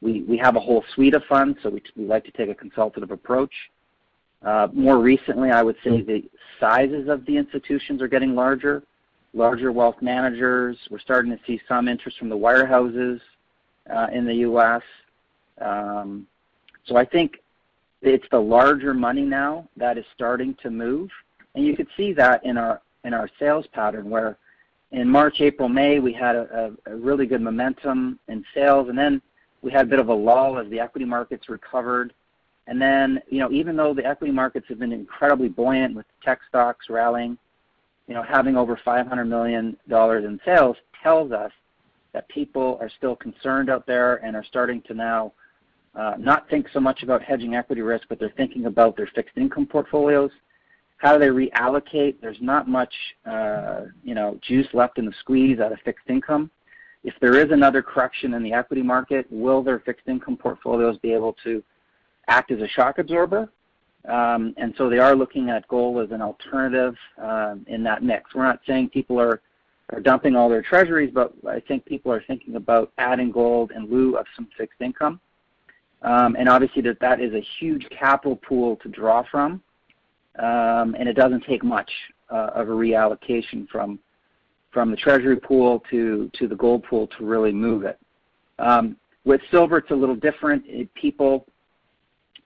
We 0.00 0.38
have 0.42 0.54
a 0.56 0.60
whole 0.60 0.84
suite 0.94 1.14
of 1.14 1.24
funds, 1.24 1.58
so 1.62 1.70
we 1.70 1.82
like 2.04 2.24
to 2.24 2.30
take 2.30 2.48
a 2.48 2.54
consultative 2.54 3.10
approach. 3.10 3.52
Uh, 4.42 4.68
more 4.72 4.98
recently, 4.98 5.50
I 5.50 5.62
would 5.62 5.76
say 5.82 5.90
mm-hmm. 5.90 6.06
the 6.06 6.24
sizes 6.60 7.08
of 7.08 7.26
the 7.26 7.36
institutions 7.36 8.00
are 8.00 8.08
getting 8.08 8.34
larger 8.34 8.84
larger 9.34 9.72
wealth 9.72 9.96
managers. 10.00 10.76
We're 10.90 10.98
starting 10.98 11.30
to 11.30 11.38
see 11.46 11.60
some 11.68 11.88
interest 11.88 12.18
from 12.18 12.28
the 12.28 12.36
wirehouses 12.36 13.20
uh, 13.94 14.06
in 14.12 14.24
the 14.24 14.34
U.S. 14.36 14.82
Um, 15.60 16.26
so 16.86 16.96
I 16.96 17.04
think 17.04 17.38
it's 18.00 18.26
the 18.30 18.38
larger 18.38 18.94
money 18.94 19.22
now 19.22 19.68
that 19.76 19.98
is 19.98 20.04
starting 20.14 20.56
to 20.62 20.70
move. 20.70 21.10
And 21.54 21.64
you 21.64 21.76
could 21.76 21.88
see 21.96 22.12
that 22.14 22.44
in 22.44 22.56
our 22.56 22.80
sales 23.38 23.66
pattern, 23.72 24.08
where 24.08 24.36
in 24.92 25.08
March, 25.08 25.40
April, 25.40 25.68
May, 25.68 25.98
we 25.98 26.12
had 26.12 26.36
a 26.36 26.72
really 26.86 27.26
good 27.26 27.42
momentum 27.42 28.18
in 28.28 28.44
sales, 28.54 28.88
and 28.88 28.96
then 28.96 29.20
we 29.62 29.70
had 29.72 29.86
a 29.86 29.88
bit 29.88 29.98
of 29.98 30.08
a 30.08 30.14
lull 30.14 30.58
as 30.58 30.68
the 30.70 30.80
equity 30.80 31.04
markets 31.04 31.48
recovered. 31.48 32.12
And 32.66 32.80
then, 32.80 33.20
you 33.28 33.38
know, 33.38 33.50
even 33.50 33.76
though 33.76 33.94
the 33.94 34.04
equity 34.04 34.32
markets 34.32 34.66
have 34.68 34.78
been 34.78 34.92
incredibly 34.92 35.48
buoyant 35.48 35.94
with 35.94 36.06
tech 36.22 36.40
stocks 36.48 36.86
rallying, 36.90 37.38
you 38.06 38.14
know, 38.14 38.22
having 38.22 38.56
over 38.56 38.78
$500 38.84 39.26
million 39.26 39.76
in 39.90 40.40
sales 40.44 40.76
tells 41.02 41.32
us 41.32 41.52
that 42.12 42.28
people 42.28 42.78
are 42.80 42.90
still 42.96 43.16
concerned 43.16 43.70
out 43.70 43.86
there 43.86 44.16
and 44.24 44.34
are 44.34 44.44
starting 44.44 44.82
to 44.82 44.94
now 44.94 45.32
uh, 45.94 46.14
not 46.18 46.48
think 46.48 46.66
so 46.72 46.80
much 46.80 47.02
about 47.02 47.22
hedging 47.22 47.54
equity 47.54 47.82
risk, 47.82 48.06
but 48.08 48.18
they're 48.18 48.32
thinking 48.36 48.66
about 48.66 48.96
their 48.96 49.10
fixed 49.14 49.36
income 49.36 49.66
portfolios. 49.66 50.30
How 50.98 51.16
do 51.16 51.18
they 51.18 51.48
reallocate? 51.48 52.16
There's 52.20 52.40
not 52.40 52.68
much 52.68 52.92
uh, 53.24 53.82
you 54.02 54.14
know, 54.14 54.38
juice 54.42 54.68
left 54.72 54.98
in 54.98 55.06
the 55.06 55.14
squeeze 55.20 55.60
out 55.60 55.72
of 55.72 55.78
fixed 55.84 56.08
income. 56.08 56.50
If 57.04 57.14
there 57.20 57.36
is 57.36 57.50
another 57.50 57.82
correction 57.82 58.34
in 58.34 58.42
the 58.42 58.52
equity 58.52 58.82
market, 58.82 59.26
will 59.30 59.62
their 59.62 59.80
fixed 59.80 60.08
income 60.08 60.36
portfolios 60.36 60.98
be 60.98 61.12
able 61.12 61.36
to 61.44 61.62
act 62.26 62.50
as 62.50 62.60
a 62.60 62.68
shock 62.68 62.98
absorber? 62.98 63.48
Um, 64.08 64.54
and 64.56 64.74
so 64.76 64.88
they 64.88 64.98
are 64.98 65.14
looking 65.14 65.50
at 65.50 65.66
gold 65.68 66.04
as 66.04 66.10
an 66.12 66.22
alternative 66.22 66.94
uh, 67.20 67.56
in 67.66 67.82
that 67.84 68.02
mix. 68.02 68.34
We're 68.34 68.44
not 68.44 68.60
saying 68.66 68.90
people 68.90 69.20
are 69.20 69.40
dumping 70.02 70.36
all 70.36 70.48
their 70.48 70.62
treasuries, 70.62 71.10
but 71.12 71.32
I 71.48 71.60
think 71.60 71.84
people 71.84 72.12
are 72.12 72.22
thinking 72.26 72.56
about 72.56 72.92
adding 72.98 73.30
gold 73.30 73.72
in 73.72 73.86
lieu 73.90 74.16
of 74.16 74.26
some 74.36 74.48
fixed 74.56 74.80
income. 74.80 75.20
Um, 76.02 76.36
and 76.38 76.48
obviously, 76.48 76.82
that 76.82 77.00
that 77.00 77.20
is 77.20 77.34
a 77.34 77.44
huge 77.58 77.86
capital 77.90 78.36
pool 78.36 78.76
to 78.76 78.88
draw 78.88 79.24
from. 79.30 79.62
Um, 80.38 80.94
and 80.96 81.08
it 81.08 81.14
doesn't 81.14 81.44
take 81.44 81.64
much 81.64 81.90
uh, 82.30 82.50
of 82.54 82.68
a 82.68 82.72
reallocation 82.72 83.68
from 83.68 83.98
the 84.74 84.96
treasury 84.96 85.36
pool 85.36 85.82
to 85.90 86.30
to 86.34 86.46
the 86.46 86.54
gold 86.54 86.84
pool 86.84 87.08
to 87.18 87.24
really 87.24 87.52
move 87.52 87.84
it. 87.84 87.98
Um, 88.58 88.96
with 89.24 89.40
silver, 89.50 89.78
it's 89.78 89.90
a 89.90 89.94
little 89.94 90.14
different. 90.14 90.64
People 90.94 91.46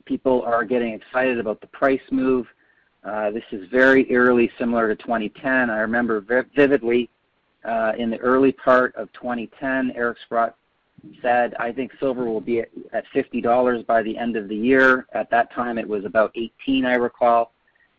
people 0.05 0.43
are 0.43 0.65
getting 0.65 0.95
excited 0.95 1.39
about 1.39 1.61
the 1.61 1.67
price 1.69 2.01
move. 2.11 2.47
Uh, 3.05 3.31
this 3.31 3.45
is 3.53 3.69
very 3.71 4.11
eerily 4.11 4.51
similar 4.59 4.89
to 4.89 5.01
2010. 5.03 5.71
I 5.71 5.79
remember 5.79 6.21
vividly, 6.55 7.11
uh, 7.65 7.93
in 7.99 8.11
the 8.11 8.19
early 8.19 8.53
part 8.53 8.95
of 8.97 9.13
2010, 9.13 9.93
Eric 9.95 10.19
Sprott 10.25 10.57
said, 11.21 11.55
"I 11.59 11.73
think 11.73 11.93
silver 11.99 12.25
will 12.25 12.41
be 12.41 12.61
at 12.61 13.05
$50 13.13 13.83
by 13.83 14.03
the 14.03 14.17
end 14.17 14.37
of 14.37 14.49
the 14.49 14.57
year." 14.57 15.07
At 15.13 15.31
that 15.31 15.53
time, 15.53 15.79
it 15.79 15.89
was 15.89 16.05
about 16.05 16.31
18, 16.35 16.85
I 16.85 16.95
recall. 16.95 17.53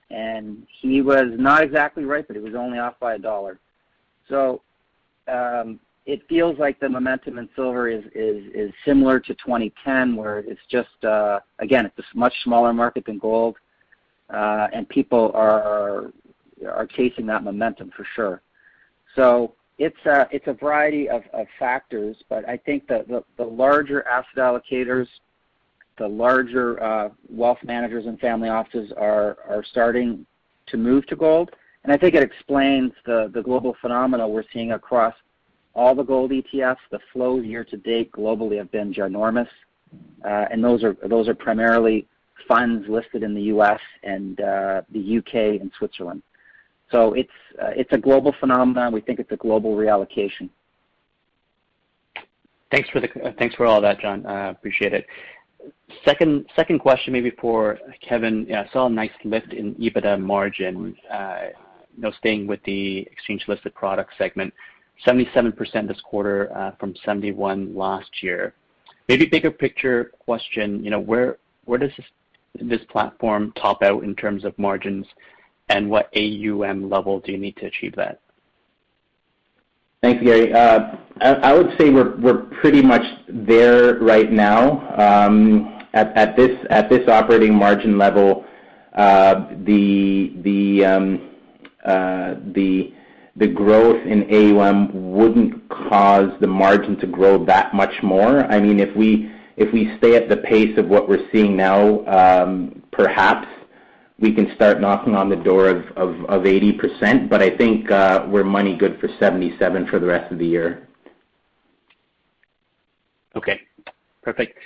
And 0.09 0.65
he 0.69 1.01
was 1.01 1.31
not 1.37 1.63
exactly 1.63 2.05
right, 2.05 2.25
but 2.25 2.35
he 2.35 2.41
was 2.41 2.55
only 2.55 2.79
off 2.79 2.99
by 2.99 3.13
$1. 3.13 3.57
Um, 4.31 5.79
it 6.05 6.27
feels 6.27 6.59
like 6.59 6.79
the 6.79 6.89
momentum 6.89 7.37
in 7.37 7.47
silver 7.55 7.87
is 7.89 8.03
similar 8.85 9.19
to 9.21 9.33
2010, 9.35 10.15
where 10.15 10.39
it's 10.39 10.61
just, 10.69 11.03
uh, 11.05 11.39
again, 11.59 11.85
it's 11.85 11.97
a 11.97 12.17
much 12.17 12.33
smaller 12.43 12.73
market 12.73 13.05
than 13.05 13.17
gold, 13.19 13.55
uh, 14.29 14.67
and 14.73 14.87
people 14.89 15.31
are 15.33 16.11
chasing 16.89 17.25
that 17.27 17.43
momentum 17.43 17.91
for 17.95 18.05
sure. 18.15 18.41
So 19.15 19.53
it's 19.77 19.95
a 20.05 20.53
variety 20.53 21.09
of 21.09 21.23
factors, 21.57 22.17
but 22.27 22.47
I 22.47 22.57
think 22.57 22.87
the 22.87 23.23
larger 23.39 24.05
asset 24.07 24.37
allocators, 24.37 25.07
the 25.97 26.07
larger 26.07 26.83
uh, 26.83 27.09
wealth 27.29 27.59
managers 27.63 28.07
and 28.07 28.19
family 28.19 28.49
offices 28.49 28.91
are 28.97 29.63
starting 29.69 30.25
to 30.67 30.77
move 30.77 31.05
to 31.07 31.15
gold. 31.15 31.51
I 31.91 31.97
think 31.97 32.15
it 32.15 32.23
explains 32.23 32.93
the 33.05 33.29
the 33.33 33.41
global 33.41 33.75
phenomena 33.81 34.27
we're 34.27 34.45
seeing 34.53 34.71
across 34.71 35.13
all 35.75 35.95
the 35.95 36.03
gold 36.03 36.31
ETFs. 36.31 36.77
The 36.91 36.99
flows 37.11 37.45
year 37.45 37.63
to 37.65 37.77
date 37.77 38.11
globally 38.11 38.57
have 38.57 38.71
been 38.71 38.93
ginormous. 38.93 39.49
Uh, 40.23 40.45
and 40.51 40.63
those 40.63 40.83
are 40.83 40.95
those 41.07 41.27
are 41.27 41.35
primarily 41.35 42.07
funds 42.47 42.87
listed 42.87 43.23
in 43.23 43.33
the 43.33 43.43
U.S. 43.43 43.79
and 44.03 44.39
uh, 44.39 44.81
the 44.91 44.99
U.K. 44.99 45.59
and 45.59 45.71
Switzerland. 45.77 46.21
So 46.91 47.13
it's 47.13 47.29
uh, 47.61 47.71
it's 47.75 47.91
a 47.91 47.97
global 47.97 48.33
phenomenon. 48.39 48.93
We 48.93 49.01
think 49.01 49.19
it's 49.19 49.31
a 49.31 49.37
global 49.37 49.75
reallocation. 49.75 50.49
Thanks 52.71 52.89
for 52.89 53.01
the 53.01 53.07
thanks 53.37 53.55
for 53.55 53.65
all 53.65 53.81
that, 53.81 53.99
John. 53.99 54.25
I 54.25 54.49
appreciate 54.49 54.93
it. 54.93 55.05
Second 56.05 56.45
question 56.79 57.13
maybe 57.13 57.31
for 57.39 57.79
Kevin. 58.07 58.47
I 58.53 58.69
saw 58.71 58.87
a 58.87 58.89
nice 58.89 59.11
lift 59.23 59.53
in 59.53 59.75
EBITDA 59.75 60.19
margin, 60.19 60.95
staying 62.17 62.47
with 62.47 62.61
the 62.63 62.99
exchange-listed 63.11 63.73
product 63.75 64.13
segment, 64.17 64.53
77% 65.05 65.87
this 65.87 66.01
quarter 66.01 66.55
uh, 66.55 66.71
from 66.79 66.95
71 67.03 67.75
last 67.75 68.21
year. 68.21 68.53
Maybe 69.07 69.25
bigger 69.25 69.51
picture 69.51 70.11
question, 70.19 70.83
you 70.83 70.89
know, 70.89 70.99
where 70.99 71.37
where 71.65 71.79
does 71.79 71.91
this 72.59 72.81
platform 72.89 73.53
top 73.55 73.83
out 73.83 74.03
in 74.03 74.15
terms 74.15 74.43
of 74.45 74.57
margins, 74.59 75.05
and 75.69 75.89
what 75.89 76.09
AUM 76.15 76.89
level 76.89 77.19
do 77.19 77.31
you 77.31 77.37
need 77.37 77.55
to 77.57 77.65
achieve 77.65 77.95
that? 77.95 78.19
Thanks, 80.01 80.21
Gary. 80.21 80.53
Uh, 80.53 80.97
I 81.21 81.53
would 81.53 81.77
say 81.79 81.89
we're 81.89 82.43
pretty 82.61 82.81
much 82.81 83.03
there 83.29 83.95
right 83.99 84.29
now. 84.31 84.89
Um, 84.97 85.79
at 85.93 86.35
this 86.35 87.07
operating 87.07 87.53
margin 87.53 87.97
level, 87.97 88.45
uh, 88.93 89.45
the 89.63 90.85
um, 90.85 91.29
growth 93.47 94.05
in 94.05 94.23
AUM 94.31 95.13
wouldn't 95.13 95.67
cause 95.69 96.31
the 96.39 96.47
margin 96.47 96.97
to 96.99 97.07
grow 97.07 97.43
that 97.45 97.73
much 97.73 98.03
more. 98.03 98.45
I 98.45 98.59
mean, 98.59 98.79
if 98.79 98.95
we 98.95 99.97
stay 99.97 100.15
at 100.15 100.29
the 100.29 100.37
pace 100.37 100.77
of 100.77 100.87
what 100.87 101.09
we're 101.09 101.29
seeing 101.31 101.55
now, 101.55 102.05
um, 102.05 102.83
perhaps 102.91 103.47
we 104.19 104.33
can 104.33 104.53
start 104.55 104.79
knocking 104.79 105.15
on 105.15 105.29
the 105.29 105.35
door 105.35 105.67
of 105.67 106.43
80%, 106.43 107.29
but 107.29 107.41
I 107.41 107.49
think 107.57 107.91
uh, 107.91 108.25
we're 108.29 108.43
money 108.43 108.77
good 108.77 108.99
for 108.99 109.09
77 109.19 109.87
for 109.87 109.99
the 109.99 110.05
rest 110.05 110.31
of 110.31 110.37
the 110.37 110.45
year. 110.45 110.87
Okay, 113.35 113.59
perfect. 114.21 114.57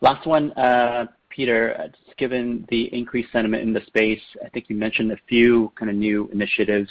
Last 0.00 0.26
one. 0.26 0.52
Uh, 0.52 1.06
Peter, 1.38 1.76
uh, 1.78 1.86
just 1.86 2.16
given 2.16 2.66
the 2.68 2.92
increased 2.92 3.30
sentiment 3.30 3.62
in 3.62 3.72
the 3.72 3.80
space, 3.86 4.20
I 4.44 4.48
think 4.48 4.64
you 4.66 4.74
mentioned 4.74 5.12
a 5.12 5.16
few 5.28 5.70
kind 5.76 5.88
of 5.88 5.94
new 5.94 6.28
initiatives, 6.32 6.90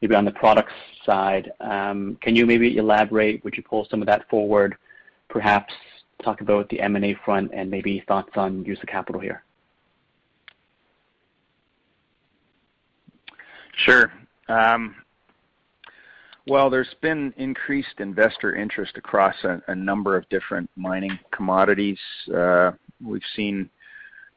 maybe 0.00 0.14
on 0.14 0.24
the 0.24 0.30
products 0.30 0.72
side. 1.04 1.52
Um, 1.60 2.16
can 2.22 2.34
you 2.34 2.46
maybe 2.46 2.78
elaborate? 2.78 3.44
Would 3.44 3.58
you 3.58 3.62
pull 3.62 3.86
some 3.90 4.00
of 4.00 4.06
that 4.06 4.26
forward, 4.30 4.74
perhaps 5.28 5.74
talk 6.22 6.40
about 6.40 6.66
the 6.70 6.80
M&A 6.80 7.14
front 7.26 7.50
and 7.52 7.70
maybe 7.70 8.02
thoughts 8.08 8.30
on 8.36 8.64
use 8.64 8.78
of 8.80 8.88
capital 8.88 9.20
here? 9.20 9.44
Sure. 13.84 14.10
Um, 14.48 14.94
well, 16.46 16.70
there's 16.70 16.94
been 17.02 17.34
increased 17.36 17.96
investor 17.98 18.56
interest 18.56 18.96
across 18.96 19.34
a 19.44 19.74
number 19.74 20.16
of 20.16 20.26
different 20.30 20.70
mining 20.74 21.18
commodities. 21.32 21.98
Uh, 22.34 22.70
we've 23.02 23.22
seen 23.36 23.68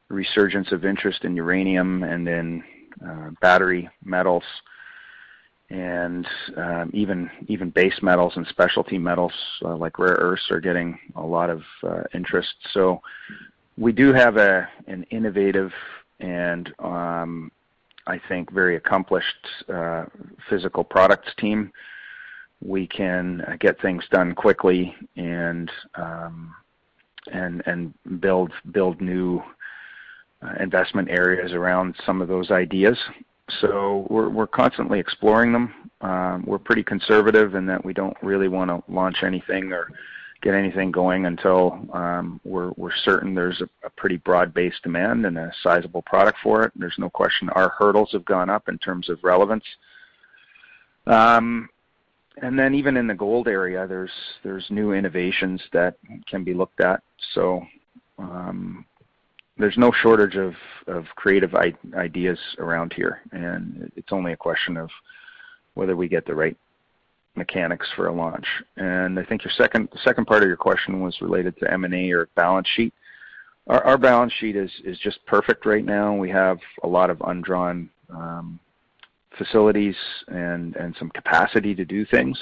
resurgence 0.08 0.72
of 0.72 0.84
interest 0.84 1.24
in 1.24 1.36
uranium 1.36 2.02
and 2.02 2.28
in 2.28 2.64
uh, 3.06 3.30
battery 3.40 3.88
metals 4.04 4.44
and 5.70 6.26
um, 6.56 6.90
even 6.94 7.30
even 7.46 7.68
base 7.70 8.00
metals 8.00 8.32
and 8.36 8.46
specialty 8.46 8.96
metals 8.96 9.32
uh, 9.64 9.76
like 9.76 9.98
rare 9.98 10.16
earths 10.18 10.50
are 10.50 10.60
getting 10.60 10.98
a 11.16 11.22
lot 11.22 11.50
of 11.50 11.62
uh, 11.82 12.02
interest. 12.14 12.54
So 12.72 13.02
we 13.76 13.92
do 13.92 14.12
have 14.14 14.38
a 14.38 14.68
an 14.86 15.04
innovative 15.10 15.72
and 16.20 16.72
um, 16.78 17.52
I 18.06 18.18
think 18.28 18.50
very 18.50 18.76
accomplished 18.76 19.46
physical 20.48 20.82
products 20.82 21.30
team. 21.38 21.70
We 22.64 22.86
can 22.86 23.56
get 23.60 23.80
things 23.80 24.02
done 24.10 24.34
quickly 24.34 24.96
and 25.16 25.70
um, 25.94 26.54
and 27.30 27.62
and 27.66 28.20
build 28.20 28.52
build 28.72 29.00
new 29.00 29.42
Uh, 30.40 30.54
investment 30.60 31.08
areas 31.10 31.52
around 31.52 31.96
some 32.06 32.22
of 32.22 32.28
those 32.28 32.52
ideas. 32.52 32.96
So 33.60 34.06
we're 34.08 34.28
we're 34.28 34.46
constantly 34.46 35.00
exploring 35.00 35.52
them. 35.52 35.74
Um, 36.00 36.44
we're 36.46 36.60
pretty 36.60 36.84
conservative 36.84 37.56
in 37.56 37.66
that 37.66 37.84
we 37.84 37.92
don't 37.92 38.16
really 38.22 38.46
want 38.46 38.70
to 38.70 38.92
launch 38.92 39.24
anything 39.24 39.72
or 39.72 39.90
get 40.40 40.54
anything 40.54 40.92
going 40.92 41.26
until 41.26 41.80
um, 41.92 42.40
we're 42.44 42.70
we're 42.76 42.94
certain 43.04 43.34
there's 43.34 43.60
a 43.82 43.90
pretty 43.90 44.16
broad-based 44.18 44.80
demand 44.84 45.26
and 45.26 45.36
a 45.38 45.50
sizable 45.64 46.02
product 46.02 46.38
for 46.40 46.62
it. 46.62 46.72
There's 46.76 46.94
no 46.98 47.10
question 47.10 47.48
our 47.50 47.70
hurdles 47.70 48.10
have 48.12 48.24
gone 48.24 48.48
up 48.48 48.68
in 48.68 48.78
terms 48.78 49.08
of 49.08 49.18
relevance. 49.24 49.64
Um, 51.08 51.68
and 52.42 52.56
then 52.56 52.74
even 52.76 52.96
in 52.96 53.08
the 53.08 53.14
gold 53.14 53.48
area, 53.48 53.88
there's 53.88 54.12
there's 54.44 54.66
new 54.70 54.92
innovations 54.92 55.60
that 55.72 55.96
can 56.30 56.44
be 56.44 56.54
looked 56.54 56.80
at. 56.80 57.02
Um, 58.18 58.84
There's 59.58 59.76
no 59.76 59.92
shortage 60.02 60.36
of 60.36 60.54
of 60.86 61.04
creative 61.16 61.54
ideas 61.54 62.38
around 62.58 62.92
here, 62.94 63.20
and 63.32 63.92
it's 63.96 64.12
only 64.12 64.32
a 64.32 64.36
question 64.36 64.76
of 64.76 64.88
whether 65.74 65.96
we 65.96 66.08
get 66.08 66.24
the 66.26 66.34
right 66.34 66.56
mechanics 67.36 67.86
for 67.94 68.08
a 68.08 68.12
launch. 68.12 68.46
And 68.76 69.18
I 69.18 69.24
think 69.24 69.42
the 69.42 69.50
second 70.04 70.26
part 70.26 70.42
of 70.42 70.48
your 70.48 70.56
question 70.56 71.00
was 71.00 71.20
related 71.20 71.56
to 71.58 71.72
M&A 71.72 72.10
or 72.10 72.28
balance 72.34 72.68
sheet. 72.74 72.92
Our 73.68 73.98
balance 73.98 74.32
sheet 74.40 74.56
is 74.56 74.70
is 74.84 74.98
just 74.98 75.24
perfect 75.26 75.66
right 75.66 75.84
now. 75.84 76.14
We 76.14 76.30
have 76.30 76.58
a 76.82 76.88
lot 76.88 77.10
of 77.10 77.20
undrawn 77.26 77.90
um, 78.08 78.58
facilities 79.36 79.96
and 80.28 80.74
some 80.98 81.10
capacity 81.10 81.74
to 81.74 81.84
do 81.84 82.06
things. 82.06 82.38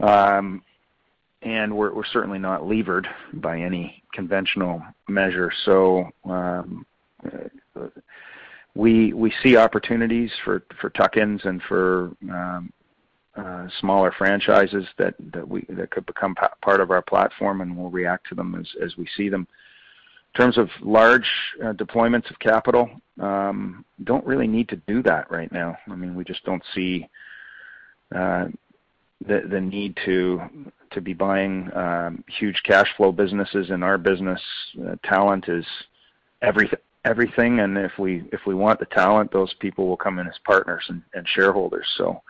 Um, 0.00 0.62
And 1.42 1.76
we're 1.76 2.04
certainly 2.06 2.38
not 2.38 2.66
levered 2.66 3.06
by 3.34 3.60
any 3.60 4.02
conventional 4.12 4.82
measure. 5.08 5.52
So 5.64 6.10
um, 6.24 6.84
we 8.74 9.12
we 9.12 9.32
see 9.42 9.56
opportunities 9.56 10.30
for 10.44 10.64
for 10.80 10.90
tuck-ins 10.90 11.44
and 11.44 11.62
for 11.62 12.10
um, 12.30 12.72
uh, 13.36 13.68
smaller 13.80 14.12
franchises 14.18 14.84
that 14.98 15.14
that 15.32 15.46
we 15.46 15.64
that 15.68 15.90
could 15.90 16.06
become 16.06 16.34
part 16.60 16.80
of 16.80 16.90
our 16.90 17.02
platform, 17.02 17.60
and 17.60 17.76
we'll 17.76 17.90
react 17.90 18.28
to 18.28 18.34
them 18.34 18.64
as 18.82 18.96
we 18.96 19.06
see 19.16 19.28
them. 19.28 19.46
In 20.34 20.44
terms 20.44 20.58
of 20.58 20.68
large 20.82 21.28
uh, 21.62 21.72
deployments 21.72 22.30
of 22.30 22.38
capital, 22.38 22.90
um, 23.20 23.84
don't 24.04 24.26
really 24.26 24.46
need 24.46 24.68
to 24.68 24.76
do 24.86 25.02
that 25.02 25.30
right 25.30 25.50
now. 25.50 25.76
I 25.88 25.94
mean, 25.94 26.14
we 26.14 26.24
just 26.24 26.44
don't 26.44 26.62
see 26.74 27.08
uh, 28.14 28.46
the 29.26 29.60
need 29.60 29.96
to 30.04 30.40
be 31.02 31.14
buying 31.14 31.70
um, 31.74 32.24
huge 32.28 32.60
cash 32.64 32.88
flow 32.96 33.12
businesses 33.12 33.70
in 33.70 33.82
our 33.82 33.98
business. 33.98 34.40
Uh, 34.80 34.96
talent 35.04 35.48
is 35.48 35.64
everything, 36.42 37.60
and 37.60 37.78
if 37.78 37.98
we 37.98 38.24
want 38.46 38.80
the 38.80 38.86
talent, 38.86 39.30
those 39.32 39.54
people 39.54 39.86
will 39.86 39.96
come 39.96 40.18
in 40.18 40.26
as 40.26 40.38
partners 40.44 40.84
and 40.88 41.28
shareholders. 41.28 41.86
So 41.96 42.20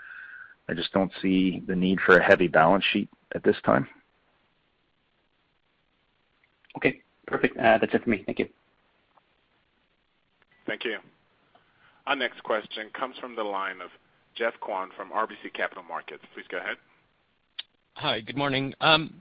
I 0.69 0.75
just 0.75 0.93
don't 0.93 1.13
see 1.23 1.63
the 1.67 1.77
need 1.77 1.99
for 2.01 2.19
a 2.19 2.23
heavy 2.23 2.49
balance 2.49 2.85
sheet 2.93 3.09
at 3.35 3.43
this 3.43 3.57
time. 3.65 3.89
Okay, 6.77 7.01
perfect. 7.27 7.57
Uh, 7.57 7.79
that's 7.79 7.95
it 7.95 8.05
for 8.05 8.11
me. 8.11 8.23
Thank 8.27 8.39
you. 8.39 8.49
Thank 10.67 10.85
you. 10.85 10.99
Our 12.07 12.17
next 12.17 12.43
question 12.43 12.89
comes 12.93 13.17
from 13.19 13.35
the 13.35 13.43
line 13.43 13.81
of 13.81 13.91
Geoff 14.39 14.55
Kwan 14.61 14.91
from 14.97 15.11
RBC 15.11 15.53
Capital 15.53 15.83
Markets. 15.83 16.23
Please 16.33 16.47
go 16.49 16.59
ahead. 16.59 16.77
Hi, 17.95 18.21
good 18.21 18.37
morning. 18.37 18.73
Um, 18.81 19.21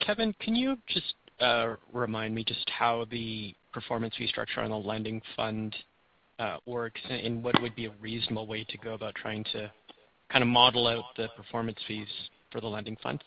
Kevin, 0.00 0.34
can 0.40 0.56
you 0.56 0.76
just 0.88 1.14
uh, 1.40 1.76
remind 1.92 2.34
me 2.34 2.42
just 2.42 2.68
how 2.68 3.06
the 3.10 3.54
performance 3.72 4.14
fee 4.18 4.26
structure 4.26 4.60
on 4.60 4.70
the 4.70 4.76
lending 4.76 5.22
fund 5.36 5.76
uh, 6.40 6.56
works 6.66 7.00
and 7.08 7.44
what 7.44 7.60
would 7.62 7.76
be 7.76 7.86
a 7.86 7.92
reasonable 8.00 8.48
way 8.48 8.64
to 8.64 8.78
go 8.78 8.94
about 8.94 9.14
trying 9.14 9.44
to 9.52 9.70
kind 10.32 10.42
of 10.42 10.48
model 10.48 10.88
out 10.88 11.04
the 11.16 11.28
performance 11.36 11.78
fees 11.86 12.08
for 12.50 12.60
the 12.60 12.66
lending 12.66 12.96
funds? 13.00 13.22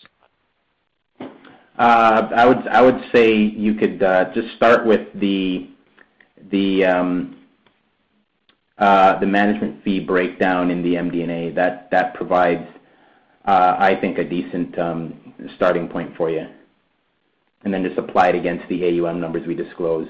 Uh, 1.22 2.28
I 2.36 2.82
would 2.82 3.02
say 3.16 3.34
you 3.34 3.76
could 3.76 4.00
just 4.36 4.54
start 4.58 4.86
with 4.86 5.08
the 5.16 5.70
the 6.52 6.84
um, 6.84 7.39
Uh, 8.80 9.20
management 9.26 9.84
fee 9.84 10.00
breakdown 10.00 10.72
in 10.72 10.82
the 10.82 10.94
MD&A. 10.94 11.52
That 11.54 12.14
provides, 12.14 12.66
uh, 13.44 13.76
I 13.78 13.98
think, 14.00 14.18
a 14.18 14.24
decent 14.24 14.80
um, 14.80 15.34
starting 15.58 15.90
point 15.90 16.16
for 16.16 16.30
you. 16.30 16.48
And 17.66 17.74
then 17.74 17.84
just 17.84 17.98
apply 17.98 18.30
it 18.30 18.36
against 18.36 18.70
the 18.70 18.86
AUM 18.86 19.20
numbers 19.20 19.46
we 19.46 19.54
disclose. 19.54 20.08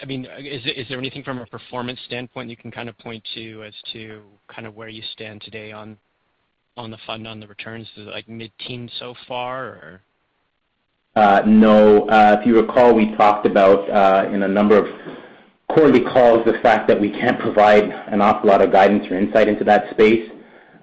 I 0.00 0.04
mean, 0.04 0.24
is 0.38 0.88
there 0.88 0.98
anything 0.98 1.24
from 1.24 1.38
a 1.38 1.46
performance 1.46 1.98
standpoint 2.06 2.48
you 2.48 2.56
can 2.56 2.70
kind 2.70 2.88
of 2.88 2.96
point 2.98 3.26
to 3.34 3.64
as 3.64 3.74
to 3.92 4.22
kind 4.46 4.64
of 4.64 4.76
where 4.76 4.88
you 4.88 5.02
stand 5.14 5.42
today 5.42 5.72
on 5.72 5.98
the 6.76 6.98
fund, 7.06 7.26
on 7.26 7.40
the 7.40 7.48
returns? 7.48 7.88
Is 7.96 8.06
it 8.06 8.10
like 8.10 8.28
mid-teen 8.28 8.88
so 9.00 9.16
far, 9.26 9.64
or? 9.64 10.02
Uh, 11.16 11.42
no. 11.44 12.06
If 12.08 12.46
you 12.46 12.60
recall, 12.60 12.94
we 12.94 13.16
talked 13.16 13.46
about, 13.46 14.32
in 14.32 14.44
a 14.44 14.48
number 14.48 14.78
of 14.78 14.86
quarterly 15.72 16.00
calls, 16.00 16.44
the 16.44 16.58
fact 16.62 16.88
that 16.88 17.00
we 17.00 17.10
can't 17.10 17.38
provide 17.38 17.84
an 17.84 18.20
awful 18.20 18.48
lot 18.48 18.60
of 18.60 18.70
guidance 18.70 19.06
or 19.10 19.16
insight 19.16 19.48
into 19.48 19.64
that 19.64 19.90
space. 19.90 20.30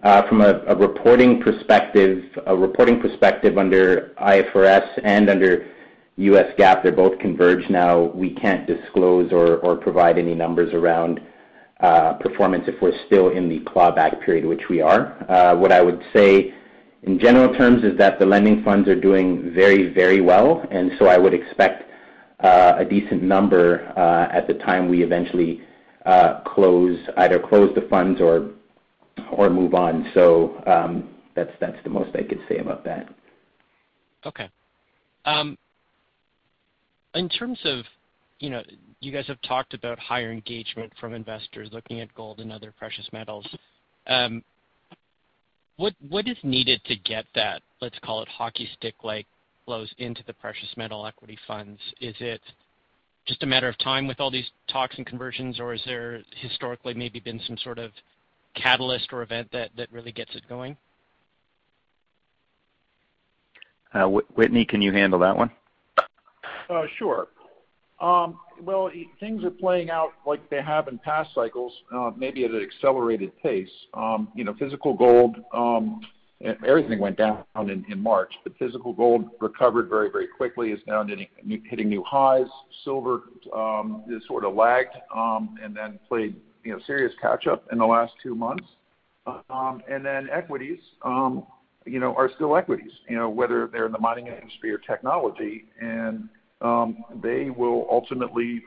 Uh, 0.02 0.26
from 0.30 0.40
a 0.40 0.64
a, 0.68 0.76
reporting 0.76 1.42
perspective 1.42 2.24
a 2.48 2.56
reporting 2.56 3.02
perspective 3.02 3.58
under 3.58 4.14
IFRS 4.22 4.88
and 5.04 5.30
under 5.30 5.68
US 6.16 6.54
GAAP, 6.58 6.84
they're 6.84 6.92
both 6.94 7.20
converged 7.20 7.70
now. 7.70 8.04
We 8.04 8.34
can't 8.36 8.66
disclose 8.66 9.34
or 9.34 9.76
provide 9.76 10.18
any 10.18 10.36
numbers 10.36 10.74
around 10.74 11.20
uh, 11.82 12.14
performance 12.14 12.66
if 12.68 12.82
we're 12.82 12.98
still 13.08 13.30
in 13.30 13.50
the 13.50 13.60
clawback 13.62 14.24
period, 14.24 14.46
which 14.46 14.70
we 14.70 14.82
are. 14.82 15.26
Uh, 15.30 15.56
what 15.56 15.72
I 15.72 15.82
would 15.82 16.02
say 16.14 16.54
in 17.04 17.20
general 17.20 17.54
terms 17.56 17.84
is 17.84 17.98
that 17.98 18.20
the 18.20 18.26
lending 18.26 18.64
funds 18.64 18.88
are 18.90 19.00
doing 19.00 19.54
very, 19.54 19.94
very 19.94 20.22
well, 20.22 20.66
and 20.72 20.92
so 21.00 21.08
I 21.08 21.18
would 21.18 21.34
expect 21.34 21.89
a 22.40 22.86
decent 22.90 23.24
number 23.24 23.92
uh, 23.98 24.28
at 24.32 24.48
the 24.48 24.54
time 24.56 24.88
we 24.90 25.04
eventually 25.04 25.62
uh, 26.06 26.42
close, 26.42 26.98
either 27.18 27.40
close 27.40 27.74
the 27.76 27.88
funds 27.90 28.22
or 28.22 28.52
move 29.50 29.74
on. 29.74 30.10
So 30.14 30.64
um 30.66 31.10
that's 31.36 31.52
that's 31.60 31.78
the 31.84 31.90
most 31.90 32.16
I 32.16 32.24
could 32.24 32.42
say 32.50 32.58
about 32.58 32.84
that. 32.86 33.10
Okay. 34.26 34.50
Um, 35.26 35.58
in 37.16 37.30
terms 37.30 37.60
of, 37.64 37.86
you 38.40 38.50
know, 38.50 38.62
you 39.00 39.12
guys 39.12 39.28
have 39.28 39.42
talked 39.42 39.74
about 39.74 40.00
higher 40.00 40.32
engagement 40.32 40.92
from 41.00 41.14
investors 41.14 41.70
looking 41.72 42.02
at 42.02 42.14
gold 42.14 42.40
and 42.40 42.52
other 42.52 42.74
precious 42.78 43.08
metals. 43.14 43.48
Um, 44.08 44.44
what 45.78 46.28
is 46.28 46.38
needed 46.44 46.84
to 46.86 46.96
get 46.98 47.26
that, 47.36 47.62
let's 47.82 47.98
call 48.00 48.22
it 48.22 48.28
hockey 48.28 48.68
stick-like 48.78 49.28
flows 49.70 49.94
into 50.00 50.24
the 50.26 50.34
precious 50.34 50.68
metal 50.78 51.06
equity 51.06 51.38
funds? 51.46 51.80
Is 52.02 52.16
it 52.20 52.42
just 53.28 53.44
a 53.44 53.46
matter 53.46 53.68
of 53.68 53.78
time 53.78 54.08
with 54.08 54.20
all 54.20 54.32
these 54.32 54.50
talks 54.68 54.98
and 54.98 55.06
conversions, 55.06 55.60
or 55.60 55.76
is 55.76 55.82
there 55.86 56.24
historically 56.42 56.96
maybe 56.96 57.20
been 57.20 57.40
some 57.46 57.56
sort 57.56 57.78
of 57.78 57.92
catalyst 58.56 59.14
or 59.14 59.22
event 59.22 59.48
that 59.52 59.70
really 59.92 60.12
gets 60.12 60.36
it 60.36 60.42
going? 60.50 60.76
Uh, 63.94 64.06
Whitney, 64.08 64.66
can 64.66 64.82
you 64.82 64.92
handle 64.92 65.20
that 65.20 65.38
one? 65.38 65.52
Uh, 66.68 66.86
sure. 66.98 67.28
Um, 68.02 68.40
well, 68.64 68.90
things 69.20 69.44
are 69.44 69.52
playing 69.52 69.92
out 69.92 70.14
like 70.26 70.50
they 70.50 70.64
have 70.64 70.88
in 70.88 70.98
past 70.98 71.30
cycles, 71.36 71.74
uh, 71.94 72.10
maybe 72.18 72.44
at 72.44 72.50
an 72.50 72.62
accelerated 72.64 73.38
pace. 73.44 73.70
Um 73.94 74.30
you 74.34 74.44
know 74.44 74.56
physical 74.58 74.96
gold, 74.96 75.36
um, 75.54 76.02
everything 76.42 77.00
went 77.00 77.18
down 77.18 77.44
in 77.58 78.02
March, 78.02 78.34
but 78.44 78.58
physical 78.58 78.94
gold 78.94 79.30
recovered 79.42 79.90
very 79.90 80.10
very 80.10 80.28
quickly. 80.28 80.72
It's 80.72 80.82
now 80.88 81.04
hitting 81.06 81.90
new 81.90 82.04
highs. 82.04 82.48
Silver 82.84 83.24
um, 83.54 84.04
has 84.12 84.22
sort 84.28 84.46
of 84.46 84.56
lagged, 84.56 84.96
um, 85.16 85.56
and 85.62 85.76
then 85.76 86.00
played 86.08 86.36
serious 86.86 87.14
catch 87.22 87.48
up 87.48 87.66
in 87.72 87.78
the 87.78 87.86
last 87.86 88.14
two 88.22 88.36
months. 88.36 88.66
Um 89.50 89.82
and 89.90 90.04
then 90.04 90.28
equities 90.32 90.80
um, 91.04 91.46
are 92.02 92.30
still 92.36 92.56
equities, 92.56 92.92
whether 93.10 93.68
they're 93.68 93.86
in 93.86 93.92
the 93.92 94.00
mining 94.00 94.28
industry 94.28 94.72
or 94.72 94.78
technology. 94.78 95.66
And 95.82 96.30
they 97.22 97.50
will 97.50 97.88
ultimately 97.92 98.62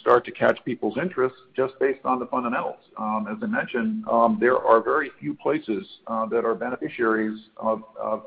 start 0.00 0.24
to 0.24 0.32
catch 0.32 0.58
people's 0.64 0.96
interest 1.00 1.34
just 1.56 1.78
based 1.78 2.04
on 2.04 2.18
the 2.18 2.26
fundamentals. 2.26 2.78
Um, 2.96 3.26
as 3.30 3.38
I 3.42 3.46
mentioned, 3.46 4.04
um, 4.08 4.38
there 4.40 4.58
are 4.58 4.82
very 4.82 5.10
few 5.20 5.34
places 5.34 5.86
uh, 6.06 6.26
that 6.26 6.44
are 6.44 6.54
beneficiaries 6.54 7.38
of 7.56 7.82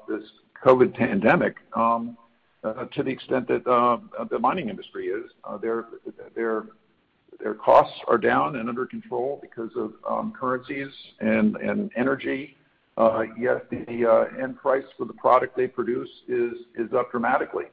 this 0.07 0.23
COVID 0.63 0.95
pandemic 0.95 1.57
um, 1.73 2.17
uh, 2.63 2.85
to 2.85 3.03
the 3.03 3.11
extent 3.11 3.47
that 3.47 3.65
uh, 3.67 3.97
the 4.29 4.39
mining 4.39 4.69
industry 4.69 5.07
is. 5.07 5.31
Their 5.61 5.85
their, 6.35 6.63
their 7.39 7.53
costs 7.53 7.97
are 8.07 8.17
down 8.17 8.55
and 8.57 8.67
under 8.67 8.85
control 8.85 9.39
because 9.41 9.71
of 9.75 9.93
currencies 10.33 10.91
and 11.19 11.55
and 11.57 11.91
energy. 11.95 12.57
Yet 13.39 13.69
the 13.69 14.27
end 14.41 14.57
price 14.57 14.85
for 14.97 15.05
the 15.05 15.13
product 15.13 15.55
they 15.55 15.67
produce 15.67 16.09
is 16.27 16.53
is 16.75 16.93
up 16.93 17.11
dramatically. 17.11 17.65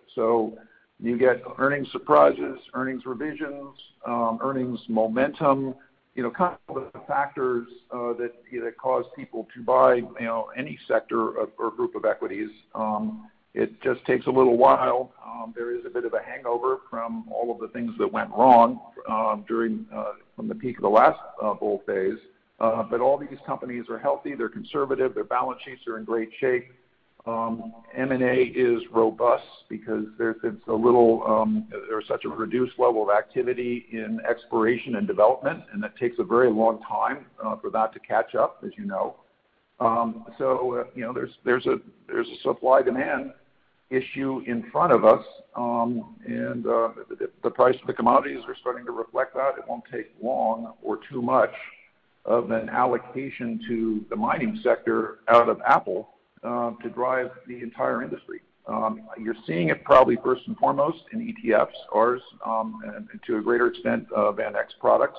You 1.04 1.18
get 1.18 1.42
earnings 1.58 1.88
surprises, 1.92 2.58
earnings 2.72 3.04
revisions, 3.04 3.74
um, 4.06 4.38
earnings 4.42 4.80
momentum, 4.88 5.74
you 6.14 6.22
know, 6.22 6.30
kind 6.30 6.56
of 6.68 6.76
the 6.92 7.00
factors 7.06 7.68
uh, 7.90 8.14
that 8.14 8.32
cause 8.80 9.04
people 9.14 9.46
to 9.54 9.62
buy 9.62 9.96
you 9.96 10.14
know, 10.20 10.50
any 10.56 10.78
sector 10.88 11.32
or 11.32 11.70
group 11.72 11.94
of 11.94 12.06
equities. 12.06 12.48
Um, 12.74 13.28
it 13.52 13.82
just 13.82 14.02
takes 14.06 14.26
a 14.26 14.30
little 14.30 14.56
while. 14.56 15.12
Um, 15.24 15.52
there 15.54 15.76
is 15.76 15.84
a 15.84 15.90
bit 15.90 16.06
of 16.06 16.14
a 16.14 16.22
hangover 16.22 16.78
from 16.88 17.26
all 17.30 17.52
of 17.52 17.60
the 17.60 17.68
things 17.68 17.92
that 17.98 18.10
went 18.10 18.30
wrong 18.30 18.80
during 19.46 19.84
uh, 19.94 20.12
from 20.34 20.48
the 20.48 20.54
peak 20.54 20.78
of 20.78 20.82
the 20.82 20.88
last 20.88 21.20
uh, 21.42 21.52
bull 21.52 21.82
phase. 21.86 22.18
Uh 22.60 22.84
but 22.84 23.00
all 23.00 23.18
these 23.18 23.38
companies 23.44 23.84
are 23.90 23.98
healthy, 23.98 24.34
they're 24.36 24.48
conservative, 24.48 25.12
their 25.12 25.24
balance 25.24 25.60
sheets 25.64 25.82
are 25.88 25.98
in 25.98 26.04
great 26.04 26.30
shape. 26.40 26.72
M&A 27.26 28.52
is 28.54 28.82
robust 28.92 29.44
because 29.68 30.04
there's 30.18 30.36
it's 30.44 30.66
a 30.68 30.72
little 30.72 31.24
um 31.26 31.66
there's 31.88 32.06
such 32.06 32.24
a 32.24 32.28
reduced 32.28 32.78
level 32.78 33.08
of 33.08 33.16
activity 33.16 33.86
in 33.92 34.20
exploration 34.28 34.96
and 34.96 35.06
development, 35.06 35.62
and 35.72 35.82
it 35.84 35.92
takes 35.98 36.18
a 36.18 36.24
very 36.24 36.50
long 36.50 36.80
time 36.82 37.24
for 37.60 37.70
that 37.70 37.92
to 37.94 37.98
catch 38.00 38.34
up, 38.34 38.62
as 38.64 38.72
you 38.76 38.84
know. 38.84 39.16
Um 39.80 40.26
so 40.38 40.80
uh 40.80 40.84
you 40.94 41.02
know 41.02 41.14
there's 41.44 41.66
a 41.66 41.80
there's 42.06 42.28
a 42.28 42.42
supply-demand 42.42 43.32
issue 43.90 44.42
in 44.46 44.70
front 44.70 44.92
of 44.92 45.04
us. 45.04 45.24
And 45.56 46.64
the 46.64 47.50
price 47.54 47.76
of 47.80 47.86
the 47.86 47.92
commodities 47.92 48.42
are 48.46 48.56
starting 48.60 48.84
to 48.86 48.92
reflect 48.92 49.34
that. 49.34 49.54
It 49.58 49.64
won't 49.68 49.84
take 49.90 50.12
long 50.22 50.74
or 50.82 50.98
too 51.10 51.22
much 51.22 51.54
of 52.24 52.50
an 52.50 52.68
allocation 52.68 53.60
to 53.68 54.04
the 54.08 54.16
mining 54.16 54.58
sector 54.62 55.18
out 55.28 55.48
of 55.48 55.60
Apple 55.66 56.08
Um, 56.44 56.76
to 56.82 56.90
drive 56.90 57.30
the 57.48 57.62
entire 57.62 58.02
industry. 58.02 58.42
Um, 58.66 59.08
you're 59.18 59.34
seeing 59.46 59.70
it 59.70 59.82
probably 59.82 60.18
first 60.22 60.42
and 60.46 60.54
foremost 60.58 60.98
in 61.12 61.34
ETFs, 61.34 61.72
ours, 61.90 62.20
um, 62.44 62.82
and 62.84 63.08
to 63.26 63.38
a 63.38 63.40
greater 63.40 63.66
extent, 63.66 64.06
uh, 64.14 64.30
VanEck 64.30 64.66
products. 64.78 65.18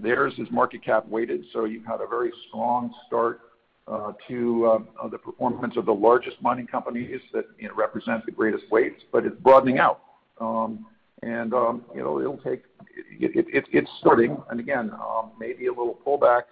Theirs 0.00 0.32
is 0.38 0.48
market 0.52 0.84
cap 0.84 1.08
weighted, 1.08 1.44
so 1.52 1.64
you've 1.64 1.84
had 1.84 2.00
a 2.00 2.06
very 2.06 2.30
strong 2.46 2.94
start 3.08 3.40
uh, 3.88 4.12
to 4.28 4.84
uh, 5.02 5.08
the 5.08 5.18
performance 5.18 5.76
of 5.76 5.86
the 5.86 5.94
largest 5.94 6.40
mining 6.40 6.68
companies 6.68 7.20
that 7.32 7.46
represent 7.74 8.24
the 8.26 8.32
greatest 8.32 8.70
weights, 8.70 9.02
but 9.10 9.26
it's 9.26 9.40
broadening 9.40 9.80
out. 9.80 10.02
It's 13.18 13.90
starting, 14.00 14.36
and 14.50 14.60
again, 14.60 14.90
um, 14.92 15.32
maybe 15.38 15.66
a 15.66 15.70
little 15.70 15.98
pullback, 16.06 16.42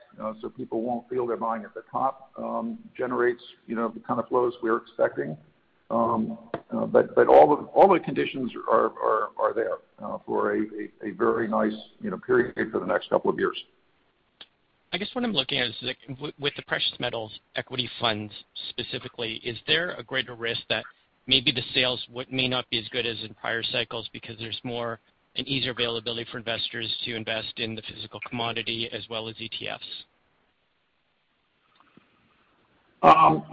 so 0.40 0.48
people 0.48 0.82
won't 0.82 1.08
feel 1.08 1.26
they're 1.26 1.36
buying 1.36 1.64
at 1.64 1.74
the 1.74 1.82
top, 1.90 2.30
um, 2.38 2.78
generates 2.96 3.42
the 3.66 3.74
kind 4.06 4.20
of 4.20 4.28
flows 4.28 4.54
we're 4.62 4.78
expecting. 4.78 5.36
Um, 5.90 6.36
uh, 6.70 6.84
but 6.84 7.28
all 7.28 7.88
the 7.90 8.00
conditions 8.00 8.52
are 8.70 8.92
there 9.54 9.78
uh, 10.02 10.18
for 10.26 10.54
a 10.54 11.10
very 11.16 11.48
nice 11.48 11.72
period 12.26 12.70
for 12.70 12.78
the 12.78 12.86
next 12.86 13.08
couple 13.08 13.30
of 13.30 13.38
years. 13.38 13.56
I 14.92 14.98
guess 14.98 15.08
what 15.14 15.24
I'm 15.24 15.32
looking 15.32 15.58
at 15.58 15.68
is 15.68 15.76
with 16.38 16.54
the 16.56 16.62
precious 16.62 16.92
metals 16.98 17.32
equity 17.56 17.88
funds 18.00 18.32
specifically, 18.70 19.34
is 19.44 19.58
there 19.66 19.92
a 19.92 20.02
greater 20.02 20.34
risk 20.34 20.60
that 20.68 20.84
maybe 21.26 21.52
the 21.52 21.62
sales 21.74 22.04
may 22.30 22.48
not 22.48 22.68
be 22.70 22.78
as 22.78 22.88
good 22.88 23.06
as 23.06 23.16
in 23.22 23.34
prior 23.34 23.62
cycles 23.62 24.08
because 24.12 24.36
there's 24.38 24.60
more 24.64 24.98
an 25.38 25.48
easier 25.48 25.70
availability 25.70 26.26
for 26.30 26.38
investors 26.38 26.92
to 27.04 27.14
invest 27.14 27.54
in 27.58 27.74
the 27.74 27.82
physical 27.82 28.20
commodity 28.28 28.90
as 28.92 29.08
well 29.08 29.28
as 29.28 29.36
ETFs? 29.36 29.78
Um, 33.02 33.44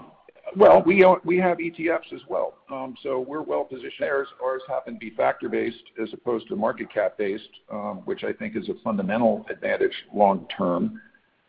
well, 0.57 0.81
we 0.83 0.99
have 0.99 1.57
ETFs 1.57 2.13
as 2.13 2.21
well. 2.27 2.55
Um 2.71 2.95
so 3.03 3.19
we're 3.19 3.43
well-positioned. 3.43 4.09
Ours 4.43 4.61
happen 4.67 4.93
to 4.95 4.99
be 4.99 5.11
factor-based 5.11 5.83
as 6.01 6.09
opposed 6.13 6.47
to 6.47 6.55
market 6.55 6.91
cap-based, 6.91 7.49
um, 7.71 8.01
which 8.05 8.23
I 8.23 8.33
think 8.33 8.55
is 8.55 8.67
a 8.69 8.73
fundamental 8.83 9.45
advantage 9.51 9.93
long 10.13 10.47
term. 10.57 10.99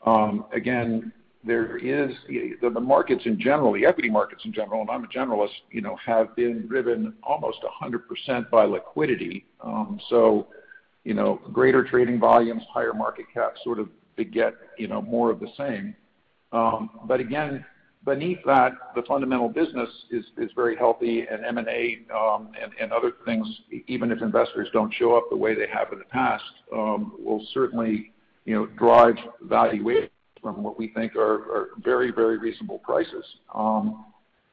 Um, 0.05 0.45
again, 0.53 1.13
the 1.47 2.81
markets 2.81 3.23
in 3.25 3.41
general, 3.41 3.73
the 3.73 3.87
equity 3.87 4.11
markets 4.11 4.43
in 4.45 4.53
general, 4.53 4.81
and 4.81 4.91
I'm 4.91 5.05
a 5.05 5.09
generalist, 5.09 5.51
you 5.71 5.81
know, 5.81 5.97
have 6.05 6.35
been 6.37 6.67
driven 6.67 7.15
almost 7.23 7.59
100% 7.83 8.51
by 8.51 8.65
liquidity. 8.65 9.47
Um, 9.61 10.01
so, 10.09 10.49
you 11.05 11.15
know, 11.15 11.41
greater 11.53 11.85
trading 11.85 12.19
volumes, 12.19 12.63
higher 12.73 12.93
market 12.93 13.27
caps 13.33 13.61
sort 13.65 13.79
of 13.79 13.89
beget 14.17 14.55
you 14.79 14.89
know, 14.89 15.03
more 15.03 15.31
of 15.31 15.41
the 15.41 15.49
same. 15.57 15.95
Um, 16.53 16.91
but 17.05 17.21
again, 17.21 17.65
beneath 18.05 18.39
that, 18.47 18.73
the 18.95 19.03
fundamental 19.03 19.49
business 19.49 19.89
is 20.11 20.51
very 20.55 20.77
healthy 20.77 21.27
and 21.31 21.45
M&A 21.45 21.99
um, 22.15 22.53
and 22.81 22.93
other 22.93 23.13
things, 23.25 23.47
even 23.89 24.11
if 24.11 24.23
investors 24.23 24.69
don't 24.73 24.93
show 24.95 25.17
up 25.17 25.25
the 25.31 25.37
way 25.37 25.55
they 25.55 25.67
have 25.73 25.93
in 25.93 25.99
the 25.99 26.05
past, 26.07 26.45
will 26.71 27.45
certainly 27.53 28.13
you 28.45 28.55
know, 28.55 28.67
drive 28.67 29.17
valuation 29.43 30.09
from 30.55 30.63
what 30.63 30.79
we 30.79 30.89
think 30.89 31.17
are 31.17 31.69
very 31.79 32.11
very 32.11 32.39
reasonable 32.39 32.79
prices. 32.79 33.25
Um 33.55 34.05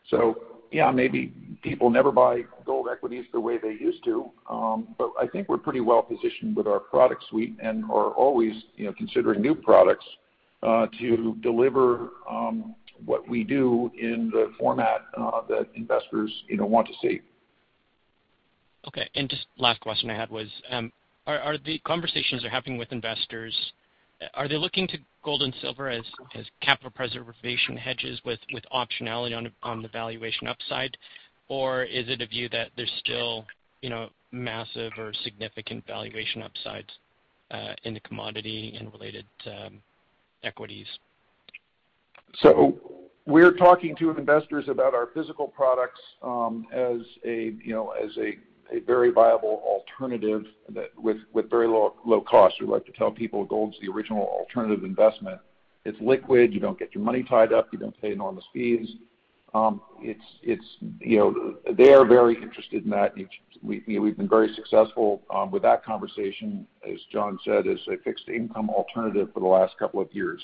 so 0.10 0.54
yeah, 0.74 0.90
maybe 0.90 1.32
people 1.62 1.90
never 1.92 2.12
buy 2.12 2.42
gold 2.66 2.88
equities 2.92 3.26
the 3.32 3.40
way 3.40 3.58
they 3.62 3.74
used 3.74 4.04
to. 4.06 4.32
Um, 4.50 4.96
but 4.98 5.12
I 5.22 5.28
think 5.28 5.48
we're 5.48 5.60
pretty 5.60 5.82
well-positioned 5.82 6.56
with 6.56 6.66
our 6.66 6.80
product 6.80 7.24
suite 7.30 7.56
and 7.62 7.84
are 7.86 8.10
always 8.10 8.54
considering 8.98 9.42
new 9.42 9.54
products 9.54 10.06
to 10.64 11.38
deliver 11.44 12.10
what 13.06 13.28
we 13.30 13.44
do 13.44 13.92
in 14.00 14.32
the 14.32 14.52
format 14.60 15.02
that 15.48 15.68
investors 15.76 16.32
want 16.50 16.88
to 16.88 16.94
see. 17.02 17.22
Okay. 18.88 19.08
And 19.16 19.30
just 19.30 19.46
last 19.58 19.80
question 19.80 20.10
I 20.10 20.16
had 20.16 20.32
was, 20.32 20.48
are 21.28 21.58
the 21.64 21.78
conversations 21.86 22.42
you're 22.42 22.52
having 22.52 22.78
with 22.78 22.92
investors, 22.92 23.56
are 24.34 24.48
they 24.48 24.58
looking 24.58 24.88
to 24.88 24.98
gold 25.24 25.42
and 25.42 25.54
silver 25.62 25.90
as 25.90 26.04
capital 26.62 26.92
preservation 26.92 27.78
hedges 27.78 28.20
with 28.26 28.40
optionality 28.74 29.52
on 29.64 29.82
the 29.82 29.88
valuation 29.90 30.48
upside? 30.48 30.96
Or 31.50 31.84
is 31.84 32.08
it 32.08 32.22
a 32.22 32.28
view 32.28 32.50
that 32.50 32.70
there's 32.76 32.92
still 33.00 33.46
massive 34.32 34.94
or 34.98 35.14
significant 35.24 35.86
valuation 35.86 36.42
upsides 36.42 36.90
in 37.84 37.94
the 37.94 38.00
commodity 38.02 38.76
and 38.80 38.92
related 38.94 39.26
equities? 40.44 40.88
So 42.42 42.80
we're 43.26 43.54
talking 43.54 43.96
to 43.98 44.10
investors 44.12 44.66
about 44.68 44.94
our 44.94 45.08
physical 45.14 45.48
products 45.48 46.00
um 46.22 46.66
as 46.74 46.98
a 47.26 47.54
you 47.64 47.74
know 47.74 47.92
as 47.92 48.12
a 48.18 48.38
very 48.86 49.12
viable 49.12 49.62
alternative 49.66 50.44
with 50.98 51.50
very 51.50 51.68
low 51.68 52.24
cost. 52.28 52.56
We 52.60 52.68
like 52.68 52.86
to 52.86 52.92
tell 52.92 53.12
people 53.12 53.46
gold's 53.46 53.78
the 53.82 53.90
original 53.90 54.24
alternative 54.24 54.84
investment. 54.84 55.40
It's 55.86 56.00
liquid. 56.00 56.54
You 56.54 56.60
don't 56.60 56.80
get 56.80 56.96
your 56.96 57.04
money 57.04 57.24
tied 57.24 57.52
up. 57.52 57.68
You 57.72 57.80
don't 57.80 58.00
pay 58.02 58.12
enormous 58.12 58.46
fees. 58.54 58.88
Um, 59.54 59.82
they 60.02 61.94
are 61.94 62.06
very 62.06 62.42
interested 62.42 62.84
in 62.84 62.90
that. 62.90 63.14
We've 63.62 64.18
been 64.18 64.30
very 64.30 64.54
successful 64.56 65.22
um, 65.34 65.52
with 65.52 65.62
that 65.62 65.86
conversation, 65.86 66.66
as 66.92 67.00
John 67.12 67.38
said, 67.46 67.68
as 67.68 67.78
a 67.88 67.98
fixed 68.04 68.30
income 68.30 68.70
alternative 68.72 69.30
for 69.34 69.42
the 69.42 69.48
last 69.48 69.78
couple 69.78 70.02
of 70.02 70.12
years. 70.12 70.42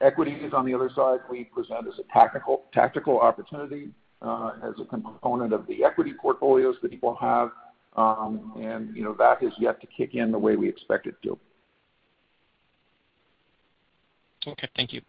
Equities, 0.00 0.52
on 0.52 0.66
the 0.66 0.74
other 0.74 0.90
side, 0.96 1.20
we 1.30 1.44
present 1.44 1.86
as 1.86 1.94
a 2.00 2.62
tactical 2.72 3.20
opportunity 3.20 3.90
Uh, 4.24 4.52
as 4.66 4.72
a 4.80 4.86
component 4.86 5.52
of 5.52 5.66
the 5.66 5.84
equity 5.84 6.14
portfolios 6.18 6.76
that 6.80 6.90
people 6.90 7.14
have. 7.20 7.50
Um, 7.94 8.54
and 8.56 8.96
that 9.18 9.42
has 9.42 9.52
yet 9.58 9.82
to 9.82 9.86
kick 9.86 10.14
in 10.14 10.32
the 10.32 10.38
way 10.38 10.56
we 10.56 10.66
expect 10.66 11.06
it 11.06 11.14
to. 11.24 11.38
Okay. 14.46 14.68
Thank 14.76 14.94
you. 14.94 15.02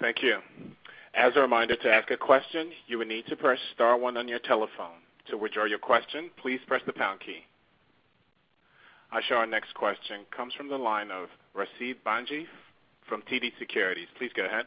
Thank 0.00 0.22
you. 0.22 0.36
As 1.14 1.32
a 1.34 1.40
reminder, 1.40 1.76
to 1.76 1.90
ask 1.90 2.10
a 2.10 2.16
question, 2.18 2.70
you 2.86 2.98
will 2.98 3.06
need 3.06 3.26
to 3.28 3.36
press 3.36 3.58
star 3.74 3.96
one 3.96 4.18
on 4.18 4.28
your 4.28 4.40
telephone. 4.40 5.00
To 5.30 5.38
withdraw 5.38 5.64
your 5.64 5.78
question, 5.78 6.28
please 6.42 6.60
press 6.66 6.82
the 6.84 6.92
pound 6.92 7.20
key. 7.20 7.38
I 9.10 9.22
show 9.26 9.36
our 9.36 9.46
next 9.46 9.72
question 9.72 10.26
comes 10.36 10.52
from 10.52 10.68
the 10.68 10.76
line 10.76 11.10
of 11.10 11.28
Rasib 11.56 11.96
Bhanji 12.06 12.44
from 13.08 13.22
TD 13.22 13.52
Securities. 13.58 14.08
Please 14.18 14.30
go 14.36 14.44
ahead. 14.44 14.66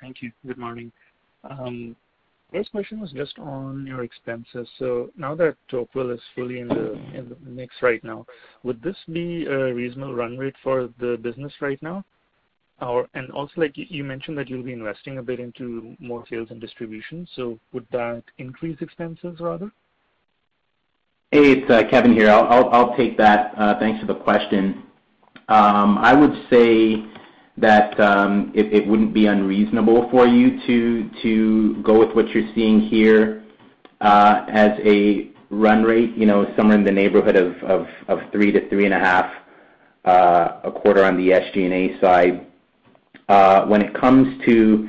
Thank 0.00 0.22
you. 0.22 0.32
Good 0.46 0.58
morning. 0.58 0.92
Um, 1.48 1.96
first 2.52 2.70
question 2.72 3.00
was 3.00 3.12
just 3.12 3.38
on 3.38 3.86
your 3.86 4.02
expenses. 4.02 4.68
So 4.78 5.10
now 5.16 5.34
that 5.36 5.56
Tocqueville 5.70 6.10
is 6.10 6.20
fully 6.34 6.60
in 6.60 6.68
the 6.68 7.36
mix 7.44 7.74
right 7.82 8.02
now, 8.02 8.26
would 8.62 8.82
this 8.82 8.96
be 9.12 9.46
a 9.46 9.72
reasonable 9.72 10.14
run 10.14 10.36
rate 10.36 10.56
for 10.62 10.88
the 10.98 11.18
business 11.22 11.52
right 11.60 11.80
now? 11.82 12.04
Also, 12.80 13.52
like 13.56 13.72
you 13.74 14.02
mentioned 14.02 14.38
that 14.38 14.48
you'll 14.48 14.62
be 14.62 14.72
investing 14.72 15.18
a 15.18 15.22
bit 15.22 15.38
into 15.38 15.94
more 16.00 16.24
sales 16.30 16.48
and 16.50 16.60
distribution, 16.60 17.28
so 17.36 17.58
would 17.72 17.86
that 17.92 18.22
increase 18.38 18.78
expenses 18.80 19.38
rather? 19.38 19.70
Hey, 21.30 21.52
it's 21.52 21.70
uh, 21.70 21.82
Kevin 21.90 22.14
here. 22.14 22.30
I'll 22.30 22.96
take 22.96 23.18
that. 23.18 23.52
Uh, 23.56 23.78
thanks 23.78 24.00
for 24.00 24.06
the 24.06 24.18
question. 24.18 24.84
Um, 25.48 25.98
I 25.98 26.14
would 26.14 26.32
say 26.48 27.04
that 27.60 27.98
um, 28.00 28.52
it 28.54 28.86
wouldn't 28.86 29.12
be 29.12 29.26
unreasonable 29.26 30.08
for 30.10 30.26
you 30.26 30.58
to 30.66 31.82
go 31.82 31.98
with 31.98 32.14
what 32.16 32.28
you're 32.28 32.48
seeing 32.54 32.80
here 32.80 33.42
uh, 34.00 34.46
as 34.48 34.78
a 34.84 35.30
run 35.50 35.82
rate, 35.82 36.16
you 36.16 36.26
know, 36.26 36.52
somewhere 36.56 36.78
in 36.78 36.84
the 36.84 36.92
neighborhood 36.92 37.36
of 37.36 38.20
3 38.32 38.52
to 38.52 38.60
3.5 38.68 39.34
uh, 40.04 40.60
a 40.64 40.72
quarter 40.72 41.04
on 41.04 41.16
the 41.16 41.28
SG&A 41.28 42.00
side. 42.00 42.46
Uh, 43.28 43.66
when 43.66 43.82
it 43.82 43.94
comes 43.94 44.42
to, 44.46 44.88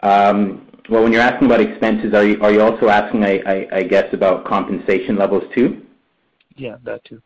um, 0.00 0.66
well, 0.88 1.02
when 1.02 1.12
you're 1.12 1.20
asking 1.20 1.46
about 1.46 1.60
expenses, 1.60 2.14
are 2.14 2.24
you 2.24 2.62
also 2.62 2.88
asking, 2.88 3.24
I 3.24 3.82
guess, 3.82 4.12
about 4.14 4.46
compensation 4.46 5.16
levels 5.16 5.44
too? 5.54 5.82
Yeah, 6.56 6.76
that 6.84 7.04
too. 7.04 7.20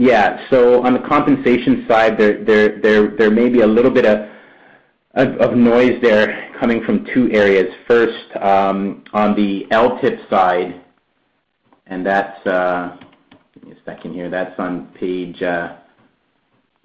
Yeah. 0.00 0.48
So 0.48 0.82
on 0.82 0.94
the 0.94 1.00
compensation 1.00 1.84
side, 1.86 2.16
there 2.16 3.30
may 3.30 3.50
be 3.50 3.60
a 3.60 3.66
little 3.66 3.90
bit 3.90 4.06
of 4.06 5.54
noise 5.54 6.00
there 6.00 6.54
coming 6.58 6.82
from 6.84 7.06
two 7.12 7.30
areas. 7.32 7.66
First, 7.86 8.34
um, 8.40 9.04
on 9.12 9.36
the 9.36 9.66
LTIP 9.70 10.30
side, 10.30 10.80
and 11.86 12.06
that's, 12.06 12.46
uh, 12.46 12.96
give 13.52 13.64
me 13.64 13.72
a 13.72 13.84
second 13.84 14.14
here. 14.14 14.30
That's 14.30 14.58
on 14.58 14.86
page 14.98 15.42
uh, 15.42 15.76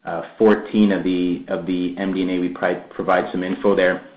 uh, 0.03 0.23
14 0.37 0.91
of 0.91 1.05
the 1.05 1.45
MD&A. 1.47 2.39
We 2.39 2.49
provide 2.49 3.31
some 3.31 3.45
info 3.45 3.77
there. 3.77 4.09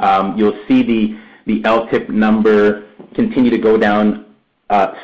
Um, 0.00 0.36
you'll 0.36 0.62
see 0.68 0.82
the 1.46 1.62
LTIP 1.62 2.10
number 2.10 2.90
continue 3.14 3.50
to 3.50 3.58
go 3.58 3.78
down 3.78 4.26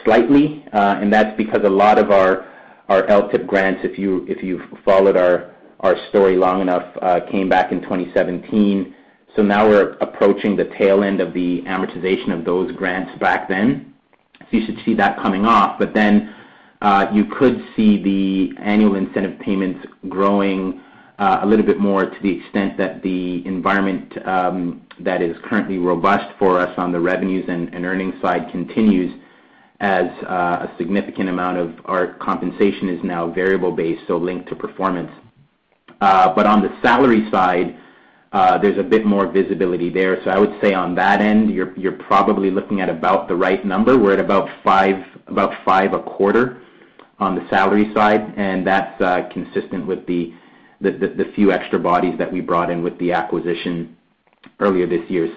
slightly, 0.04 0.62
and 0.72 1.10
that's 1.10 1.34
because 1.38 1.62
a 1.64 1.70
lot 1.70 1.98
of 1.98 2.10
our 2.10 2.50
LTIP 2.89 3.47
grants, 3.47 3.80
if 3.85 3.99
you've 4.43 4.62
followed 4.85 5.16
our 5.16 5.97
story 6.09 6.37
long 6.37 6.61
enough, 6.61 6.97
uh, 7.03 7.20
came 7.30 7.49
back 7.49 7.72
in 7.72 7.80
2017. 7.82 8.95
So 9.37 9.43
Now 9.43 9.68
we're 9.68 9.93
approaching 10.01 10.57
the 10.57 10.66
tail 10.78 11.03
end 11.03 11.20
of 11.20 11.35
the 11.35 11.62
amortization 11.62 12.37
of 12.37 12.45
those 12.45 12.70
grants 12.72 13.18
back 13.18 13.49
then. 13.49 13.95
So 14.41 14.47
you 14.51 14.66
should 14.66 14.78
see 14.85 14.95
that 14.95 15.16
coming 15.16 15.45
off. 15.45 15.78
But 15.78 15.93
then 15.93 16.35
uh, 16.82 17.07
you 17.12 17.24
could 17.24 17.64
see 17.74 18.03
the 18.03 18.62
annual 18.62 18.95
incentive 18.95 19.41
payments 19.41 19.87
growing 20.09 20.80
uh, 21.18 21.41
a 21.43 21.47
little 21.47 21.64
bit 21.64 21.78
more 21.78 22.05
to 22.05 22.22
the 22.22 22.30
extent 22.30 22.76
that 22.76 23.03
the 23.03 23.45
environment 23.47 24.12
um, 24.26 24.82
that 25.01 25.22
is 25.22 25.37
currently 25.45 25.78
robust 25.78 26.37
for 26.39 26.61
us 26.61 26.72
on 26.76 26.93
the 26.93 27.01
revenues 27.01 27.45
and 27.49 27.72
earnings 27.85 28.14
side 28.20 28.51
continues 28.51 29.12
as 29.85 30.07
uh, 30.22 30.66
a 30.66 30.74
significant 30.78 31.28
amount 31.28 31.59
of 31.59 31.74
our 31.85 32.14
compensation 32.14 32.89
is 32.89 33.05
now 33.05 33.30
variable 33.30 33.70
based, 33.70 34.01
so 34.07 34.16
linked 34.16 34.49
to 34.49 34.57
performance. 34.57 35.11
Uh, 36.01 36.35
but 36.35 36.47
on 36.47 36.62
the 36.62 36.70
salary 36.80 37.30
side, 37.30 37.78
uh, 38.32 38.57
there's 38.57 38.78
a 38.78 38.82
bit 38.82 39.05
more 39.05 39.30
visibility 39.30 39.91
there. 39.91 40.24
So 40.24 40.30
I 40.30 40.39
would 40.39 40.59
say 40.62 40.72
on 40.72 40.95
that 40.95 41.20
end, 41.20 41.51
you're 41.51 41.99
probably 42.09 42.51
looking 42.51 42.80
at 42.80 42.89
about 42.89 43.28
the 43.28 43.37
right 43.37 43.62
number. 43.64 43.99
We're 43.99 44.14
at 44.14 44.20
about 44.20 44.49
five 44.64 45.05
about 45.26 45.53
five 45.66 45.93
a 45.93 46.03
quarter 46.03 46.62
on 47.18 47.35
the 47.35 47.47
salary 47.51 47.93
side, 47.95 48.32
and 48.39 48.66
that's 48.66 48.97
consistent 49.35 49.87
with 49.87 50.07
the 50.07 50.32
few 51.35 51.53
extra 51.53 51.78
bodies 51.78 52.16
that 52.18 52.32
we 52.32 52.41
brought 52.41 52.70
in 52.70 52.82
with 52.82 52.99
the 52.99 53.12
acquisition 53.12 53.97
earlier 54.61 54.87
this 54.87 55.09
year. 55.11 55.28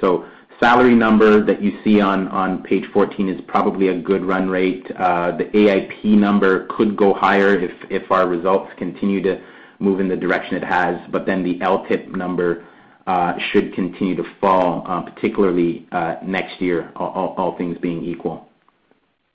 Salary 0.60 0.96
number 0.96 1.44
that 1.44 1.62
you 1.62 1.80
see 1.84 2.02
on 2.02 2.28
on 2.30 2.64
page 2.64 2.86
14 2.94 3.30
is 3.30 3.42
probably 3.48 3.90
a 3.90 4.00
good 4.00 4.24
run 4.24 4.50
rate. 4.50 4.86
Uh, 4.98 5.36
the 5.38 5.46
AIP 5.46 6.04
number 6.06 6.68
could 6.70 6.96
go 6.96 7.14
higher 7.14 7.58
if 7.60 7.72
if 7.90 8.12
our 8.12 8.28
results 8.28 8.72
continue 8.78 9.22
to 9.24 9.42
move 9.80 10.00
in 10.00 10.08
the 10.08 10.16
direction 10.16 10.56
it 10.56 10.64
has, 10.64 11.00
but 11.12 11.26
then 11.26 11.44
the 11.44 11.60
LTIP 11.60 12.16
number 12.16 12.66
uh, 13.06 13.34
should 13.52 13.74
continue 13.76 14.16
to 14.16 14.24
fall, 14.42 14.84
uh, 14.88 15.02
particularly 15.02 15.88
next 16.26 16.60
year, 16.62 16.92
all 16.96 17.36
all 17.38 17.58
things 17.58 17.78
being 17.82 18.04
equal. 18.04 18.48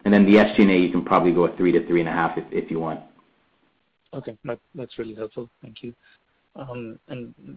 And 0.05 0.13
then 0.13 0.25
the 0.27 0.39
SG&A, 0.39 0.79
you 0.79 0.91
can 0.91 1.05
probably 1.05 1.33
go 1.33 1.47
at 1.47 1.57
3%-3.5% 1.57 2.47
if 2.51 2.71
you 2.71 2.81
want. 2.81 3.01
Okay. 4.15 4.37
That's 4.75 4.99
really 4.99 5.15
helpful. 5.15 5.49
Thank 5.63 5.83
you. 5.83 5.95
Um, 6.55 6.99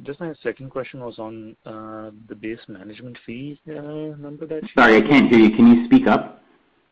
just 0.04 0.20
my 0.20 0.34
second 0.42 0.70
question 0.70 1.02
was 1.02 1.20
on 1.20 1.56
uh, 1.66 2.12
the 2.30 2.36
base 2.36 2.60
management 2.68 3.18
fee 3.26 3.60
uh, 3.68 4.16
number 4.18 4.46
that 4.46 4.64
you- 4.64 4.70
Sorry, 4.78 4.98
I 4.98 5.02
can't 5.02 5.30
hear 5.30 5.40
you. 5.40 5.56
Can 5.56 5.68
you 5.68 5.86
speak 5.86 6.08
up? 6.08 6.42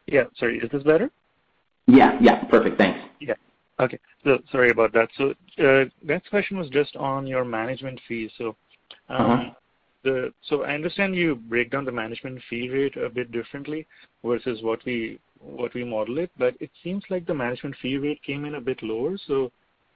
Yeah. 0.08 0.24
Sorry. 0.36 0.60
Is 0.60 0.70
this 0.72 0.84
better? 0.84 1.10
Yeah. 1.88 2.18
Yeah. 2.22 2.44
Perfect. 2.46 2.78
Thanks. 2.78 3.00
Yeah. 3.22 3.36
Okay. 3.80 4.00
So 4.24 4.40
sorry 4.52 4.72
about 4.72 4.92
that. 4.94 5.10
So, 5.18 5.34
uh, 5.64 5.86
next 6.04 6.30
question 6.30 6.58
was 6.58 6.70
just 6.70 6.96
on 6.98 7.26
your 7.26 7.46
management 7.46 8.00
fees. 8.08 8.32
Um, 8.40 8.56
uh-huh. 9.10 9.54
I 10.06 10.74
understand 10.74 11.16
you 11.16 11.36
break 11.36 11.72
down 11.72 11.86
the 11.86 11.92
management 11.92 12.42
fee 12.50 12.70
rate 12.70 12.98
a 12.98 13.10
bit 13.10 13.32
differently 13.32 13.88
versus 14.24 14.62
what 14.62 14.84
we 14.86 15.20
what 15.40 15.74
we 15.74 15.84
model 15.84 16.20
it, 16.20 16.32
but 16.38 16.56
it 16.60 16.72
seems 16.84 17.04
like 17.10 17.26
the 17.26 17.34
management 17.34 17.76
fee 17.82 17.98
rate 17.98 18.22
came 18.24 18.46
in 18.46 18.56
a 18.56 18.62
bit 18.62 18.82
lower. 18.82 19.18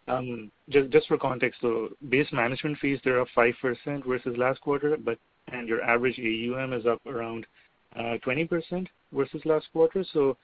Um, 0.08 0.52
just 0.70 0.90
just 0.90 1.08
for 1.08 1.18
context, 1.18 1.60
so 1.62 1.90
base 2.10 2.28
management 2.32 2.78
fees, 2.80 3.00
they're 3.04 3.20
up 3.20 3.28
5% 3.36 4.06
versus 4.06 4.38
last 4.38 4.62
quarter, 4.62 4.96
but 4.98 5.18
and 5.52 5.68
your 5.68 5.82
average 5.82 6.20
AUM 6.20 6.74
is 6.74 6.86
up 6.86 7.02
around 7.06 7.46
uh, 7.96 8.18
20% 8.26 8.88
versus 9.12 9.42
last 9.46 9.68
quarter. 9.72 10.06
So 10.14 10.38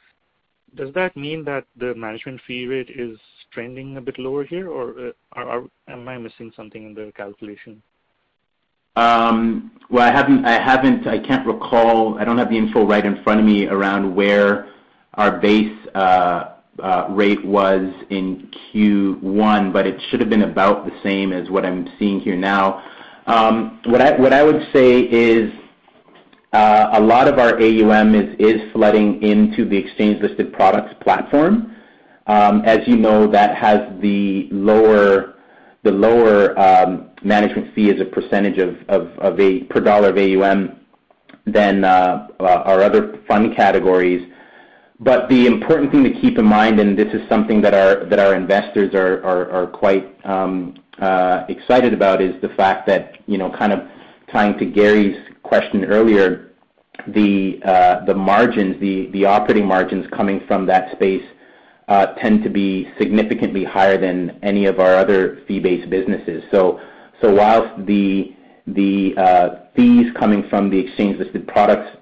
does 0.76 0.94
that 0.94 1.16
mean 1.16 1.44
that 1.46 1.66
the 1.78 1.94
management 1.96 2.42
fee 2.48 2.66
rate 2.66 2.90
is 2.90 3.18
trending 3.52 3.98
a 3.98 4.02
bit 4.02 4.18
lower 4.18 4.44
here, 4.44 4.70
or 4.70 5.14
uh, 5.36 5.62
am 5.88 6.08
I 6.08 6.18
missing 6.18 6.52
something 6.56 6.84
in 6.84 6.94
the 6.94 7.12
calculation? 7.16 7.82
Um, 8.96 9.72
well, 9.90 10.08
I 10.08 10.12
haven't 10.12 10.46
I 10.46 10.62
haven't 10.62 11.08
I 11.08 11.20
can't 11.20 11.46
recall. 11.48 12.20
I 12.20 12.26
don't 12.26 12.38
have 12.38 12.50
the 12.50 12.58
info 12.58 12.86
right 12.86 13.06
in 13.06 13.24
front 13.24 13.40
of 13.40 13.46
me 13.46 13.68
around 13.68 14.16
where 14.16 14.70
our 15.16 15.40
base 15.40 15.76
uh, 15.96 16.53
Uh, 16.82 17.06
rate 17.12 17.46
was 17.46 17.94
in 18.10 18.50
Q1, 18.74 19.72
but 19.72 19.86
it 19.86 20.02
should 20.10 20.20
have 20.20 20.30
been 20.30 20.42
about 20.42 20.86
the 20.86 20.92
same 21.04 21.32
as 21.32 21.48
what 21.50 21.66
I'm 21.66 21.88
seeing 22.00 22.20
here 22.20 22.36
now. 22.36 22.84
Um, 23.28 23.80
what 23.86 24.02
I 24.02 24.18
what 24.20 24.34
I 24.34 24.44
would 24.44 24.68
say 24.74 25.02
is 25.02 25.54
uh, 26.52 26.90
a 26.94 27.00
lot 27.00 27.28
of 27.28 27.38
our 27.38 27.62
AUM 27.62 28.16
is 28.16 28.36
is 28.40 28.72
flooding 28.74 29.22
into 29.22 29.66
the 29.66 29.78
exchange-listed 29.78 30.52
products 30.54 30.96
platform. 31.02 31.76
Um, 32.26 32.62
as 32.66 32.80
you 32.88 32.98
know, 32.98 33.28
that 33.28 33.56
has 33.56 33.80
the 34.02 34.48
lower 34.52 35.36
the 35.84 35.92
lower 35.92 36.58
um, 36.58 37.12
management 37.24 37.74
fee 37.76 37.92
as 37.92 38.00
a 38.00 38.06
percentage 38.06 38.58
of, 38.58 38.78
of, 38.88 39.08
of 39.20 39.40
a 39.40 39.64
per 39.66 39.80
dollar 39.80 40.10
of 40.10 40.18
AUM 40.18 40.80
than 41.46 41.84
uh, 41.84 42.28
our 42.40 42.82
other 42.82 43.20
fund 43.28 43.56
categories. 43.56 44.30
But 45.00 45.28
the 45.30 45.48
important 45.48 45.92
thing 45.92 46.04
to 46.04 46.14
keep 46.22 46.38
in 46.38 46.46
mind, 46.46 46.80
and 46.80 46.98
this 46.98 47.14
is 47.14 47.28
something 47.28 47.62
that 47.62 47.74
our 47.74 48.06
that 48.06 48.20
our 48.20 48.36
investors 48.36 48.94
are 48.94 49.24
are 49.24 49.68
quite 49.68 50.24
um, 50.26 50.76
uh, 51.00 51.46
excited 51.50 51.94
about, 51.94 52.22
is 52.22 52.40
the 52.42 52.50
fact 52.50 52.88
that, 52.88 53.18
you 53.26 53.38
know, 53.38 53.52
kind 53.52 53.74
of 53.74 53.80
tying 54.32 54.58
to 54.60 54.66
Gary's 54.66 55.18
question 55.42 55.84
earlier, 55.86 56.52
the 57.08 57.60
uh, 57.66 58.06
the 58.06 58.14
margins, 58.14 58.80
the 58.80 59.10
the 59.12 59.26
operating 59.26 59.66
margins 59.66 60.06
coming 60.16 60.42
from 60.48 60.66
that 60.68 60.92
space 60.92 61.26
uh, 61.88 62.08
tend 62.22 62.44
to 62.44 62.50
be 62.50 62.88
significantly 63.00 63.64
higher 63.64 63.98
than 63.98 64.40
any 64.44 64.68
of 64.68 64.80
our 64.80 64.96
other 64.96 65.42
fee-based 65.48 65.90
businesses. 65.90 66.44
So, 66.52 66.80
so 67.22 67.34
whilst 67.34 67.86
the 67.86 68.34
fees 69.76 70.08
coming 70.18 70.48
from 70.50 70.70
the 70.70 70.78
exchange-listed 70.78 71.48
products 71.48 71.98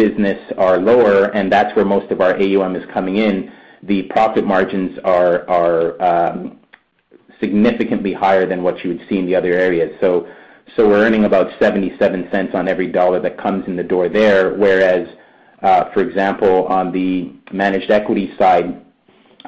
business 0.00 0.40
are 0.56 0.78
lower, 0.78 1.24
and 1.36 1.52
that's 1.52 1.74
where 1.76 1.84
most 1.84 2.10
of 2.10 2.20
our 2.20 2.34
AUM 2.34 2.74
is 2.76 2.84
coming 2.92 3.16
in, 3.16 3.52
the 3.82 4.02
profit 4.04 4.44
margins 4.46 4.98
are 5.04 6.00
um, 6.02 6.58
significantly 7.40 8.12
higher 8.12 8.46
than 8.46 8.62
what 8.62 8.82
you 8.82 8.90
would 8.90 9.02
see 9.08 9.18
in 9.18 9.26
the 9.26 9.34
other 9.34 9.52
areas. 9.52 9.90
So 10.00 10.26
we're 10.78 11.04
earning 11.04 11.24
about 11.24 11.48
$0.77 11.60 12.54
on 12.54 12.68
every 12.68 12.88
dollar 12.88 13.20
that 13.20 13.36
comes 13.36 13.66
in 13.66 13.76
the 13.76 13.82
door 13.82 14.08
there, 14.08 14.54
whereas, 14.54 15.06
uh, 15.62 15.92
for 15.92 16.00
example, 16.00 16.66
on 16.66 16.92
the 16.92 17.32
managed 17.52 17.90
equity 17.90 18.32
side, 18.38 18.82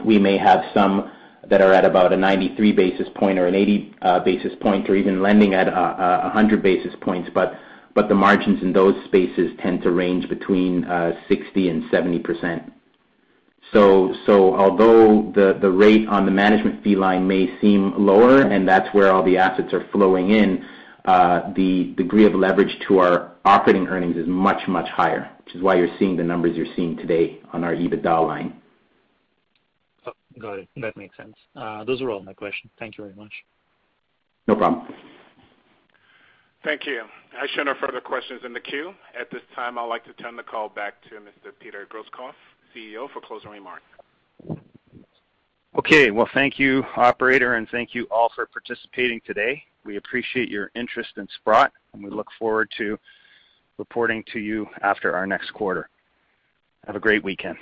we 0.04 0.18
may 0.18 0.36
have 0.36 0.64
some 0.74 1.10
that 1.48 1.60
are 1.62 1.72
at 1.72 1.84
about 1.84 2.12
a 2.12 2.16
93 2.16 2.72
basis 2.72 3.08
point 3.14 3.38
or 3.38 3.46
an 3.46 3.54
80 3.54 3.94
uh, 4.02 4.20
basis 4.20 4.52
point, 4.60 4.88
or 4.88 4.94
even 4.96 5.22
lending 5.22 5.54
at 5.54 5.66
100 5.66 6.62
basis 6.62 6.94
points. 7.00 7.30
But 7.94 8.08
the 8.08 8.14
margins 8.14 8.62
in 8.62 8.72
those 8.72 8.94
spaces 9.04 9.52
tend 9.60 9.82
to 9.82 9.90
range 9.90 10.28
between 10.28 10.84
uh, 10.84 11.12
60 11.28 11.68
and 11.68 11.82
70%. 11.90 12.72
So, 13.72 14.14
so 14.26 14.54
Although 14.54 15.32
the 15.34 15.70
rate 15.70 16.08
on 16.08 16.26
the 16.26 16.32
management 16.32 16.82
fee 16.82 16.96
line 16.96 17.26
may 17.26 17.58
seem 17.60 17.94
lower, 17.96 18.42
and 18.42 18.68
that's 18.68 18.92
where 18.94 19.12
all 19.12 19.22
the 19.22 19.38
assets 19.38 19.72
are 19.72 19.86
flowing 19.92 20.30
in, 20.30 20.64
uh, 21.04 21.52
the 21.54 21.94
degree 21.96 22.26
of 22.26 22.34
leverage 22.34 22.74
to 22.86 22.98
our 22.98 23.32
operating 23.44 23.88
earnings 23.88 24.16
is 24.16 24.26
much, 24.26 24.68
much 24.68 24.88
higher, 24.88 25.30
which 25.44 25.54
is 25.56 25.62
why 25.62 25.74
you're 25.74 25.94
seeing 25.98 26.16
the 26.16 26.22
numbers 26.22 26.56
you're 26.56 26.74
seeing 26.76 26.96
today 26.96 27.40
on 27.52 27.64
our 27.64 27.74
EBITDA 27.74 28.26
line. 28.26 28.60
Oh, 30.06 30.12
got 30.38 30.60
it. 30.60 30.68
That 30.76 30.96
makes 30.96 31.16
sense. 31.16 31.34
Uh, 31.56 31.84
those 31.84 32.00
are 32.02 32.10
all 32.10 32.22
my 32.22 32.34
questions. 32.34 32.70
Thank 32.78 32.98
you 32.98 33.04
very 33.04 33.16
much. 33.16 33.32
No 34.46 34.54
problem. 34.54 34.86
Thank 36.64 36.86
you. 36.86 37.02
I 37.36 37.46
show 37.54 37.64
no 37.64 37.74
further 37.80 38.00
questions 38.00 38.42
in 38.44 38.52
the 38.52 38.60
queue. 38.60 38.94
At 39.18 39.30
this 39.30 39.40
time, 39.54 39.78
I'd 39.78 39.86
like 39.86 40.04
to 40.04 40.12
turn 40.22 40.36
the 40.36 40.44
call 40.44 40.68
back 40.68 41.02
to 41.08 41.16
Mr. 41.16 41.50
Peter 41.58 41.86
Grosskopf, 41.90 42.34
CEO, 42.74 43.10
for 43.12 43.20
closing 43.20 43.50
remarks. 43.50 43.82
Okay. 45.76 46.10
Well, 46.10 46.28
thank 46.34 46.58
you, 46.58 46.84
operator, 46.96 47.54
and 47.54 47.68
thank 47.70 47.94
you 47.94 48.06
all 48.10 48.30
for 48.34 48.46
participating 48.46 49.20
today. 49.26 49.62
We 49.84 49.96
appreciate 49.96 50.48
your 50.48 50.70
interest 50.76 51.10
in 51.16 51.26
Sprott, 51.40 51.72
and 51.92 52.04
we 52.04 52.10
look 52.10 52.28
forward 52.38 52.70
to 52.78 52.96
reporting 53.78 54.22
to 54.32 54.38
you 54.38 54.66
after 54.82 55.16
our 55.16 55.26
next 55.26 55.50
quarter. 55.52 55.88
Have 56.86 56.94
a 56.94 57.00
great 57.00 57.24
weekend. 57.24 57.56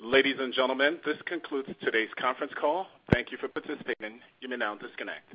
Ladies 0.00 0.36
and 0.38 0.54
gentlemen, 0.54 0.98
this 1.04 1.18
concludes 1.26 1.68
today's 1.82 2.08
conference 2.18 2.52
call. 2.58 2.86
Thank 3.12 3.32
you 3.32 3.36
for 3.36 3.48
participating. 3.48 4.20
You 4.40 4.48
may 4.48 4.56
now 4.56 4.76
disconnect. 4.76 5.34